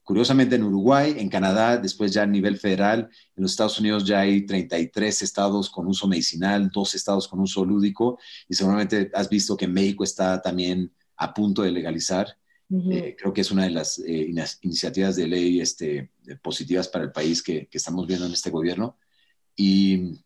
curiosamente 0.06 0.56
en 0.56 0.64
Uruguay, 0.64 1.16
en 1.18 1.30
Canadá, 1.30 1.78
después 1.78 2.14
ya 2.14 2.22
a 2.22 2.28
nivel 2.28 2.58
federal, 2.58 3.10
en 3.36 3.42
los 3.42 3.52
Estados 3.52 3.80
Unidos 3.80 4.06
ya 4.06 4.20
hay 4.20 4.46
33 4.46 5.24
estados 5.24 5.70
con 5.70 5.88
uso 5.88 6.08
medicinal, 6.08 6.70
dos 6.72 6.94
estados 6.94 7.28
con 7.28 7.40
uso 7.40 7.66
lúdico 7.66 8.20
y 8.48 8.54
seguramente 8.54 9.10
has 9.16 9.28
visto 9.28 9.58
que 9.58 9.68
México 9.68 10.04
está 10.04 10.40
también 10.42 10.94
a 11.18 11.34
punto 11.34 11.64
de 11.64 11.72
legalizar. 11.72 12.38
Eh, 12.70 13.16
creo 13.18 13.34
que 13.34 13.42
es 13.42 13.52
una 13.52 13.64
de 13.64 13.72
las 13.72 14.00
eh, 14.00 14.32
iniciativas 14.62 15.16
de 15.16 15.28
ley 15.28 15.60
este, 15.60 16.12
positivas 16.42 16.88
para 16.88 17.06
el 17.06 17.12
país 17.12 17.42
que, 17.42 17.68
estamos 17.72 18.06
viendo 18.06 18.28
en 18.28 18.34
este 18.34 18.52
gobierno. 18.52 18.98
Y, 19.56 20.20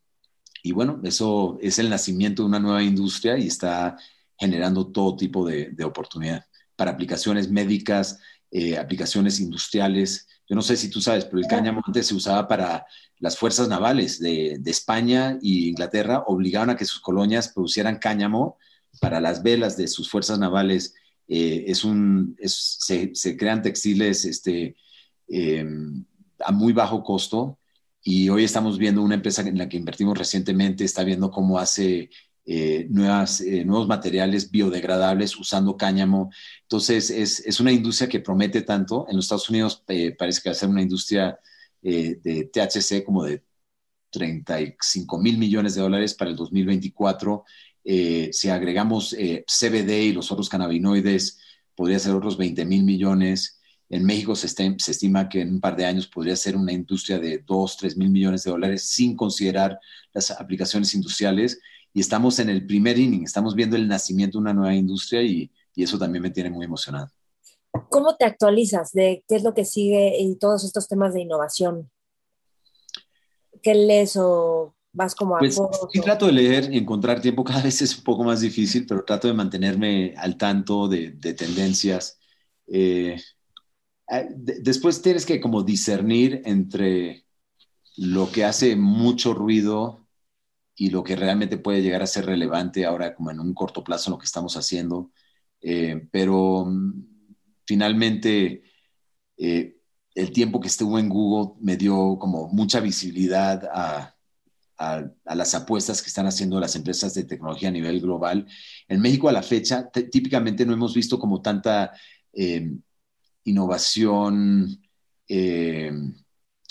y, 0.62 0.72
bueno, 0.72 1.00
eso 1.04 1.58
es 1.62 1.78
el 1.78 1.88
nacimiento 1.88 2.42
de 2.42 2.48
una 2.48 2.58
nueva 2.58 2.82
industria 2.82 3.38
y 3.38 3.46
está 3.46 3.96
generando 4.38 4.86
todo 4.86 5.16
tipo 5.16 5.46
de, 5.46 5.70
de 5.70 5.84
oportunidad 5.84 6.44
para 6.76 6.92
aplicaciones 6.92 7.50
médicas, 7.50 8.18
eh, 8.50 8.76
aplicaciones 8.76 9.40
industriales. 9.40 10.26
Yo 10.48 10.56
no 10.56 10.62
sé 10.62 10.76
si 10.76 10.90
tú 10.90 11.00
sabes, 11.00 11.24
pero 11.24 11.38
el 11.38 11.46
cáñamo 11.46 11.82
antes 11.86 12.06
se 12.08 12.14
usaba 12.14 12.48
para 12.48 12.84
las 13.18 13.36
fuerzas 13.36 13.68
navales 13.68 14.18
de, 14.18 14.56
de 14.58 14.70
España 14.70 15.38
e 15.42 15.68
Inglaterra, 15.68 16.24
obligaban 16.26 16.70
a 16.70 16.76
que 16.76 16.84
sus 16.84 17.00
colonias 17.00 17.48
producieran 17.48 17.98
cáñamo 17.98 18.58
para 19.00 19.20
las 19.20 19.42
velas 19.42 19.76
de 19.76 19.86
sus 19.86 20.10
fuerzas 20.10 20.38
navales. 20.38 20.94
Eh, 21.28 21.64
es 21.68 21.84
un, 21.84 22.36
se, 22.42 23.14
se, 23.14 23.36
crean 23.36 23.62
textiles 23.62 24.24
este, 24.24 24.74
eh, 25.28 25.64
a 26.40 26.50
muy 26.50 26.72
bajo 26.72 27.04
costo 27.04 27.58
y 28.02 28.28
hoy 28.30 28.44
estamos 28.44 28.78
viendo 28.78 29.02
una 29.02 29.14
empresa 29.14 29.42
en 29.42 29.58
la 29.58 29.68
que 29.68 29.76
invertimos 29.76 30.16
recientemente, 30.16 30.84
está 30.84 31.04
viendo 31.04 31.30
cómo 31.30 31.58
hace 31.58 32.10
eh, 32.46 32.86
nuevas, 32.90 33.40
eh, 33.42 33.64
nuevos 33.64 33.86
materiales 33.86 34.50
biodegradables 34.50 35.36
usando 35.36 35.76
cáñamo. 35.76 36.30
Entonces, 36.62 37.10
es, 37.10 37.40
es, 37.40 37.60
una 37.60 37.70
industria 37.70 38.08
que 38.08 38.20
promete 38.20 38.62
tanto. 38.62 39.06
En 39.08 39.16
los 39.16 39.26
Estados 39.26 39.50
Unidos 39.50 39.84
eh, 39.88 40.12
parece 40.18 40.40
que 40.42 40.48
va 40.48 40.52
a 40.52 40.56
ser 40.56 40.68
una 40.68 40.82
industria 40.82 41.38
de 41.82 42.50
THC 42.52 43.04
como 43.04 43.24
de 43.24 43.42
35 44.10 45.18
mil 45.18 45.38
millones 45.38 45.74
de 45.74 45.80
dólares 45.80 46.14
para 46.14 46.30
el 46.30 46.36
2024. 46.36 47.44
si 47.84 48.48
agregamos 48.50 49.10
CBD 49.10 49.90
y 50.08 50.12
los 50.12 50.30
otros 50.30 50.48
cannabinoides, 50.50 51.38
podría 51.74 51.98
ser 51.98 52.14
otros 52.14 52.36
20 52.36 52.64
mil 52.66 52.84
millones. 52.84 53.60
En 53.88 54.04
México 54.04 54.36
se, 54.36 54.48
se, 54.48 54.90
estima 54.90 55.28
que 55.28 55.40
en 55.40 55.54
un 55.54 55.60
par 55.60 55.76
de 55.76 55.86
años 55.86 56.06
podría 56.06 56.36
ser 56.36 56.56
una 56.56 56.72
industria 56.72 57.18
de 57.18 57.38
2, 57.38 57.76
3 57.78 57.96
mil 57.96 58.10
millones 58.10 58.44
de 58.44 58.50
dólares 58.50 58.84
sin 58.84 59.16
considerar 59.16 59.78
las 60.12 60.30
aplicaciones 60.30 60.92
industriales 60.94 61.60
y 61.92 62.00
estamos 62.00 62.38
en 62.38 62.48
el 62.50 62.66
primer 62.66 62.98
inning, 62.98 63.24
estamos 63.24 63.54
viendo 63.54 63.76
el 63.76 63.88
nacimiento 63.88 64.38
de 64.38 64.42
una 64.42 64.54
nueva 64.54 64.74
industria 64.74 65.22
y, 65.22 65.50
y 65.74 65.82
eso 65.82 65.98
también 65.98 66.22
me 66.22 66.30
tiene 66.30 66.50
muy 66.50 66.64
emocionado. 66.64 67.08
¿Cómo 67.88 68.16
te 68.16 68.24
actualizas 68.24 68.92
de 68.92 69.24
qué 69.28 69.36
es 69.36 69.42
lo 69.42 69.54
que 69.54 69.64
sigue 69.64 70.16
y 70.18 70.36
todos 70.36 70.64
estos 70.64 70.88
temas 70.88 71.14
de 71.14 71.22
innovación? 71.22 71.90
¿Qué 73.62 73.74
lees 73.74 74.16
o 74.16 74.74
vas 74.92 75.14
como 75.14 75.36
a 75.36 75.38
pues, 75.38 75.58
Sí, 75.92 76.00
trato 76.00 76.26
de 76.26 76.32
leer 76.32 76.72
y 76.72 76.78
encontrar 76.78 77.20
tiempo. 77.20 77.44
Cada 77.44 77.62
vez 77.62 77.80
es 77.82 77.96
un 77.96 78.04
poco 78.04 78.24
más 78.24 78.40
difícil, 78.40 78.86
pero 78.86 79.04
trato 79.04 79.28
de 79.28 79.34
mantenerme 79.34 80.14
al 80.16 80.36
tanto 80.36 80.88
de, 80.88 81.12
de 81.12 81.34
tendencias. 81.34 82.18
Eh, 82.66 83.20
eh, 84.10 84.28
después 84.30 85.02
tienes 85.02 85.24
que 85.24 85.40
como 85.40 85.62
discernir 85.62 86.42
entre 86.44 87.24
lo 87.96 88.30
que 88.30 88.44
hace 88.44 88.76
mucho 88.76 89.34
ruido 89.34 89.99
y 90.80 90.88
lo 90.88 91.04
que 91.04 91.14
realmente 91.14 91.58
puede 91.58 91.82
llegar 91.82 92.02
a 92.02 92.06
ser 92.06 92.24
relevante 92.24 92.86
ahora 92.86 93.14
como 93.14 93.30
en 93.30 93.38
un 93.38 93.52
corto 93.52 93.84
plazo 93.84 94.08
en 94.08 94.12
lo 94.12 94.18
que 94.18 94.24
estamos 94.24 94.56
haciendo. 94.56 95.10
Eh, 95.60 96.08
pero 96.10 96.64
mm, 96.64 97.04
finalmente 97.66 98.62
eh, 99.36 99.76
el 100.14 100.32
tiempo 100.32 100.58
que 100.58 100.68
estuvo 100.68 100.98
en 100.98 101.10
Google 101.10 101.58
me 101.60 101.76
dio 101.76 102.16
como 102.18 102.48
mucha 102.48 102.80
visibilidad 102.80 103.62
a, 103.70 104.16
a, 104.78 105.04
las 105.34 105.54
apuestas 105.54 106.00
que 106.00 106.08
están 106.08 106.26
haciendo 106.26 106.58
las 106.58 106.74
empresas 106.74 107.12
de 107.12 107.24
tecnología 107.24 107.68
a 107.68 107.72
nivel 107.72 108.00
global. 108.00 108.46
En 108.88 109.02
México 109.02 109.28
a 109.28 109.32
la 109.32 109.42
fecha 109.42 109.90
típicamente 109.90 110.64
no 110.64 110.72
hemos 110.72 110.94
visto 110.94 111.18
como 111.18 111.42
tanta 111.42 111.92
eh, 112.32 112.72
innovación 113.44 114.80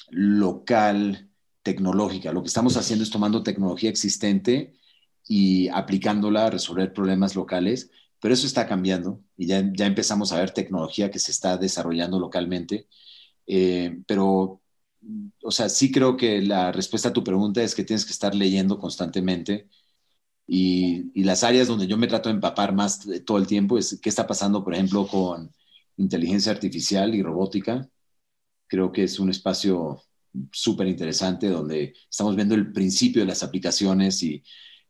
local 0.10 1.29
tecnológica. 1.64 2.34
Lo 2.34 2.41
que 2.41 2.47
estamos 2.47 2.78
haciendo 2.78 3.03
es 3.03 3.10
tomando 3.12 3.43
tecnología 3.43 3.89
existente 3.89 4.74
y 5.28 5.68
aplicándola 5.70 6.47
a 6.47 6.49
resolver 6.51 6.93
problemas 6.93 7.36
locales, 7.36 7.91
pero 8.20 8.34
eso 8.34 8.47
está 8.47 8.68
cambiando 8.68 9.24
y 9.38 9.47
ya, 9.47 9.64
ya 9.74 9.86
empezamos 9.86 10.32
a 10.32 10.39
ver 10.39 10.51
tecnología 10.51 11.12
que 11.12 11.20
se 11.20 11.32
está 11.32 11.57
desarrollando 11.57 12.20
localmente. 12.20 12.88
Eh, 13.47 14.01
pero, 14.07 14.62
o 15.43 15.51
sea, 15.51 15.70
sí 15.70 15.91
creo 15.91 16.18
que 16.18 16.41
la 16.41 16.72
respuesta 16.72 17.10
a 17.10 17.14
tu 17.14 17.24
pregunta 17.24 17.64
es 17.64 17.76
que 17.76 17.84
tienes 17.84 18.05
que 18.05 18.12
estar 18.12 18.36
leyendo 18.36 18.80
constantemente. 18.80 19.70
Y, 20.47 21.12
y 21.20 21.24
las 21.24 21.43
áreas 21.43 21.68
donde 21.68 21.88
yo 21.88 21.97
me 21.97 22.07
trato 22.07 22.30
de 22.30 22.36
empapar 22.36 22.74
más 22.74 23.07
todo 23.26 23.38
el 23.38 23.47
tiempo 23.47 23.78
es 23.78 23.99
qué 24.01 24.10
está 24.10 24.28
pasando, 24.28 24.64
por 24.64 24.74
ejemplo, 24.74 25.07
con 25.07 25.53
inteligencia 25.97 26.51
artificial 26.51 27.16
y 27.16 27.24
robótica. 27.24 27.89
Creo 28.68 28.91
que 28.91 29.03
es 29.03 29.20
un 29.20 29.30
espacio 29.30 30.03
súper 30.52 30.88
interesante 30.88 31.48
donde 31.48 31.94
estamos 32.10 32.36
viendo 32.36 32.56
el 32.56 32.72
principio 32.72 33.22
de 33.22 33.28
las 33.28 33.44
aplicaciones 33.44 34.22
y, 34.24 34.44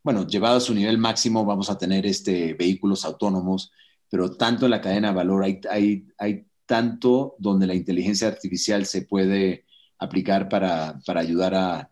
bueno, 0.04 0.28
llevado 0.28 0.58
a 0.58 0.62
su 0.62 0.74
nivel 0.74 0.98
máximo 0.98 1.46
vamos 1.46 1.70
a 1.70 1.78
tener 1.78 2.06
este, 2.06 2.54
vehículos 2.54 3.06
autónomos, 3.06 3.72
pero 4.10 4.32
tanto 4.36 4.66
en 4.66 4.72
la 4.72 4.82
cadena 4.82 5.10
de 5.10 5.16
valor 5.16 5.44
hay, 5.44 5.60
hay, 5.70 6.08
hay 6.18 6.46
tanto 6.66 7.36
donde 7.40 7.68
la 7.68 7.76
inteligencia 7.76 8.28
artificial 8.28 8.86
se 8.86 9.04
puede 9.04 9.66
aplicar 10.00 10.48
para, 10.48 11.00
para 11.06 11.20
ayudar 11.20 11.54
a, 11.56 11.90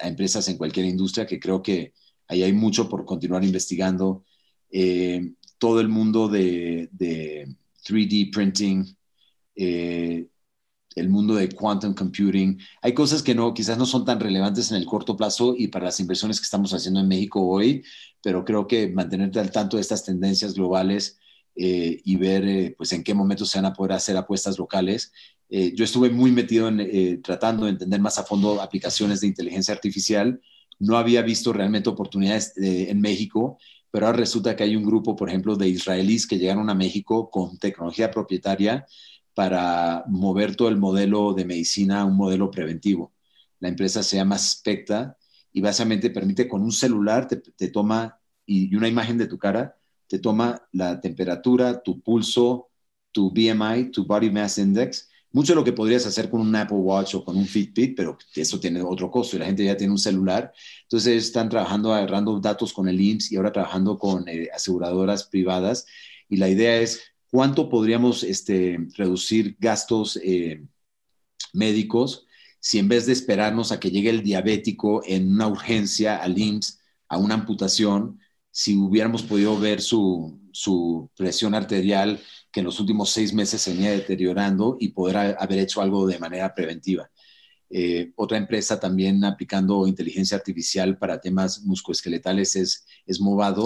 empresas 0.00 0.48
en 0.48 0.56
cualquier 0.56 0.86
industria, 0.86 1.26
que 1.26 1.38
creo 1.38 1.62
que 1.62 1.92
ahí 2.28 2.42
hay 2.42 2.52
mucho 2.52 2.88
por 2.88 3.04
continuar 3.04 3.44
investigando. 3.44 4.24
Eh, 4.70 5.34
todo 5.58 5.80
el 5.80 5.88
mundo 5.88 6.28
de, 6.28 6.88
de 6.92 7.46
3D 7.86 8.32
printing, 8.32 8.96
eh, 9.54 10.26
el 10.94 11.08
mundo 11.08 11.34
de 11.34 11.48
quantum 11.48 11.94
computing. 11.94 12.58
Hay 12.82 12.94
cosas 12.94 13.22
que 13.22 13.34
no, 13.34 13.54
quizás 13.54 13.78
no 13.78 13.86
son 13.86 14.04
tan 14.04 14.20
relevantes 14.20 14.70
en 14.70 14.76
el 14.76 14.86
corto 14.86 15.16
plazo 15.16 15.54
y 15.56 15.68
para 15.68 15.86
las 15.86 16.00
inversiones 16.00 16.38
que 16.38 16.44
estamos 16.44 16.72
haciendo 16.72 17.00
en 17.00 17.08
México 17.08 17.46
hoy, 17.46 17.84
pero 18.22 18.44
creo 18.44 18.66
que 18.66 18.88
mantenerte 18.88 19.40
al 19.40 19.50
tanto 19.50 19.76
de 19.76 19.82
estas 19.82 20.04
tendencias 20.04 20.54
globales 20.54 21.18
eh, 21.54 22.00
y 22.04 22.16
ver 22.16 22.44
eh, 22.46 22.74
pues 22.76 22.92
en 22.92 23.02
qué 23.02 23.12
momento 23.14 23.44
se 23.44 23.58
van 23.58 23.66
a 23.66 23.74
poder 23.74 23.92
hacer 23.92 24.16
apuestas 24.16 24.58
locales. 24.58 25.12
Eh, 25.48 25.72
yo 25.74 25.84
estuve 25.84 26.10
muy 26.10 26.30
metido 26.30 26.68
en 26.68 27.22
tratando 27.22 27.64
de 27.64 27.72
entender 27.72 28.00
más 28.00 28.18
a 28.18 28.24
fondo 28.24 28.60
aplicaciones 28.62 29.20
de 29.20 29.26
inteligencia 29.26 29.74
artificial. 29.74 30.40
No 30.78 30.96
había 30.96 31.22
visto 31.22 31.52
realmente 31.52 31.90
oportunidades 31.90 32.54
en 32.56 33.00
México, 33.00 33.58
pero 33.90 34.06
ahora 34.06 34.18
resulta 34.18 34.56
que 34.56 34.64
hay 34.64 34.74
un 34.74 34.84
grupo, 34.84 35.14
por 35.14 35.28
ejemplo, 35.28 35.54
de 35.54 35.68
israelíes 35.68 36.26
que 36.26 36.38
llegaron 36.38 36.70
a 36.70 36.74
México 36.74 37.30
con 37.30 37.58
tecnología 37.58 38.10
propietaria 38.10 38.86
para 39.34 40.04
mover 40.08 40.56
todo 40.56 40.68
el 40.68 40.76
modelo 40.76 41.32
de 41.34 41.44
medicina 41.44 42.00
a 42.00 42.04
un 42.04 42.16
modelo 42.16 42.50
preventivo. 42.50 43.12
La 43.60 43.68
empresa 43.68 44.02
se 44.02 44.16
llama 44.16 44.38
Specta 44.38 45.16
y 45.52 45.60
básicamente 45.60 46.10
permite 46.10 46.48
con 46.48 46.62
un 46.62 46.72
celular, 46.72 47.28
te, 47.28 47.68
toma 47.68 48.18
y, 48.46 48.74
una 48.74 48.88
imagen 48.88 49.18
de 49.18 49.26
tu 49.26 49.38
cara, 49.38 49.76
te 50.06 50.18
toma 50.18 50.66
la 50.72 51.00
temperatura, 51.00 51.82
tu 51.82 52.00
pulso, 52.00 52.70
tu 53.12 53.30
BMI, 53.30 53.90
tu 53.90 54.04
Body 54.04 54.30
Mass 54.30 54.58
Index, 54.58 55.08
mucho 55.32 55.52
de 55.52 55.56
lo 55.56 55.64
que 55.64 55.72
podrías 55.72 56.06
hacer 56.06 56.28
con 56.28 56.40
un 56.40 56.54
Apple 56.54 56.76
Watch 56.76 57.14
o 57.14 57.24
con 57.24 57.36
un 57.36 57.46
Fitbit, 57.46 57.96
pero 57.96 58.18
eso 58.34 58.60
tiene 58.60 58.82
otro 58.82 59.10
costo 59.10 59.36
y 59.36 59.38
la 59.38 59.46
gente 59.46 59.64
ya 59.64 59.76
tiene 59.76 59.92
un 59.92 59.98
celular. 59.98 60.52
Entonces 60.82 61.24
están 61.24 61.48
trabajando, 61.48 61.94
agarrando 61.94 62.38
datos 62.38 62.72
con 62.72 62.88
el 62.88 63.00
IMSS 63.00 63.32
y 63.32 63.36
ahora 63.36 63.52
trabajando 63.52 63.98
con 63.98 64.28
eh, 64.28 64.48
aseguradoras 64.54 65.24
privadas. 65.24 65.86
Y 66.28 66.36
la 66.36 66.48
idea 66.48 66.76
es 66.76 67.11
¿Cuánto 67.32 67.70
podríamos 67.70 68.24
este, 68.24 68.78
reducir 68.94 69.56
gastos 69.58 70.20
eh, 70.22 70.66
médicos 71.54 72.26
si 72.60 72.78
en 72.78 72.88
vez 72.88 73.06
de 73.06 73.14
esperarnos 73.14 73.72
a 73.72 73.80
que 73.80 73.90
llegue 73.90 74.10
el 74.10 74.22
diabético 74.22 75.02
en 75.06 75.32
una 75.32 75.48
urgencia 75.48 76.18
al 76.18 76.36
IMSS, 76.36 76.78
a 77.08 77.16
una 77.16 77.32
amputación, 77.32 78.20
si 78.50 78.76
hubiéramos 78.76 79.22
podido 79.22 79.58
ver 79.58 79.80
su, 79.80 80.38
presión 81.16 81.54
arterial 81.54 82.20
que 82.52 82.60
en 82.60 82.66
los 82.66 82.78
últimos 82.78 83.08
seis 83.08 83.32
meses 83.32 83.62
se 83.62 83.72
venía 83.72 83.92
deteriorando 83.92 84.76
y 84.78 84.88
poder 84.88 85.34
haber 85.38 85.60
hecho 85.60 85.80
algo 85.80 86.06
de 86.06 86.18
manera 86.18 86.54
preventiva. 86.54 87.10
Eh, 87.70 88.12
otra 88.16 88.36
empresa 88.36 88.78
también 88.78 89.24
aplicando 89.24 89.86
inteligencia 89.86 90.36
artificial 90.36 90.98
para 90.98 91.18
temas 91.18 91.62
muscoesqueletales 91.62 92.56
es, 92.56 92.84
es 93.06 93.18
Movado, 93.22 93.64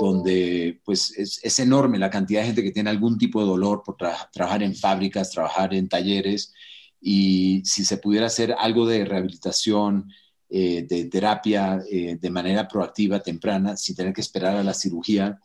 donde 0.00 0.80
pues 0.84 1.12
es, 1.16 1.58
enorme 1.58 1.98
la 1.98 2.10
cantidad 2.10 2.40
de 2.40 2.46
gente 2.46 2.62
que 2.62 2.72
tiene 2.72 2.90
algún 2.90 3.18
tipo 3.18 3.40
de 3.40 3.46
dolor 3.46 3.82
por 3.84 3.96
trabajar 3.96 4.62
en 4.62 4.74
fábricas, 4.74 5.30
trabajar 5.30 5.74
en 5.74 5.88
talleres, 5.88 6.52
y 7.00 7.62
si 7.64 7.84
se 7.84 7.98
pudiera 7.98 8.26
hacer 8.26 8.54
algo 8.58 8.86
de 8.86 9.04
rehabilitación 9.04 10.10
eh, 10.48 10.86
de 10.88 11.04
terapia 11.06 11.82
eh, 11.90 12.16
de 12.20 12.30
manera 12.30 12.66
proactiva, 12.68 13.20
temprana, 13.20 13.76
sin 13.76 13.96
tener 13.96 14.12
que 14.12 14.20
esperar 14.20 14.56
a 14.56 14.64
la 14.64 14.74
cirugía. 14.74 15.38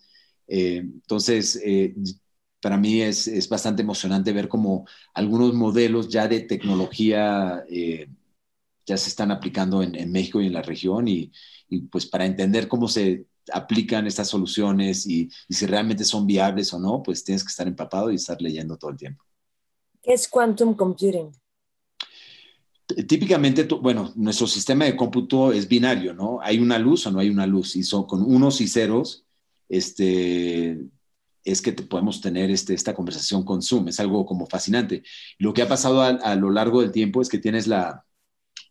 entonces, 0.48 1.60
para 2.62 2.78
mí 2.78 3.02
es, 3.02 3.50
bastante 3.50 3.82
emocionante 3.82 4.34
ver 4.34 4.48
cómo 4.48 4.86
algunos 5.14 5.54
modelos 5.54 6.10
ya 6.10 6.28
de 6.28 6.42
tecnología 6.42 7.64
ya 8.86 8.98
se 8.98 9.10
están 9.10 9.32
aplicando 9.32 9.82
en, 9.82 10.12
México 10.12 10.42
y 10.42 10.48
en 10.48 10.54
la 10.54 10.62
región 10.62 11.08
y, 11.08 11.32
pues 11.92 12.06
para 12.06 12.26
entender 12.26 12.68
cómo 12.68 12.88
se 12.88 13.26
aplican 13.52 14.08
estas 14.08 14.28
soluciones 14.28 15.06
y, 15.08 15.30
si 15.50 15.66
realmente 15.66 16.04
son 16.04 16.26
viables 16.26 16.74
o 16.74 16.80
no, 16.80 17.02
pues 17.04 17.24
tienes 17.24 17.44
que 17.44 17.50
estar 17.50 17.68
empapado 17.68 18.12
y 18.12 18.16
estar 18.16 18.42
leyendo 18.42 18.78
todo 18.78 18.92
el 18.92 18.98
tiempo. 18.98 19.24
¿Qué 20.02 20.14
es 20.14 20.28
quantum 20.28 20.76
computing? 20.76 21.32
Típicamente, 23.08 23.64
bueno, 23.64 24.14
nuestro 24.16 24.46
sistema 24.46 24.86
de 24.86 24.96
cómputo 24.96 25.52
es 25.52 25.68
binario, 25.68 26.14
¿no? 26.14 26.40
Hay 26.42 26.60
una 26.60 26.78
luz 26.78 27.08
o 27.08 27.12
no 27.12 27.20
hay 27.20 27.30
una 27.30 27.48
luz, 27.48 27.76
y 27.76 27.84
son 27.84 28.06
con 28.06 28.22
unos 28.22 28.62
y 28.62 28.68
ceros, 28.68 29.26
este, 29.68 30.78
es 31.46 31.62
que 31.62 31.74
podemos 31.74 32.22
tener 32.22 32.50
este, 32.50 32.74
esta 32.74 32.94
conversación 32.94 33.44
con 33.44 33.62
Zoom. 33.62 33.88
Es 33.88 34.00
algo 34.00 34.26
como 34.26 34.48
fascinante. 34.48 35.04
Lo 35.38 35.54
que 35.54 35.62
ha 35.62 35.68
pasado 35.68 36.02
a, 36.02 36.36
lo 36.36 36.50
largo 36.50 36.82
del 36.82 36.92
tiempo 36.92 37.22
es 37.22 37.30
que 37.30 37.38
tienes 37.38 37.68
la, 37.68 38.06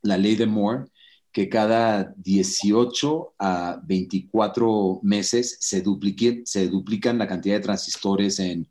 la 0.02 0.16
ley 0.18 0.34
de 0.34 0.46
Moore, 0.46 0.86
que 1.34 1.48
cada 1.48 2.14
18 2.16 3.34
a 3.40 3.80
24 3.84 5.00
meses 5.02 5.56
se, 5.58 5.82
se 6.44 6.68
duplican 6.68 7.18
la 7.18 7.26
cantidad 7.26 7.56
de 7.56 7.60
transistores 7.60 8.38
en, 8.38 8.68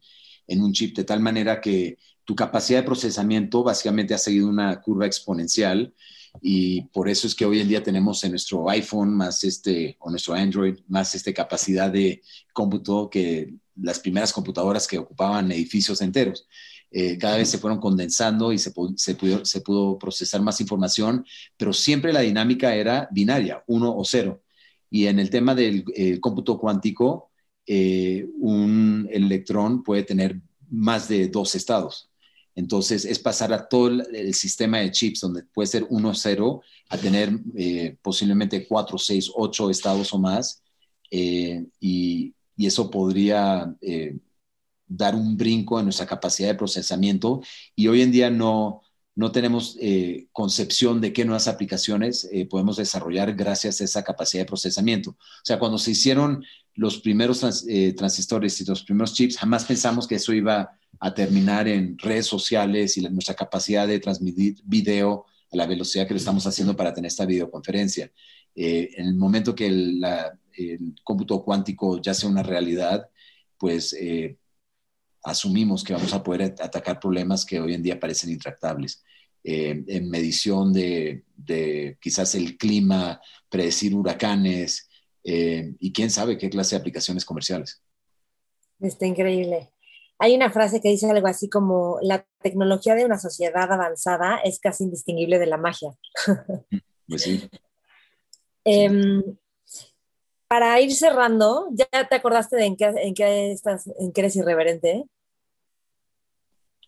en 0.48 0.64
un 0.64 0.72
chip, 0.72 0.96
de 0.96 1.04
tal 1.04 1.20
manera 1.20 1.60
que 1.60 1.98
tu 2.24 2.38
capacidad 2.38 2.80
de 2.80 2.86
procesamiento 2.86 3.64
básicamente 3.64 4.14
ha 4.14 4.18
seguido 4.18 4.48
una 4.48 4.80
curva 4.80 5.06
exponencial 5.06 5.94
y 6.42 6.84
por 6.84 7.10
eso 7.10 7.28
es 7.28 7.36
que 7.36 7.46
hoy 7.46 7.60
en 7.60 7.68
día 7.68 7.84
tenemos 7.84 8.24
en 8.24 8.32
nuestro 8.32 8.70
iPhone 8.70 9.14
más 9.14 9.44
este, 9.44 9.98
o 10.00 10.10
nuestro 10.10 10.34
Android, 10.34 10.78
más 10.88 11.14
este 11.16 11.34
capacidad 11.34 11.92
de 11.92 12.22
cómputo 12.54 13.10
que 13.10 13.56
las 13.76 14.00
primeras 14.00 14.32
computadoras 14.32 14.88
que 14.88 15.00
ocupaban 15.00 15.52
edificios 15.52 16.00
enteros. 16.00 16.48
Eh, 16.94 17.18
cada 17.18 17.38
vez 17.38 17.50
se 17.50 17.58
fueron 17.58 17.80
condensando 17.80 18.54
y 18.54 18.60
se, 18.60 18.72
pudo, 18.72 18.94
se, 18.96 19.16
pudo, 19.62 19.98
procesar 19.98 20.42
más 20.42 20.62
información, 20.62 21.26
pero 21.58 21.74
siempre 21.74 22.14
la 22.14 22.22
dinámica 22.22 22.76
era 22.76 23.10
binaria, 23.12 23.64
uno 23.68 23.94
o 23.94 24.06
cero. 24.06 24.44
Y 24.90 25.08
en 25.08 25.20
el 25.20 25.30
tema 25.30 25.56
del 25.56 25.84
cómputo 26.22 26.58
cuántico, 26.60 27.32
eh, 27.66 28.28
un 28.40 29.08
electrón 29.10 29.84
puede 29.84 30.04
tener 30.04 30.42
más 30.70 31.08
de 31.08 31.28
dos 31.30 31.56
estados. 31.56 32.10
Entonces, 32.56 33.06
es 33.06 33.20
pasar 33.20 33.54
a 33.54 33.68
todo 33.68 33.88
el, 33.88 34.34
sistema 34.34 34.80
de 34.80 34.92
chips, 34.92 35.22
donde 35.22 35.44
puede 35.44 35.68
ser 35.68 35.86
1, 35.90 36.14
0, 36.14 36.62
a 36.90 36.98
tener 36.98 37.32
eh, 37.56 37.98
posiblemente 38.02 38.68
4, 38.68 38.98
6, 38.98 39.32
8 39.36 39.70
estados 39.70 40.14
o 40.14 40.20
más. 40.20 40.62
Eh, 41.10 41.66
y, 41.80 42.34
eso 42.56 42.90
podría 42.90 43.76
dar 44.88 45.16
un 45.16 45.38
brinco 45.38 45.80
en 45.80 45.86
nuestra 45.86 46.06
capacidad 46.06 46.50
de 46.50 46.56
procesamiento. 46.56 47.42
Y 47.76 47.88
hoy 47.88 48.02
en 48.02 48.12
día 48.12 48.30
no, 48.30 48.82
no 49.16 49.32
tenemos 49.32 49.78
concepción 50.32 51.02
de 51.02 51.14
qué 51.14 51.26
nuevas 51.26 51.48
aplicaciones 51.48 52.30
podemos 52.50 52.78
desarrollar 52.78 53.34
gracias 53.34 53.82
a 53.82 53.84
esa 53.86 54.04
capacidad 54.04 54.44
de 54.44 54.48
procesamiento. 54.48 55.12
O 55.12 55.46
sea, 55.46 55.60
cuando 55.60 55.78
se 55.78 55.92
hicieron 55.92 56.44
los 56.76 57.00
primeros 57.00 57.42
transistores 57.96 58.60
y 58.62 58.66
los 58.66 58.84
primeros 58.84 59.14
chips, 59.14 59.38
jamás 59.38 59.66
pensamos 59.66 60.08
que 60.08 60.16
eso 60.16 60.34
iba 60.34 60.78
a 61.00 61.14
terminar 61.14 61.68
en 61.68 61.98
redes 61.98 62.28
sociales 62.28 62.98
y 62.98 63.02
nuestra 63.02 63.36
capacidad 63.36 63.88
de 63.88 64.00
transmitir 64.00 64.56
video 64.64 65.26
a 65.52 65.58
la 65.58 65.66
velocidad 65.66 66.08
que 66.08 66.14
lo 66.14 66.18
estamos 66.18 66.46
haciendo 66.48 66.76
para 66.76 66.94
tener 66.94 67.10
esta 67.10 67.26
videoconferencia. 67.26 68.12
Eh, 68.56 68.90
en 68.96 69.08
el 69.08 69.16
momento 69.16 69.54
que 69.54 69.68
el, 69.68 70.02
cómputo 71.04 71.44
cuántico 71.44 72.00
ya 72.00 72.14
sea 72.14 72.30
una 72.30 72.44
realidad, 72.44 73.10
pues 73.58 73.94
eh, 74.00 74.38
asumimos 75.24 75.84
que 75.84 75.94
vamos 75.94 76.14
a 76.14 76.24
poder 76.24 76.56
atacar 76.60 77.00
problemas 77.00 77.46
que 77.46 77.60
hoy 77.60 77.74
en 77.74 77.84
día 77.84 78.00
parecen 78.00 78.32
intractables. 78.32 79.04
Eh, 79.44 79.84
en 79.88 80.10
medición 80.10 80.72
de, 80.72 81.24
de, 81.36 81.98
quizás 82.00 82.36
el 82.36 82.58
clima, 82.58 83.20
predecir 83.50 83.94
huracanes 83.94 84.90
y 85.26 85.94
quién 85.94 86.10
sabe 86.10 86.38
qué 86.38 86.50
clase 86.50 86.76
de 86.76 86.82
aplicaciones 86.82 87.24
comerciales. 87.24 87.82
Está 88.80 89.06
increíble. 89.06 89.74
Hay 90.20 90.36
una 90.36 90.52
frase 90.52 90.80
que 90.80 90.90
dice 90.90 91.10
algo 91.10 91.28
así 91.28 91.50
como, 91.50 91.98
la 92.02 92.26
tecnología 92.42 92.96
de 92.96 93.06
una 93.06 93.20
sociedad 93.20 93.70
avanzada 93.72 94.38
es 94.38 94.60
casi 94.60 94.86
indistinguible 94.86 95.40
de 95.40 95.48
la 95.48 95.58
magia. 95.58 95.92
Pues 97.06 97.24
sí. 97.24 97.50
Em, 98.64 99.22
para 100.54 100.80
ir 100.80 100.94
cerrando, 100.94 101.68
¿ya 101.72 101.88
te 102.08 102.14
acordaste 102.14 102.56
de 102.58 102.66
en 102.66 102.76
qué, 102.76 103.52
estás, 103.52 103.90
en 104.00 104.12
qué 104.12 104.22
eres 104.22 104.36
irreverente? 104.36 105.06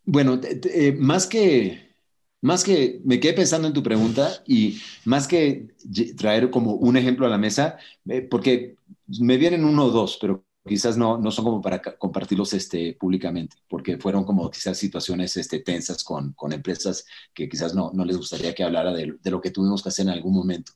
Bueno, 0.04 0.40
eh, 0.44 0.96
más 1.00 1.26
que, 1.26 1.96
más 2.42 2.64
que 2.64 3.02
me 3.04 3.20
quedé 3.20 3.34
pensando 3.34 3.68
en 3.68 3.74
tu 3.74 3.82
pregunta 3.82 4.44
y 4.46 4.80
más 5.04 5.28
que 5.28 5.74
traer 6.16 6.52
como 6.52 6.76
un 6.76 6.96
ejemplo 6.96 7.26
a 7.26 7.30
la 7.30 7.40
mesa, 7.40 7.80
eh, 8.08 8.22
porque 8.22 8.76
me 9.08 9.38
vienen 9.38 9.66
uno 9.66 9.86
o 9.86 9.90
dos, 9.90 10.20
pero 10.22 10.46
quizás 10.64 10.96
no, 10.96 11.18
no 11.18 11.32
son 11.32 11.46
como 11.46 11.60
para 11.60 11.82
compartirlos 11.82 12.54
este, 12.54 12.94
públicamente, 12.94 13.58
porque 13.68 13.98
fueron 13.98 14.26
como 14.26 14.48
quizás 14.52 14.78
situaciones 14.78 15.38
este, 15.38 15.62
tensas 15.62 16.04
con, 16.04 16.34
con 16.34 16.54
empresas 16.54 17.04
que 17.34 17.50
quizás 17.50 17.74
no, 17.74 17.90
no 17.96 18.06
les 18.06 18.18
gustaría 18.18 18.54
que 18.54 18.64
hablara 18.64 18.94
de, 18.94 19.18
lo 19.24 19.42
que 19.42 19.50
tuvimos 19.50 19.82
que 19.82 19.90
hacer 19.90 20.06
en 20.06 20.12
algún 20.12 20.36
momento. 20.36 20.74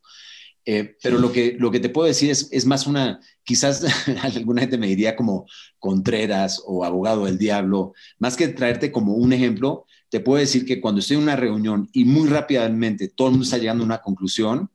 Eh, 0.66 0.98
pero 1.02 1.18
lo 1.18 1.32
que, 1.32 1.56
lo 1.58 1.72
que 1.72 1.80
te 1.80 1.90
puedo 1.90 2.08
decir 2.08 2.30
es, 2.30 2.50
es 2.52 2.66
más 2.66 2.86
una, 2.86 3.20
quizás 3.44 3.84
alguna 4.36 4.62
gente 4.62 4.78
me 4.78 4.88
diría 4.88 5.16
como 5.16 5.46
Contreras 5.80 6.62
o 6.66 6.84
abogado 6.84 7.26
del 7.26 7.38
diablo, 7.38 7.94
más 8.20 8.36
que 8.36 8.50
traerte 8.50 8.92
como 8.92 9.16
un 9.16 9.34
ejemplo, 9.34 9.86
te 10.10 10.20
puedo 10.20 10.40
decir 10.40 10.66
que 10.66 10.82
cuando 10.82 11.00
estoy 11.00 11.18
en 11.18 11.24
una 11.24 11.36
reunión 11.36 11.90
y 11.94 12.06
muy 12.06 12.28
rápidamente 12.28 13.08
todo 13.08 13.28
el 13.28 13.32
mundo 13.34 13.46
está 13.46 13.58
llegando 13.58 13.84
a 13.84 13.86
una 13.86 14.02
conclusión, 14.02 14.70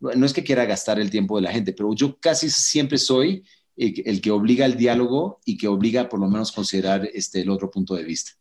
no 0.00 0.26
es 0.26 0.32
que 0.32 0.44
quiera 0.44 0.64
gastar 0.64 0.98
el 0.98 1.10
tiempo 1.10 1.36
de 1.36 1.42
la 1.42 1.52
gente, 1.52 1.72
pero 1.72 1.94
yo 1.94 2.18
casi 2.18 2.50
siempre 2.50 2.98
soy 2.98 3.44
el 3.76 4.20
que 4.20 4.30
obliga 4.30 4.64
al 4.64 4.76
diálogo 4.76 5.40
y 5.44 5.56
que 5.56 5.68
obliga 5.68 6.08
por 6.08 6.20
lo 6.20 6.28
menos 6.28 6.52
considerar 6.52 7.08
este, 7.14 7.40
el 7.40 7.50
otro 7.50 7.70
punto 7.70 7.94
de 7.94 8.04
vista. 8.04 8.32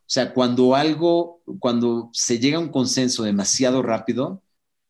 O 0.00 0.10
sea, 0.12 0.32
cuando 0.32 0.74
algo, 0.74 1.42
cuando 1.58 2.10
se 2.12 2.38
llega 2.38 2.58
a 2.58 2.60
un 2.60 2.68
consenso 2.68 3.22
demasiado 3.22 3.82
rápido, 3.82 4.42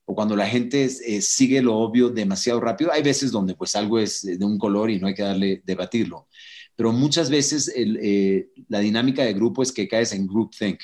o 0.04 0.14
cuando 0.14 0.36
la 0.36 0.46
gente 0.46 0.84
eh, 0.84 1.22
sigue 1.22 1.62
lo 1.62 1.76
obvio 1.76 2.10
demasiado 2.10 2.60
rápido, 2.60 2.92
hay 2.92 3.02
veces 3.02 3.30
donde 3.30 3.54
pues 3.54 3.76
algo 3.76 3.98
es 3.98 4.22
de 4.22 4.44
un 4.44 4.58
color 4.58 4.90
y 4.90 4.98
no 4.98 5.06
hay 5.06 5.14
que 5.14 5.22
darle, 5.22 5.62
debatirlo. 5.64 6.28
Pero 6.74 6.92
muchas 6.92 7.30
veces 7.30 7.72
eh, 7.74 8.48
la 8.68 8.80
dinámica 8.80 9.24
de 9.24 9.34
grupo 9.34 9.62
es 9.62 9.72
que 9.72 9.88
caes 9.88 10.12
en 10.12 10.26
groupthink. 10.26 10.80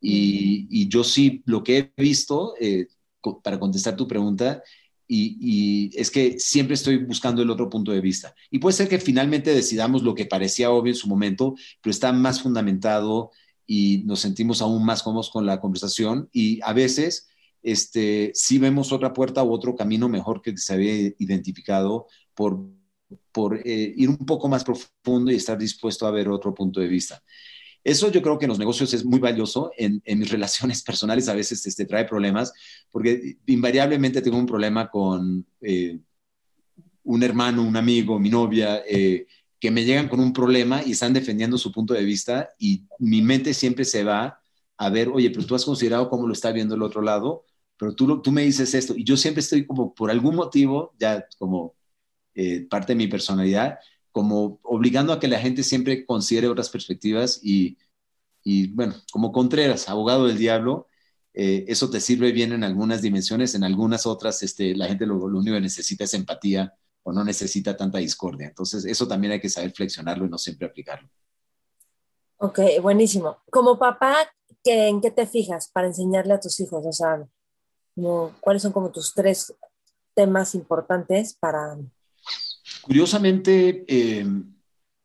Y, 0.00 0.66
y 0.70 0.88
yo 0.88 1.02
sí, 1.02 1.42
lo 1.46 1.64
que 1.64 1.78
he 1.78 2.02
visto, 2.02 2.54
eh, 2.60 2.86
para 3.42 3.58
contestar 3.58 3.96
tu 3.96 4.06
pregunta, 4.06 4.62
y, 5.08 5.90
es 5.98 6.10
que 6.10 6.38
siempre 6.38 6.74
estoy 6.74 6.98
buscando 6.98 7.42
el 7.42 7.50
otro 7.50 7.68
punto 7.68 7.92
de 7.92 8.00
vista. 8.00 8.34
Y 8.50 8.58
puede 8.58 8.76
ser 8.76 8.88
que 8.88 8.98
finalmente 8.98 9.54
decidamos 9.54 10.02
lo 10.02 10.14
que 10.14 10.26
parecía 10.26 10.70
obvio 10.70 10.92
en 10.92 10.96
su 10.96 11.08
momento, 11.08 11.54
pero 11.80 11.90
está 11.90 12.12
más 12.12 12.42
fundamentado 12.42 13.30
y 13.66 14.02
nos 14.04 14.20
sentimos 14.20 14.62
aún 14.62 14.84
más 14.84 15.02
cómodos 15.02 15.30
con 15.30 15.46
la 15.46 15.60
conversación 15.60 16.28
y 16.32 16.60
a 16.62 16.72
veces 16.72 17.28
este, 17.66 18.30
sí 18.32 18.58
vemos 18.58 18.92
otra 18.92 19.12
puerta 19.12 19.42
u 19.42 19.52
otro 19.52 19.74
camino 19.74 20.08
mejor 20.08 20.40
que 20.40 20.56
se 20.56 20.72
había 20.72 21.12
identificado 21.18 22.06
por, 22.32 22.60
por 23.32 23.56
eh, 23.58 23.92
ir 23.96 24.08
un 24.08 24.24
poco 24.24 24.48
más 24.48 24.62
profundo 24.62 25.32
y 25.32 25.34
estar 25.34 25.58
dispuesto 25.58 26.06
a 26.06 26.12
ver 26.12 26.28
otro 26.28 26.54
punto 26.54 26.78
de 26.78 26.86
vista. 26.86 27.20
Eso 27.82 28.08
yo 28.12 28.22
creo 28.22 28.38
que 28.38 28.44
en 28.44 28.50
los 28.50 28.60
negocios 28.60 28.94
es 28.94 29.04
muy 29.04 29.18
valioso. 29.18 29.72
En, 29.76 30.00
mis 30.04 30.30
relaciones 30.36 30.80
personales 30.84 31.28
a 31.28 31.34
veces 31.34 31.66
este, 31.66 31.86
trae 31.86 32.04
problemas, 32.04 32.52
porque 32.88 33.38
invariablemente 33.46 34.22
tengo 34.22 34.38
un 34.38 34.46
problema 34.46 34.88
con 34.88 35.44
eh, 35.60 35.98
un 37.02 37.22
hermano, 37.24 37.64
un 37.64 37.76
amigo, 37.76 38.20
mi 38.20 38.30
novia, 38.30 38.84
eh, 38.88 39.26
que 39.58 39.72
me 39.72 39.84
llegan 39.84 40.08
con 40.08 40.20
un 40.20 40.32
problema 40.32 40.84
y 40.84 40.92
están 40.92 41.12
defendiendo 41.12 41.58
su 41.58 41.72
punto 41.72 41.94
de 41.94 42.04
vista 42.04 42.50
y 42.60 42.84
mi 43.00 43.22
mente 43.22 43.52
siempre 43.54 43.84
se 43.84 44.04
va 44.04 44.40
a 44.76 44.88
ver, 44.88 45.08
oye, 45.08 45.30
pero 45.30 45.44
tú 45.44 45.56
has 45.56 45.64
considerado 45.64 46.08
cómo 46.08 46.28
lo 46.28 46.32
está 46.32 46.52
viendo 46.52 46.76
el 46.76 46.82
otro 46.82 47.02
lado, 47.02 47.44
pero 47.78 47.94
tú, 47.94 48.22
tú 48.22 48.32
me 48.32 48.42
dices 48.42 48.74
esto 48.74 48.94
y 48.96 49.04
yo 49.04 49.16
siempre 49.16 49.40
estoy 49.40 49.66
como 49.66 49.94
por 49.94 50.10
algún 50.10 50.36
motivo, 50.36 50.94
ya 50.98 51.26
como 51.38 51.74
eh, 52.34 52.66
parte 52.68 52.92
de 52.92 52.96
mi 52.96 53.08
personalidad, 53.08 53.78
como 54.12 54.60
obligando 54.62 55.12
a 55.12 55.20
que 55.20 55.28
la 55.28 55.38
gente 55.38 55.62
siempre 55.62 56.06
considere 56.06 56.48
otras 56.48 56.70
perspectivas 56.70 57.40
y, 57.42 57.78
y 58.42 58.68
bueno, 58.68 58.94
como 59.12 59.32
Contreras, 59.32 59.88
abogado 59.88 60.26
del 60.26 60.38
diablo, 60.38 60.88
eh, 61.38 61.66
eso 61.68 61.90
te 61.90 62.00
sirve 62.00 62.32
bien 62.32 62.52
en 62.52 62.64
algunas 62.64 63.02
dimensiones, 63.02 63.54
en 63.54 63.62
algunas 63.62 64.06
otras 64.06 64.42
este, 64.42 64.74
la 64.74 64.86
gente 64.86 65.04
lo, 65.04 65.16
único 65.16 65.54
que 65.54 65.60
necesita 65.60 66.04
es 66.04 66.14
empatía 66.14 66.74
o 67.02 67.12
no 67.12 67.24
necesita 67.24 67.76
tanta 67.76 67.98
discordia. 67.98 68.48
Entonces, 68.48 68.86
eso 68.86 69.06
también 69.06 69.34
hay 69.34 69.40
que 69.40 69.50
saber 69.50 69.72
flexionarlo 69.72 70.24
y 70.24 70.30
no 70.30 70.38
siempre 70.38 70.66
aplicarlo. 70.66 71.10
Ok, 72.38 72.60
buenísimo. 72.80 73.36
Como 73.50 73.78
papá, 73.78 74.16
¿en 74.64 75.02
qué 75.02 75.10
te 75.10 75.26
fijas 75.26 75.68
para 75.68 75.88
enseñarle 75.88 76.32
a 76.32 76.40
tus 76.40 76.58
hijos? 76.60 76.84
O 76.86 76.92
sea, 76.92 77.28
¿Cuáles 78.40 78.62
son 78.62 78.72
como 78.72 78.90
tus 78.90 79.14
tres 79.14 79.54
temas 80.14 80.54
importantes 80.54 81.34
para... 81.38 81.76
Curiosamente, 82.82 83.84
eh, 83.88 84.26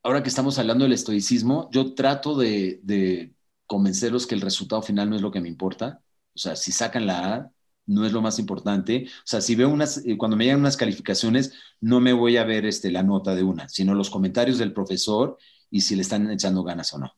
ahora 0.04 0.22
que 0.22 0.30
estamos 0.30 0.60
hablando 0.60 0.84
del 0.84 0.94
estoicismo, 0.94 1.70
yo 1.72 1.96
trato 1.96 2.38
de, 2.38 2.80
de 2.84 3.34
convencerlos 3.66 4.28
que 4.28 4.36
el 4.36 4.42
resultado 4.42 4.82
final 4.82 5.10
no 5.10 5.16
es 5.16 5.22
lo 5.22 5.32
que 5.32 5.42
me 5.42 5.48
importa. 5.48 6.02
O 6.36 6.40
sea, 6.40 6.56
si 6.56 6.72
sacan 6.72 7.08
la 7.08 7.34
A, 7.34 7.52
no 7.86 8.06
es 8.06 8.12
lo 8.12 8.22
más 8.22 8.40
importante. 8.40 9.06
O 9.08 9.26
sea, 9.26 9.42
si 9.42 9.56
veo 9.56 9.70
unas, 9.70 10.06
eh, 10.06 10.18
cuando 10.18 10.38
me 10.38 10.46
llegan 10.46 10.60
unas 10.60 10.78
calificaciones, 10.78 11.54
no 11.80 12.00
me 12.00 12.14
voy 12.14 12.38
a 12.38 12.44
ver 12.44 12.66
este, 12.66 12.92
la 12.92 13.04
nota 13.04 13.36
de 13.36 13.44
una, 13.44 13.70
sino 13.70 13.94
los 13.94 14.10
comentarios 14.10 14.58
del 14.58 14.74
profesor 14.74 15.38
y 15.70 15.82
si 15.82 15.96
le 15.96 16.02
están 16.02 16.30
echando 16.32 16.64
ganas 16.64 16.94
o 16.94 17.00
no. 17.00 17.14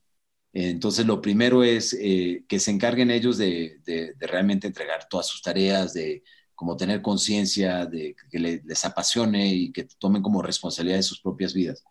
Entonces, 0.53 1.07
lo 1.07 1.19
primero 1.19 1.63
es 1.63 1.97
eh, 1.99 2.43
que 2.47 2.59
se 2.59 2.69
encarguen 2.69 3.09
ellos 3.09 3.37
de, 3.37 3.79
realmente 4.19 4.67
entregar 4.67 5.07
todas 5.09 5.27
sus 5.27 5.41
tareas, 5.41 5.93
de 5.93 6.23
como 6.53 6.77
tener 6.77 7.01
conciencia, 7.01 7.87
de 7.87 8.15
que 8.29 8.39
les 8.39 8.85
apasione 8.85 9.47
y 9.47 9.71
que 9.71 9.87
tomen 9.97 10.21
como 10.21 10.43
responsabilidad 10.43 10.97
de 10.97 11.03
sus 11.03 11.19
propias 11.19 11.53
vidas. 11.53 11.83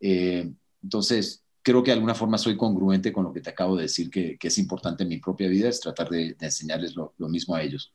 Eh, 0.00 0.48
entonces, 0.82 1.44
creo 1.62 1.82
que 1.82 1.90
de 1.90 1.94
alguna 1.94 2.14
forma 2.14 2.38
soy 2.38 2.56
congruente 2.56 3.12
con 3.12 3.24
lo 3.24 3.32
que 3.32 3.40
te 3.40 3.50
acabo 3.50 3.76
de 3.76 3.82
decir, 3.82 4.08
que, 4.08 4.38
es 4.40 4.58
importante 4.58 5.02
en 5.02 5.08
mi 5.08 5.18
propia 5.18 5.48
vida, 5.48 5.68
es 5.68 5.80
tratar 5.80 6.08
de, 6.08 6.36
enseñarles 6.40 6.94
lo, 6.94 7.12
mismo 7.28 7.56
a 7.56 7.62
ellos. 7.62 7.92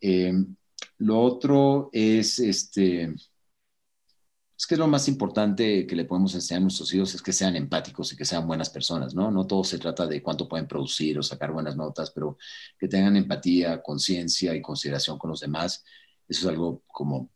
Eh, 0.00 0.32
lo 0.98 1.20
otro 1.20 1.90
es, 1.92 2.38
este, 2.38 3.12
es 4.60 4.66
que 4.66 4.76
lo 4.76 4.86
más 4.86 5.08
importante 5.08 5.86
que 5.86 5.96
le 5.96 6.04
podemos 6.04 6.34
enseñar 6.34 6.58
a 6.58 6.64
nuestros 6.64 6.92
hijos 6.92 7.14
es 7.14 7.22
que 7.22 7.32
sean 7.32 7.56
empáticos 7.56 8.12
y 8.12 8.16
que 8.16 8.26
sean 8.26 8.46
buenas 8.46 8.68
personas, 8.68 9.14
¿no? 9.14 9.30
No 9.30 9.46
todo 9.46 9.64
se 9.64 9.78
trata 9.78 10.06
de 10.06 10.22
cuánto 10.22 10.46
pueden 10.46 10.68
producir 10.68 11.18
o 11.18 11.22
sacar 11.22 11.50
buenas 11.50 11.78
notas, 11.78 12.10
pero 12.10 12.36
que 12.78 12.86
tengan 12.86 13.16
empatía, 13.16 13.80
conciencia 13.80 14.54
y 14.54 14.60
consideración 14.60 15.16
con 15.16 15.30
los 15.30 15.40
demás. 15.40 15.82
Eso 16.28 16.42
es 16.42 16.46
algo 16.46 16.82
como 16.88 17.30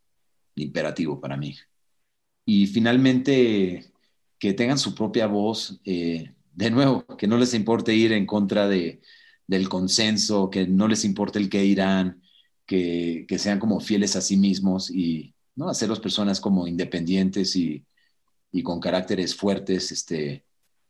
imperativo 0.55 1.19
para 1.19 1.39
mí. 1.39 1.57
Y 2.45 2.67
finalmente, 2.67 3.91
que 4.39 4.53
tengan 4.53 4.79
su 4.79 4.95
propia 4.95 5.27
voz. 5.27 5.81
Eh, 5.87 6.31
de 6.53 6.71
nuevo, 6.71 7.07
que 7.17 7.27
no 7.27 7.39
les 7.39 7.55
importe 7.55 7.95
ir 7.95 8.13
en 8.13 8.27
contra 8.27 8.69
de, 8.69 9.01
del 9.47 9.71
consenso, 9.71 10.51
que 10.51 10.67
no 10.67 10.89
les 10.89 11.07
importe 11.07 11.39
el 11.39 11.49
que 11.49 11.65
irán, 11.65 12.23
que, 12.67 13.25
que 13.27 13.39
sean 13.39 13.59
como 13.59 13.81
fieles 13.81 14.15
a 14.15 14.21
sí 14.21 14.37
mismos 14.37 14.91
y, 14.91 15.34
¿no? 15.57 15.69
Hacerlos 15.69 16.01
personas 16.01 16.41
como 16.41 16.67
independientes 16.67 17.57
y, 17.57 17.85
y 18.53 18.63
con 18.63 18.81
caracteres 18.81 19.35
fuertes, 19.35 19.93
este, 19.93 20.45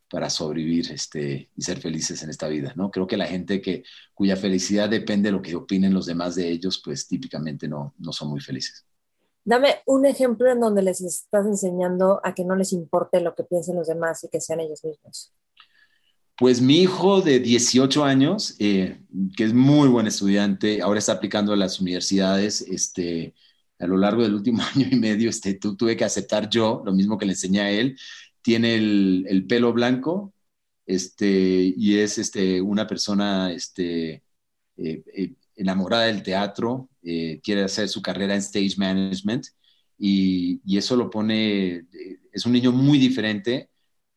para 0.09 0.29
sobrevivir 0.29 0.91
este, 0.91 1.49
y 1.55 1.61
ser 1.61 1.79
felices 1.79 2.21
en 2.23 2.29
esta 2.29 2.47
vida, 2.47 2.73
¿no? 2.75 2.91
Creo 2.91 3.07
que 3.07 3.17
la 3.17 3.27
gente 3.27 3.61
que, 3.61 3.83
cuya 4.13 4.37
felicidad 4.37 4.89
depende 4.89 5.29
de 5.29 5.33
lo 5.33 5.41
que 5.41 5.55
opinen 5.55 5.93
los 5.93 6.05
demás 6.05 6.35
de 6.35 6.49
ellos, 6.49 6.81
pues 6.83 7.07
típicamente 7.07 7.67
no, 7.67 7.93
no 7.97 8.13
son 8.13 8.29
muy 8.29 8.39
felices. 8.39 8.85
Dame 9.43 9.77
un 9.85 10.05
ejemplo 10.05 10.51
en 10.51 10.59
donde 10.59 10.81
les 10.81 11.01
estás 11.01 11.45
enseñando 11.45 12.19
a 12.23 12.33
que 12.33 12.43
no 12.43 12.55
les 12.55 12.73
importe 12.73 13.19
lo 13.19 13.35
que 13.35 13.43
piensen 13.43 13.75
los 13.75 13.87
demás 13.87 14.23
y 14.23 14.29
que 14.29 14.41
sean 14.41 14.59
ellos 14.59 14.83
mismos. 14.83 15.33
Pues 16.37 16.61
mi 16.61 16.81
hijo 16.81 17.21
de 17.21 17.39
18 17.39 18.03
años, 18.03 18.55
eh, 18.59 18.99
que 19.37 19.43
es 19.43 19.53
muy 19.53 19.87
buen 19.87 20.07
estudiante, 20.07 20.81
ahora 20.81 20.99
está 20.99 21.13
aplicando 21.13 21.53
a 21.53 21.55
las 21.55 21.79
universidades, 21.79 22.61
este, 22.61 23.33
a 23.79 23.87
lo 23.87 23.97
largo 23.97 24.23
del 24.23 24.35
último 24.35 24.61
año 24.75 24.87
y 24.91 24.95
medio 24.95 25.29
este, 25.29 25.55
tuve 25.55 25.97
que 25.97 26.05
aceptar 26.05 26.49
yo 26.49 26.81
lo 26.85 26.93
mismo 26.93 27.17
que 27.17 27.25
le 27.25 27.33
enseñé 27.33 27.61
a 27.61 27.71
él. 27.71 27.97
Tiene 28.41 28.75
el, 28.75 29.45
pelo 29.47 29.73
blanco 29.73 30.33
este, 30.85 31.73
y 31.75 31.97
es 31.97 32.17
este, 32.17 32.61
una 32.61 32.85
persona 32.87 33.51
este, 33.51 34.23
eh, 34.77 35.03
eh, 35.15 35.33
enamorada 35.55 36.05
del 36.05 36.21
teatro, 36.23 36.89
eh, 37.01 37.39
quiere 37.43 37.63
hacer 37.63 37.89
su 37.89 38.01
carrera 38.01 38.33
en 38.35 38.41
stage 38.41 38.75
management 38.77 39.47
y, 39.97 40.61
eso 40.77 40.95
lo 40.95 41.09
pone, 41.09 41.85
es 42.31 42.45
un 42.45 42.51
niño 42.51 42.71
muy 42.71 42.99
diferente 42.99 43.69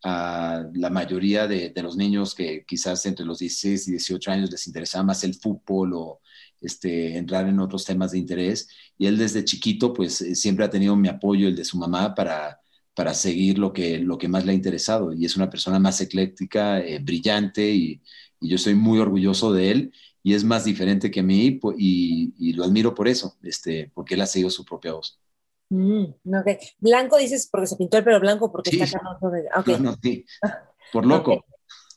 a 0.04 0.64
la 0.74 0.90
mayoría 0.90 1.46
de, 1.46 1.70
de, 1.70 1.82
los 1.82 1.96
niños 1.96 2.34
que 2.34 2.64
quizás 2.66 3.04
entre 3.06 3.24
los 3.24 3.38
16 3.38 3.88
y 3.88 3.90
18 3.92 4.30
años 4.30 4.50
les 4.50 4.66
interesaba 4.66 5.04
más 5.04 5.24
el 5.24 5.34
fútbol 5.34 5.92
o 5.94 6.20
este, 6.60 7.16
entrar 7.16 7.48
en 7.48 7.60
otros 7.60 7.84
temas 7.84 8.12
de 8.12 8.18
interés. 8.18 8.68
Y 8.98 9.06
él 9.06 9.18
desde 9.18 9.44
chiquito, 9.44 9.92
pues 9.92 10.20
eh, 10.20 10.34
siempre 10.34 10.64
ha 10.64 10.70
tenido 10.70 10.96
mi 10.96 11.08
apoyo, 11.08 11.48
el 11.48 11.56
de 11.56 11.64
su 11.64 11.78
mamá, 11.78 12.14
para, 12.14 12.60
para 12.94 13.14
seguir 13.14 13.58
lo 13.58 13.72
que, 13.72 13.98
lo 13.98 14.18
que 14.18 14.28
más 14.28 14.44
le 14.44 14.52
ha 14.52 14.54
interesado. 14.54 15.12
Y 15.12 15.24
es 15.24 15.36
una 15.36 15.50
persona 15.50 15.78
más 15.78 16.00
ecléctica, 16.00 16.80
eh, 16.80 16.98
brillante, 17.00 17.70
y, 17.70 18.02
yo 18.40 18.54
estoy 18.54 18.74
muy 18.76 19.00
orgulloso 19.00 19.52
de 19.52 19.70
él. 19.70 19.92
Y 20.22 20.34
es 20.34 20.44
más 20.44 20.64
diferente 20.64 21.10
que 21.10 21.22
mí 21.22 21.58
y, 21.78 22.34
y 22.38 22.52
lo 22.52 22.64
admiro 22.64 22.94
por 22.94 23.08
eso, 23.08 23.36
este, 23.42 23.90
porque 23.94 24.14
él 24.14 24.20
ha 24.20 24.26
seguido 24.26 24.50
su 24.50 24.64
propia 24.64 24.92
voz. 24.92 25.18
Mm, 25.70 26.06
blanco 26.80 27.18
dices 27.18 27.48
porque 27.50 27.66
se 27.66 27.76
pintó 27.76 27.98
el 27.98 28.04
pelo 28.04 28.20
blanco, 28.20 28.50
porque 28.50 28.70
está 28.70 29.00
acá. 29.52 29.78
No, 29.78 29.96
sí. 30.02 30.24
Por 30.92 31.06
loco. 31.06 31.44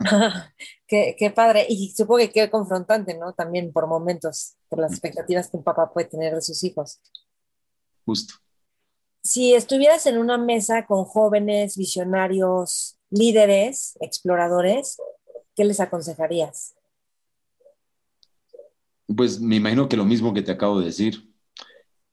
qué, 0.87 1.33
padre. 1.35 1.65
Y 1.69 1.91
supongo 1.91 2.19
que 2.19 2.31
qué 2.31 2.49
confrontante, 2.49 3.17
¿no? 3.17 3.33
También 3.33 3.71
por 3.71 3.87
momentos, 3.87 4.55
por 4.69 4.79
las 4.79 4.91
expectativas 4.91 5.49
que 5.49 5.57
un 5.57 5.63
papá 5.63 5.91
puede 5.93 6.07
tener 6.07 6.35
de 6.35 6.41
sus 6.41 6.63
hijos. 6.63 6.99
Justo. 8.05 8.35
Si 9.23 9.53
estuvieras 9.53 10.05
en 10.07 10.17
una 10.17 10.37
mesa 10.37 10.85
con 10.85 11.05
jóvenes, 11.05 11.77
visionarios, 11.77 12.97
líderes, 13.11 13.97
exploradores, 14.01 14.97
¿qué 15.55 15.63
les 15.63 15.79
aconsejarías? 15.79 16.75
Pues 19.15 19.39
me 19.39 19.57
imagino 19.57 19.87
que 19.87 19.97
lo 19.97 20.05
mismo 20.05 20.33
que 20.33 20.41
te 20.41 20.51
acabo 20.51 20.79
de 20.79 20.85
decir. 20.85 21.29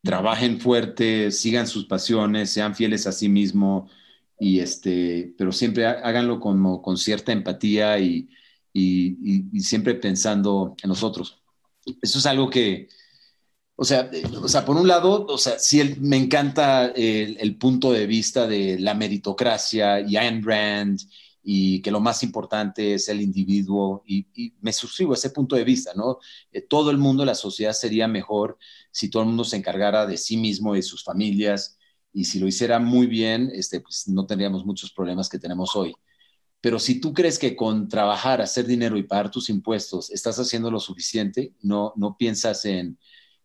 Trabajen 0.03 0.61
fuerte, 0.61 1.30
sigan 1.30 1.66
sus 1.66 1.86
pasiones, 1.86 2.51
sean 2.51 2.74
fieles 2.74 3.07
a 3.07 3.12
sí 3.12 3.28
mismos, 3.28 3.91
y 4.39 4.61
este, 4.61 5.34
pero 5.36 5.53
siempre 5.53 5.86
háganlo 5.86 6.41
como 6.41 6.80
con 6.82 6.97
cierta 6.97 7.32
empatía 7.32 7.99
y, 7.99 8.28
y, 8.72 9.61
siempre 9.61 9.95
pensando 9.95 10.76
en 10.82 10.89
nosotros. 10.89 11.43
Eso 12.03 12.18
es 12.18 12.26
algo 12.26 12.51
que, 12.51 12.89
o 13.76 13.84
sea, 13.84 14.11
o 14.43 14.49
sea 14.49 14.64
por 14.64 14.76
un 14.76 14.86
lado, 14.86 15.26
o 15.26 15.39
sea, 15.39 15.59
sí 15.59 15.97
me 16.01 16.16
encanta 16.16 16.86
el, 16.89 17.36
el, 17.41 17.57
punto 17.57 17.93
de 17.93 18.07
vista 18.07 18.47
de 18.47 18.78
la 18.78 18.95
meritocracia 18.95 20.01
y 20.01 20.16
Ayn 20.16 20.43
Rand 20.45 21.01
y 21.51 21.80
que 21.80 21.91
lo 21.91 22.01
más 22.01 22.22
importante 22.22 22.93
es 22.93 23.09
el 23.09 23.22
individuo 23.22 24.03
y, 24.07 24.26
me 24.61 24.70
suscribo 24.70 25.12
a 25.12 25.16
ese 25.16 25.30
punto 25.30 25.57
de 25.57 25.64
vista, 25.64 25.93
¿no? 25.95 26.18
Eh, 26.53 26.61
todo 26.61 26.91
el 26.91 26.99
mundo, 26.99 27.24
la 27.24 27.34
sociedad 27.34 27.72
sería 27.72 28.07
mejor 28.07 28.59
si 28.91 29.09
todo 29.09 29.22
el 29.22 29.28
mundo 29.28 29.45
se 29.45 29.57
encargara 29.57 30.07
de 30.07 30.18
sí 30.18 30.36
mismo 30.36 30.74
de 30.74 30.82
sus 30.82 31.03
familias 31.03 31.78
y 32.13 32.25
si 32.25 32.39
lo 32.39 32.47
hiciera 32.47 32.79
muy 32.79 33.07
bien, 33.07 33.51
este, 33.55 33.81
pues 33.81 34.09
no 34.09 34.27
tendríamos 34.27 34.65
muchos 34.65 34.93
problemas 34.93 35.29
que 35.29 35.39
tenemos 35.39 35.77
hoy. 35.77 35.95
Pero 36.61 36.79
si 36.79 37.01
tú 37.01 37.13
crees 37.13 37.39
que 37.39 37.55
con 37.55 37.89
trabajar, 37.89 38.41
hacer 38.41 38.67
dinero 38.67 38.97
y 38.97 39.05
pagar 39.05 39.31
tus 39.31 39.49
impuestos 39.49 40.11
estás 40.11 40.39
haciendo 40.39 40.71
lo 40.71 40.81
suficiente, 40.81 41.53
no, 41.63 41.93
no 41.97 42.17
piensas 42.17 42.65
en, 42.65 42.99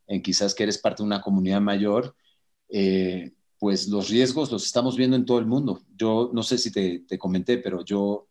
en 0.07 0.21
quizás 0.21 0.55
que 0.55 0.63
eres 0.63 0.77
parte 0.79 1.03
de 1.03 1.07
una 1.07 1.21
comunidad 1.21 1.61
mayor, 1.61 2.15
eh, 2.69 3.33
pues 3.59 3.87
los 3.87 4.09
riesgos 4.09 4.51
los 4.51 4.65
estamos 4.65 4.97
viendo 4.97 5.15
en 5.15 5.25
todo 5.25 5.39
el 5.39 5.45
mundo. 5.45 5.81
Yo 5.95 6.31
no 6.33 6.43
sé 6.43 6.57
si 6.57 6.71
te, 6.71 6.99
te 7.07 7.17
comenté, 7.19 7.59
pero 7.59 7.85
yo 7.85 8.27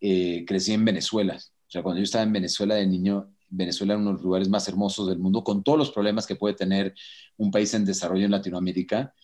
eh, 0.00 0.44
crecí 0.46 0.72
en 0.72 0.84
Venezuela. 0.84 1.36
O 1.36 1.70
sea, 1.70 1.82
cuando 1.82 1.98
yo 1.98 2.04
estaba 2.04 2.24
en 2.24 2.32
Venezuela 2.32 2.76
de 2.76 2.86
niño, 2.86 3.30
Venezuela 3.48 3.92
era 3.92 4.00
uno 4.00 4.10
de 4.10 4.14
los 4.14 4.24
lugares 4.24 4.48
más 4.48 4.66
hermosos 4.68 5.08
del 5.08 5.18
mundo, 5.18 5.44
con 5.44 5.62
todos 5.62 5.78
los 5.78 5.90
problemas 5.90 6.26
que 6.26 6.36
puede 6.36 6.54
tener 6.54 6.94
un 7.36 7.50
país 7.50 7.74
en 7.74 7.84
desarrollo 7.84 8.24
en 8.24 8.30
Latinoamérica 8.30 9.14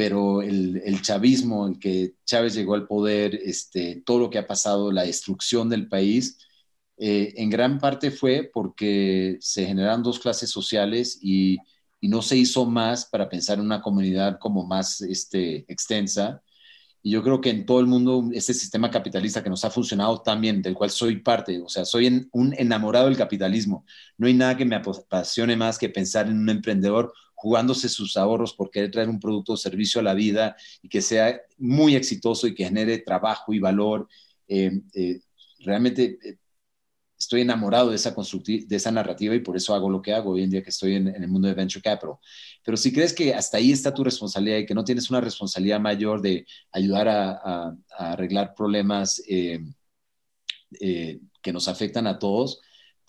pero 0.00 0.40
el, 0.40 1.02
chavismo, 1.02 1.66
en 1.66 1.78
que 1.78 2.14
Chávez 2.24 2.54
llegó 2.54 2.72
al 2.72 2.86
poder, 2.86 3.34
este, 3.34 4.02
todo 4.06 4.18
lo 4.18 4.30
que 4.30 4.38
ha 4.38 4.46
pasado, 4.46 4.90
la 4.90 5.02
destrucción 5.02 5.68
del 5.68 5.88
país, 5.88 6.38
eh, 6.96 7.34
en 7.36 7.50
gran 7.50 7.78
parte 7.78 8.10
fue 8.10 8.50
porque 8.50 9.36
se 9.40 9.66
generaron 9.66 10.02
dos 10.02 10.18
clases 10.18 10.48
sociales 10.48 11.18
y, 11.20 11.58
no 12.00 12.22
se 12.22 12.38
hizo 12.38 12.64
más 12.64 13.04
para 13.04 13.28
pensar 13.28 13.58
en 13.58 13.66
una 13.66 13.82
comunidad 13.82 14.38
como 14.38 14.64
más 14.64 15.02
este, 15.02 15.66
extensa. 15.70 16.42
Y 17.02 17.10
yo 17.10 17.22
creo 17.22 17.42
que 17.42 17.50
en 17.50 17.66
todo 17.66 17.80
el 17.80 17.86
mundo, 17.86 18.30
este 18.32 18.54
sistema 18.54 18.90
capitalista 18.90 19.42
que 19.42 19.50
nos 19.50 19.66
ha 19.66 19.70
funcionado 19.70 20.22
tan 20.22 20.40
bien, 20.40 20.62
del 20.62 20.74
cual 20.74 20.88
soy 20.88 21.18
parte, 21.20 21.60
o 21.60 21.68
sea, 21.68 21.84
soy 21.84 22.26
un 22.32 22.54
enamorado 22.56 23.06
del 23.06 23.18
capitalismo. 23.18 23.84
No 24.16 24.28
hay 24.28 24.34
nada 24.34 24.56
que 24.56 24.64
me 24.64 24.76
apasione 24.76 25.56
más 25.56 25.78
que 25.78 25.90
pensar 25.90 26.26
en 26.26 26.38
un 26.38 26.48
emprendedor 26.48 27.12
jugándose 27.40 27.88
sus 27.88 28.18
ahorros 28.18 28.52
por 28.52 28.70
querer 28.70 28.90
traer 28.90 29.08
un 29.08 29.18
producto 29.18 29.54
o 29.54 29.56
servicio 29.56 29.98
a 29.98 30.04
la 30.04 30.12
vida 30.12 30.56
y 30.82 30.90
que 30.90 31.00
sea 31.00 31.40
muy 31.56 31.96
exitoso 31.96 32.46
y 32.46 32.54
que 32.54 32.64
genere 32.66 32.98
trabajo 32.98 33.54
y 33.54 33.58
valor. 33.58 34.08
Eh, 34.46 34.78
eh, 34.92 35.20
realmente 35.60 36.18
eh, 36.22 36.36
estoy 37.18 37.40
enamorado 37.40 37.88
de 37.88 37.96
esa, 37.96 38.14
de 38.14 38.76
esa 38.76 38.90
narrativa 38.90 39.34
y 39.34 39.40
por 39.40 39.56
eso 39.56 39.74
hago 39.74 39.88
lo 39.88 40.02
que 40.02 40.12
hago 40.12 40.32
hoy 40.32 40.42
en 40.42 40.50
día 40.50 40.62
que 40.62 40.68
estoy 40.68 40.96
en, 40.96 41.08
el 41.08 41.28
mundo 41.28 41.48
de 41.48 41.54
Venture 41.54 41.82
Capital. 41.82 42.16
Pero 42.62 42.76
si 42.76 42.92
crees 42.92 43.14
que 43.14 43.32
hasta 43.32 43.56
ahí 43.56 43.72
está 43.72 43.94
tu 43.94 44.04
responsabilidad 44.04 44.58
y 44.58 44.66
que 44.66 44.74
no 44.74 44.84
tienes 44.84 45.08
una 45.08 45.22
responsabilidad 45.22 45.80
mayor 45.80 46.20
de 46.20 46.44
ayudar 46.72 47.08
a, 47.08 47.74
arreglar 47.96 48.52
problemas 48.54 49.22
que 49.26 49.62
nos 51.52 51.68
afectan 51.68 52.06
a 52.06 52.18
todos, 52.18 52.60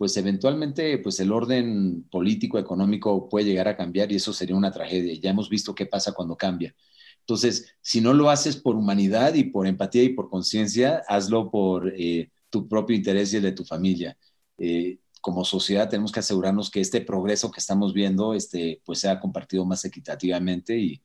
pues 0.02 0.18
eventualmente 0.18 0.98
pues 0.98 1.20
el 1.20 1.32
orden 1.32 2.08
político, 2.10 2.58
económico 2.58 3.30
puede 3.30 3.46
llegar 3.46 3.68
a 3.68 3.78
cambiar 3.78 4.12
y 4.12 4.16
eso 4.16 4.34
sería 4.34 4.56
una 4.56 4.72
tragedia. 4.72 5.14
Ya 5.22 5.30
hemos 5.30 5.48
visto 5.48 5.76
qué 5.76 5.86
pasa 5.86 6.14
cuando 6.14 6.36
cambia. 6.36 6.74
Entonces, 7.20 7.76
si 7.82 8.02
no 8.02 8.12
lo 8.16 8.32
haces 8.32 8.58
por 8.58 8.76
humanidad 8.76 9.36
y 9.36 9.44
por 9.44 9.68
empatía 9.68 10.02
y 10.02 10.10
por 10.10 10.28
conciencia, 10.28 11.04
hazlo 11.08 11.52
por 11.52 11.94
eh, 11.96 12.32
tu 12.50 12.68
propio 12.68 12.96
interés 12.96 13.32
y 13.32 13.38
el 13.38 13.44
de 13.44 13.52
tu 13.52 13.64
familia. 13.64 14.18
Eh, 14.58 14.98
como 15.22 15.46
sociedad 15.46 15.88
tenemos 15.88 16.12
que 16.12 16.22
asegurarnos 16.22 16.72
que 16.72 16.82
este 16.82 17.02
progreso 17.02 17.52
que 17.52 17.60
estamos 17.60 17.94
viendo 17.94 18.34
este, 18.34 18.82
pues 18.84 18.98
sea 19.02 19.20
compartido 19.20 19.66
más 19.66 19.86
equitativamente 19.86 20.80
y, 20.80 21.00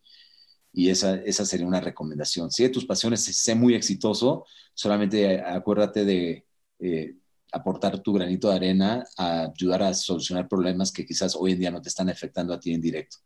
y 0.73 0.89
esa, 0.89 1.17
esa 1.17 1.45
sería 1.45 1.67
una 1.67 1.83
recomendación. 1.83 2.51
Si 2.51 2.63
de 2.63 2.71
tus 2.71 2.87
pasiones, 2.87 3.23
sé 3.25 3.55
muy 3.55 3.75
exitoso, 3.75 4.47
solamente 4.73 5.43
acuérdate 5.43 6.07
de 6.07 6.47
eh, 6.79 7.17
aportar 7.57 7.99
tu 8.01 8.13
granito 8.13 8.49
de 8.49 8.57
arena 8.57 9.05
a 9.17 9.53
ayudar 9.53 9.83
a 9.83 9.95
solucionar 9.95 10.49
problemas 10.49 10.93
que 10.93 11.05
quizás 11.05 11.37
hoy 11.37 11.53
en 11.53 11.59
día 11.59 11.71
no 11.71 11.83
te 11.83 11.89
están 11.89 12.09
afectando 12.09 12.55
a 12.55 12.61
ti 12.61 12.73
en 12.73 12.81
directo. 12.81 13.19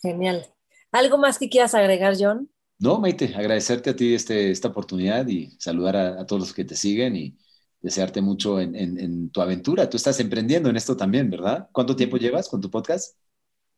Genial. 0.00 0.46
¿Algo 0.92 1.18
más 1.18 1.38
que 1.38 1.48
quieras 1.48 1.74
agregar, 1.74 2.14
John? 2.18 2.50
No, 2.78 3.00
Maite, 3.00 3.34
agradecerte 3.34 3.90
a 3.90 3.96
ti 3.96 4.14
este, 4.14 4.50
esta 4.50 4.68
oportunidad 4.68 5.26
y 5.26 5.50
saludar 5.58 5.96
a, 5.96 6.26
todos 6.26 6.40
los 6.40 6.54
que 6.54 6.64
te 6.64 6.76
siguen 6.76 7.16
y 7.16 7.36
desearte 7.80 8.20
mucho 8.20 8.60
en, 8.60 8.74
en, 8.76 9.30
tu 9.30 9.40
aventura. 9.40 9.90
Tú 9.90 9.96
estás 9.96 10.20
emprendiendo 10.20 10.70
en 10.70 10.76
esto 10.76 10.96
también, 10.96 11.28
¿verdad? 11.28 11.68
¿Cuánto 11.72 11.96
tiempo 11.96 12.16
llevas 12.16 12.48
con 12.48 12.60
tu 12.60 12.70
podcast? 12.70 13.16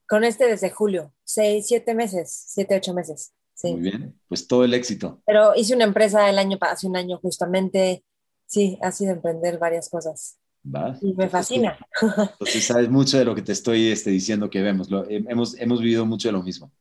Con 0.07 0.25
este 0.25 0.47
desde 0.47 0.71
julio, 0.71 1.15
seis, 1.25 1.67
siete 1.69 1.95
meses, 1.95 2.45
siete, 2.49 2.77
ocho 2.77 2.93
meses. 2.93 3.33
Sí. 3.55 3.73
Muy 3.73 3.81
bien, 3.81 4.21
pues 4.29 4.47
todo 4.47 4.65
el 4.65 4.75
éxito. 4.75 5.23
Pero 5.25 5.55
hice 5.55 5.75
una 5.75 5.85
empresa 5.85 6.29
el 6.29 6.39
año, 6.39 6.59
hace 6.61 6.87
un 6.87 6.97
año 6.97 7.19
justamente. 7.19 8.05
Sí, 8.51 8.77
ha 8.83 8.91
sido 8.91 9.13
emprender 9.13 9.59
varias 9.59 9.89
cosas. 9.89 10.37
Va. 10.65 10.99
Y 11.01 11.15
me 11.15 11.29
fascina. 11.29 11.79
Entonces 12.03 12.67
sabes 12.67 12.91
mucho 12.91 13.17
de 13.17 13.25
lo 13.25 13.35
que 13.37 13.43
te 13.43 13.53
estoy 13.53 13.93
este, 13.93 14.11
diciendo 14.11 14.51
que 14.51 14.61
vemos. 14.61 14.91
Lo, 14.91 15.09
hemos, 15.09 15.57
hemos 15.61 15.81
vivido 15.81 16.05
mucho 16.05 16.29
de 16.29 16.33
lo 16.33 16.43
mismo. 16.43 16.73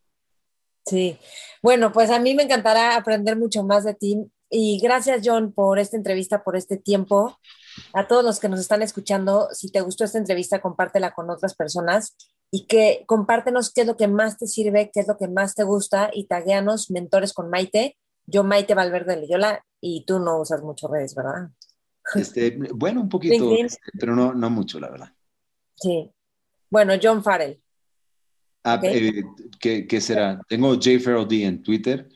Sí. 0.84 1.20
Bueno, 1.62 1.92
pues 1.92 2.10
a 2.10 2.20
mí 2.20 2.34
me 2.34 2.44
encantará 2.44 2.96
aprender 2.96 3.38
mucho 3.38 3.64
más 3.64 3.84
de 3.84 3.94
ti. 3.94 4.18
Y 4.50 4.80
gracias, 4.82 5.22
John, 5.24 5.54
por 5.54 5.78
esta 5.78 5.96
entrevista, 5.96 6.44
por 6.44 6.56
este 6.56 6.78
tiempo. 6.78 7.38
A 7.94 8.08
todos 8.08 8.24
los 8.24 8.40
que 8.40 8.50
nos 8.50 8.60
están 8.60 8.82
escuchando, 8.82 9.50
si 9.52 9.72
te 9.72 9.82
gustó 9.82 10.06
esta 10.06 10.18
entrevista, 10.18 10.62
compártela 10.62 11.14
con 11.14 11.30
otras 11.30 11.54
personas 11.54 12.18
y 12.50 12.66
que 12.66 13.04
compártenos 13.06 13.72
qué 13.72 13.82
es 13.82 13.88
lo 13.88 13.96
que 13.96 14.08
más 14.08 14.40
te 14.40 14.48
sirve, 14.48 14.90
qué 14.92 15.02
es 15.02 15.08
lo 15.08 15.18
que 15.18 15.28
más 15.28 15.54
te 15.54 15.64
gusta 15.64 16.10
y 16.12 16.26
tagueanos 16.26 16.90
mentores 16.90 17.32
con 17.32 17.52
Maite. 17.52 17.96
Yo 18.26 18.44
Maite 18.44 18.74
Valverde 18.74 19.18
Leyola 19.18 19.64
y 19.80 20.04
tú 20.06 20.20
no 20.20 20.42
usas 20.42 20.64
mucho 20.64 20.88
redes, 20.88 21.14
¿verdad? 21.14 21.50
Este, 22.16 22.58
bueno, 22.74 23.02
un 23.02 23.10
poquito, 23.10 23.56
este, 23.56 23.80
pero 24.00 24.16
no, 24.16 24.34
no 24.34 24.50
mucho, 24.50 24.80
la 24.80 24.90
verdad. 24.90 25.14
Sí. 25.76 26.12
Bueno, 26.70 26.94
John 27.02 27.24
Farrell. 27.24 27.62
Ah, 28.64 28.80
eh, 28.84 29.24
¿qué, 29.60 30.02
será? 30.02 30.42
Tengo 30.48 30.74
J. 30.74 31.00
Farrell 31.00 31.28
D 31.28 31.44
en 31.46 31.64
Twitter. 31.64 32.10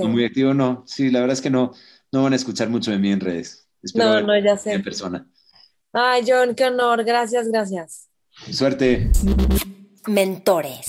Muy 0.00 0.24
activo, 0.24 0.54
no. 0.54 0.84
Sí, 0.86 1.10
la 1.10 1.20
verdad 1.20 1.34
es 1.34 1.42
que 1.42 1.50
no, 1.50 1.72
no 2.12 2.22
van 2.22 2.32
a 2.32 2.36
escuchar 2.36 2.68
mucho 2.68 2.90
de 2.90 2.98
mí 2.98 3.10
en 3.10 3.20
redes. 3.20 3.68
no, 3.94 4.20
no, 4.20 4.38
ya 4.38 4.56
sé. 4.56 4.72
En 4.72 4.82
persona. 4.82 5.26
Ay, 5.92 6.22
John, 6.26 6.54
qué 6.54 6.64
honor. 6.64 7.04
Gracias, 7.04 7.48
gracias. 7.48 8.08
Suerte. 8.50 9.10
Mentores. 10.06 10.86